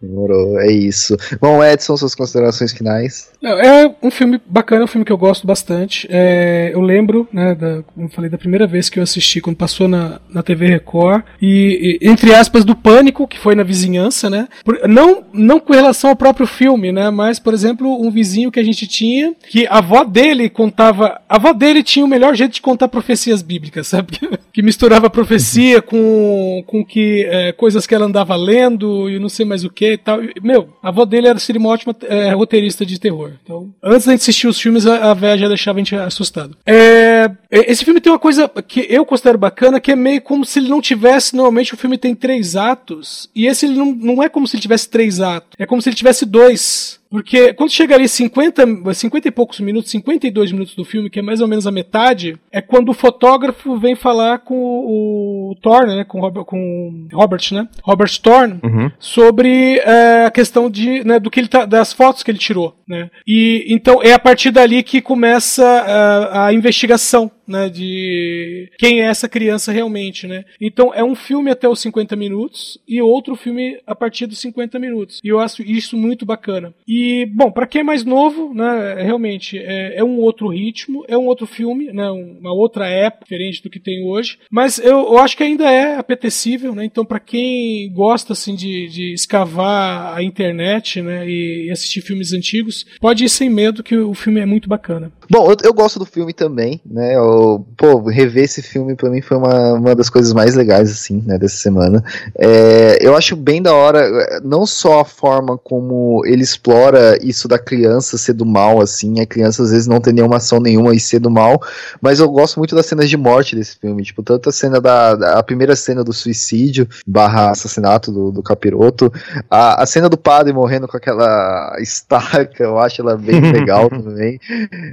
[0.00, 1.16] Demorou, é isso.
[1.40, 3.30] Bom, Edson, suas considerações finais.
[3.42, 6.06] É um filme bacana, um filme que eu gosto bastante.
[6.08, 9.56] É, eu lembro, né, da, como eu falei, da primeira vez que eu assisti, quando
[9.56, 14.30] passou na, na TV Record, e, e, entre aspas, do pânico, que foi na vizinhança,
[14.30, 14.48] né?
[14.64, 17.10] Por- não, não com relação ao próprio filme, né?
[17.10, 21.20] Mas, por exemplo, um vizinho que a gente tinha, que a avó dele contava.
[21.28, 24.18] A avó dele tinha o melhor jeito de contar profecias bíblicas, sabe?
[24.52, 29.46] que misturava profecia com, com que é, coisas que ela andava lendo e não sei
[29.46, 30.20] mais o que e tal.
[30.42, 33.32] Meu, a avó dele era, seria uma ótima é, roteirista de terror.
[33.42, 36.56] Então, antes da gente assistir os filmes, a, a véia já deixava a gente assustado.
[36.66, 40.44] É, é, esse filme tem uma coisa que eu considero bacana, que é meio como
[40.44, 41.34] se ele não tivesse.
[41.34, 44.62] Normalmente o filme tem três atos, e esse ele não, não é como se ele
[44.62, 46.97] tivesse três atos, é como se ele tivesse dois.
[47.10, 51.22] Porque quando chega ali 50, 50 e poucos minutos, 52 minutos do filme, que é
[51.22, 56.04] mais ou menos a metade, é quando o fotógrafo vem falar com o, Thorne, né?
[56.04, 57.66] Com, Robert- com Robert, né?
[57.82, 58.90] Robert Thorne, Uhum.
[58.98, 62.74] sobre é, a questão de, né, do que ele tá, das fotos que ele tirou,
[62.86, 63.10] né?
[63.26, 69.06] E então é a partir dali que começa a, a investigação, né, de quem é
[69.06, 70.44] essa criança realmente, né?
[70.60, 74.78] Então é um filme até os 50 minutos e outro filme a partir dos 50
[74.78, 75.20] minutos.
[75.24, 76.74] E eu acho isso muito bacana.
[76.86, 81.16] E bom, para quem é mais novo, né, realmente é, é um outro ritmo, é
[81.16, 85.18] um outro filme, né, uma outra época diferente do que tem hoje, mas eu, eu
[85.18, 86.84] acho que ainda é apetecível, né?
[86.84, 92.32] Então para quem gosta assim de, de escavar a internet, né, e, e assistir filmes
[92.32, 95.12] antigos, pode ir sem medo que o filme é muito bacana.
[95.30, 97.14] Bom, eu, eu gosto do filme também, né?
[97.14, 101.22] Eu, pô, rever esse filme pra mim foi uma, uma das coisas mais legais, assim,
[101.26, 102.02] né, dessa semana.
[102.38, 107.58] É, eu acho bem da hora, não só a forma como ele explora isso da
[107.58, 111.00] criança ser do mal, assim, a criança às vezes não ter nenhuma ação nenhuma e
[111.00, 111.60] ser do mal,
[112.00, 115.14] mas eu gosto muito das cenas de morte desse filme, tipo, tanto a cena da,
[115.14, 119.12] da- a primeira cena do suicídio barra assassinato do, do capiroto,
[119.50, 124.40] a, a cena do padre morrendo com aquela estaca, eu acho ela bem legal também.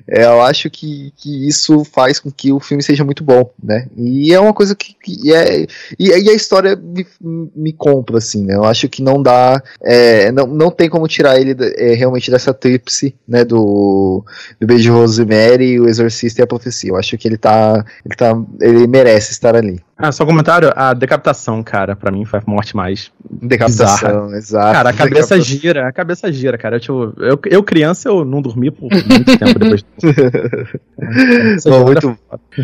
[0.08, 3.88] É, eu acho que, que isso faz com que o filme seja muito bom, né?
[3.96, 5.66] E é uma coisa que, que é.
[5.98, 7.06] E, e a história me,
[7.56, 8.56] me compra, assim, né?
[8.56, 9.62] Eu acho que não dá.
[9.82, 13.44] é, não, não tem como tirar ele é, realmente dessa tríplice, né?
[13.44, 14.24] Do,
[14.60, 16.92] do Beijo de Rosemary, o Exorcista e a Profecia.
[16.92, 17.86] Eu acho que ele tá.
[18.06, 19.80] Ele, tá, ele merece estar ali.
[19.98, 23.12] Ah, só um comentário, a decapitação, cara, pra mim foi a morte mais
[23.42, 24.74] Decapitação, exato.
[24.74, 25.42] Cara, a cabeça Decapitação.
[25.42, 26.76] gira, a cabeça gira, cara.
[26.76, 29.86] Eu, tipo, eu, eu criança, eu não dormi por muito tempo depois.
[31.56, 32.18] Essa Bom, muito,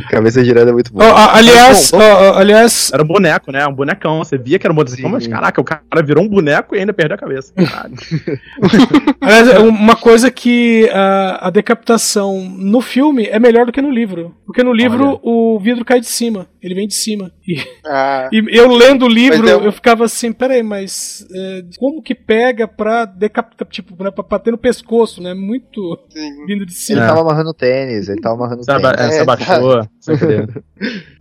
[0.09, 1.01] cabeça girando é muito bom.
[1.01, 3.65] Ó, aliás, Bom, ó, aliás, Era um boneco, né?
[3.65, 4.19] Um bonecão.
[4.19, 5.29] Você via que era um bonecão, mas Sim.
[5.29, 7.53] caraca, o cara virou um boneco e ainda perdeu a cabeça.
[9.21, 13.89] Aliás, é uma coisa que a, a decapitação no filme é melhor do que no
[13.91, 14.35] livro.
[14.45, 15.19] Porque no livro Olha.
[15.23, 17.31] o vidro cai de cima, ele vem de cima.
[17.47, 17.55] E,
[17.85, 22.01] Ah, e eu lendo o livro, Mas é eu ficava assim, peraí, mas é, como
[22.01, 25.33] que pega pra decapitar, tipo, pra, pra bater no pescoço, né?
[25.33, 26.45] Muito sim.
[26.45, 27.03] vindo de Ele cima.
[27.03, 27.07] É.
[27.07, 29.07] tava amarrando tênis, ele tava amarrando Se, aba tênis.
[29.07, 30.63] é, se É, abaixou, sem querer.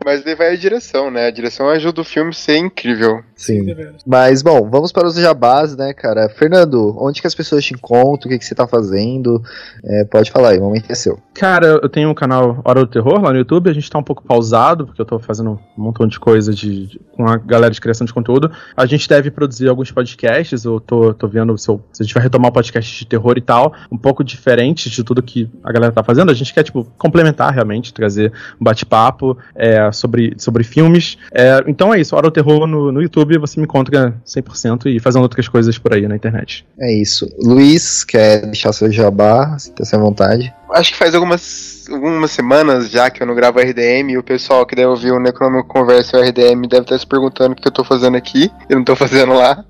[0.05, 1.27] Mas daí vai a direção, né?
[1.27, 3.21] A direção ajuda o filme a ser incrível.
[3.37, 3.65] Sim.
[3.65, 4.03] deveras.
[4.07, 6.29] Mas, bom, vamos para os jabás, né, cara?
[6.29, 8.29] Fernando, onde que as pessoas te encontram?
[8.29, 9.43] O que, que você tá fazendo?
[9.85, 11.19] É, pode falar aí, o momento é seu.
[11.35, 14.03] Cara, eu tenho um canal Hora do Terror lá no YouTube, a gente tá um
[14.03, 17.73] pouco pausado, porque eu tô fazendo um montão de coisa de, de- com a galera
[17.73, 18.51] de criação de conteúdo.
[18.77, 22.13] A gente deve produzir alguns podcasts, eu tô, tô vendo se, eu- se a gente
[22.15, 25.71] vai retomar o podcast de terror e tal, um pouco diferente de tudo que a
[25.73, 26.31] galera tá fazendo.
[26.31, 31.17] A gente quer, tipo, complementar realmente, trazer um bate-papo é, sobre, sobre filmes.
[31.33, 34.99] É, então é isso, Hora do Terror no, no YouTube, você me encontra 100% e
[34.99, 36.67] fazendo outras coisas por aí na internet.
[36.81, 37.29] É isso.
[37.39, 39.57] Luiz, quer deixar seu jabá?
[39.59, 40.53] Se tá sem vontade.
[40.73, 44.65] Acho que faz algumas, algumas semanas já que eu não gravo RDM e o pessoal
[44.67, 47.67] que deve ouvir o Necronômico Conversa e o RDM deve estar se perguntando o que
[47.67, 48.51] eu tô fazendo aqui.
[48.69, 49.65] Eu não tô fazendo lá.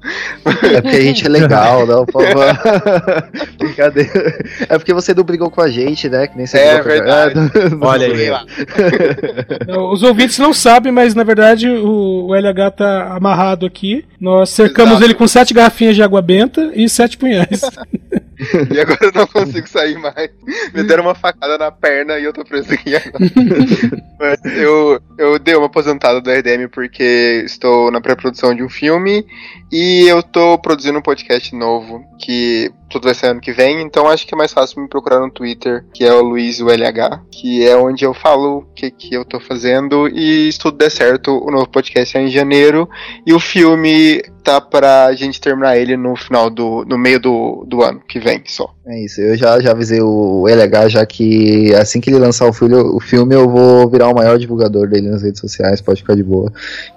[0.44, 2.46] É porque a gente é legal, não, por favor.
[3.58, 4.38] Brincadeira.
[4.68, 6.26] É porque você não brigou com a gente, né?
[6.26, 7.34] Que nem você É a- verdade.
[7.38, 8.30] Ah, não- Olha aí.
[8.30, 8.44] lá.
[9.92, 14.04] Os ouvintes não sabem, mas na verdade o, o LH tá amarrado aqui.
[14.20, 15.04] Nós cercamos Exato.
[15.06, 17.60] ele com sete garrafinhas de água benta e sete punhais.
[18.72, 20.30] E agora eu não consigo sair mais.
[20.72, 23.24] Me deram uma facada na perna e eu tô preso aqui agora.
[24.18, 29.26] Mas eu, eu dei uma aposentada do RDM porque estou na pré-produção de um filme
[29.72, 34.08] e eu tô produzindo um podcast novo que tudo vai ser ano que vem, então
[34.08, 37.66] acho que é mais fácil me procurar no Twitter, que é o Luiz ULH, que
[37.66, 41.38] é onde eu falo o que, que eu tô fazendo e se tudo der certo,
[41.38, 42.88] o novo podcast é em janeiro
[43.24, 46.84] e o filme tá pra gente terminar ele no final do.
[46.86, 48.74] no meio do, do ano que vem só.
[48.86, 52.52] É isso, eu já, já avisei o LH, já que assim que ele lançar o
[52.52, 56.16] filme, o filme eu vou virar o maior divulgador dele nas redes sociais, pode ficar
[56.16, 56.52] de boa.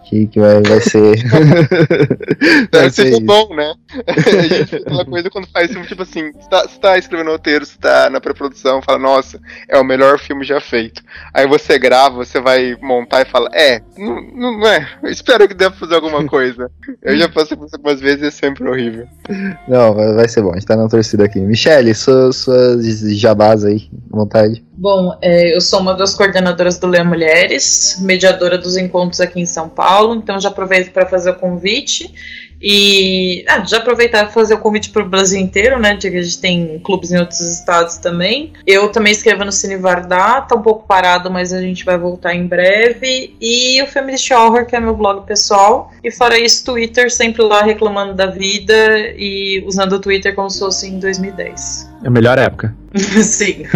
[0.06, 1.16] Que, que vai, vai ser.
[2.72, 3.22] vai ser isso.
[3.22, 3.74] bom, né?
[4.08, 7.78] a gente coisa quando faz filme, tipo assim, você tá, você tá escrevendo roteiro, você
[7.78, 9.40] tá na pré-produção, fala, nossa,
[9.70, 11.04] é o melhor filme já feito.
[11.34, 15.76] Aí você grava, você vai montar e fala, é, não, não é, espero que deva
[15.76, 16.72] fazer alguma coisa.
[17.02, 19.08] Eu já passei por algumas vezes é sempre horrível.
[19.68, 21.40] Não, vai, ser bom, a gente tá na torcida aqui.
[21.40, 22.86] Michele, suas, suas
[23.18, 24.64] jabás aí, à vontade.
[24.76, 29.46] Bom, é, eu sou uma das coordenadoras do Leia Mulheres, mediadora dos encontros aqui em
[29.46, 32.14] São Paulo, então já aproveito para fazer o convite.
[32.64, 35.96] E ah, já aproveitar para fazer o convite para o Brasil inteiro, né?
[35.98, 38.54] De que a gente tem clubes em outros estados também.
[38.66, 42.34] Eu também escrevo no Cine Vardá, tá um pouco parado, mas a gente vai voltar
[42.34, 43.36] em breve.
[43.42, 45.92] E o Feminist Horror, que é meu blog pessoal.
[46.02, 50.60] E fora isso, Twitter, sempre lá reclamando da vida e usando o Twitter como se
[50.60, 51.93] fosse em 2010.
[52.04, 52.76] É a melhor época.
[52.96, 53.64] Sim.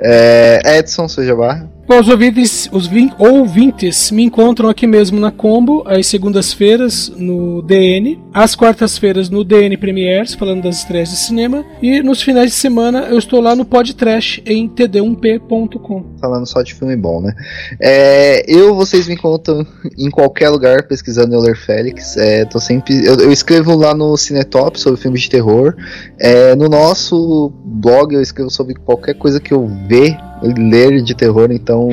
[0.00, 1.66] É, Edson, sua jabá.
[1.86, 7.60] Bom, os ouvintes, os vin- ouvintes me encontram aqui mesmo na Combo, às segundas-feiras no
[7.60, 12.56] DN, às quartas-feiras no DN Premiers, falando das estreias de cinema, e nos finais de
[12.56, 16.04] semana eu estou lá no Pod Trash em td1p.com.
[16.20, 17.34] Falando só de filme bom, né?
[17.80, 19.66] É, eu, vocês me encontram
[19.98, 22.16] em qualquer lugar pesquisando Euler Félix.
[22.16, 25.74] É, tô sempre, eu, eu escrevo lá no Cinetop sobre filmes de terror.
[26.18, 31.50] É, no nosso blog eu escrevo sobre qualquer coisa que eu ver, ler de terror.
[31.50, 31.88] Então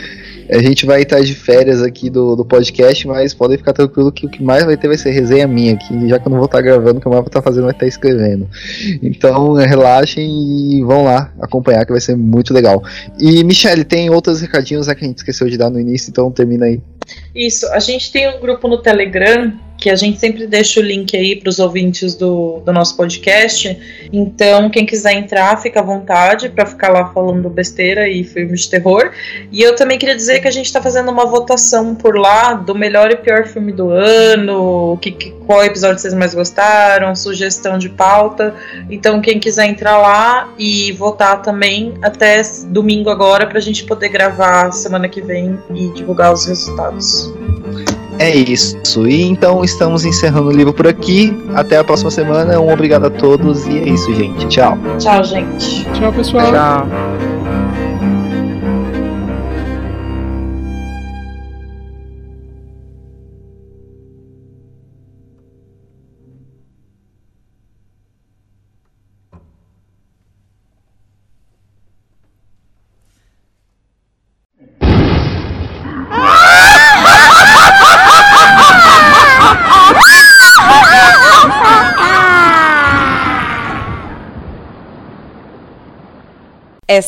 [0.50, 4.26] a gente vai estar de férias aqui do, do podcast, mas podem ficar tranquilo que
[4.26, 6.46] o que mais vai ter vai ser resenha minha aqui, já que eu não vou
[6.46, 8.48] estar gravando, o que eu mais vou estar fazendo vai estar escrevendo.
[9.02, 12.82] Então relaxem e vão lá acompanhar que vai ser muito legal.
[13.18, 16.30] E Michele, tem outros recadinhos né, que a gente esqueceu de dar no início, então
[16.30, 16.80] termina aí.
[17.34, 19.52] Isso, a gente tem um grupo no Telegram
[19.82, 23.76] que a gente sempre deixa o link aí para os ouvintes do, do nosso podcast.
[24.12, 28.70] Então, quem quiser entrar, fica à vontade para ficar lá falando besteira e filmes de
[28.70, 29.10] terror.
[29.50, 32.76] E eu também queria dizer que a gente está fazendo uma votação por lá do
[32.76, 37.88] melhor e pior filme do ano, que, que, qual episódio vocês mais gostaram, sugestão de
[37.88, 38.54] pauta.
[38.88, 44.10] Então, quem quiser entrar lá e votar também até domingo agora para a gente poder
[44.10, 47.32] gravar semana que vem e divulgar os resultados.
[48.18, 49.06] É isso.
[49.06, 51.36] E então estamos encerrando o livro por aqui.
[51.54, 52.60] Até a próxima semana.
[52.60, 54.46] Um obrigado a todos e é isso, gente.
[54.48, 54.78] Tchau.
[54.98, 55.84] Tchau, gente.
[55.92, 56.52] Tchau, pessoal.
[56.52, 57.31] Tchau.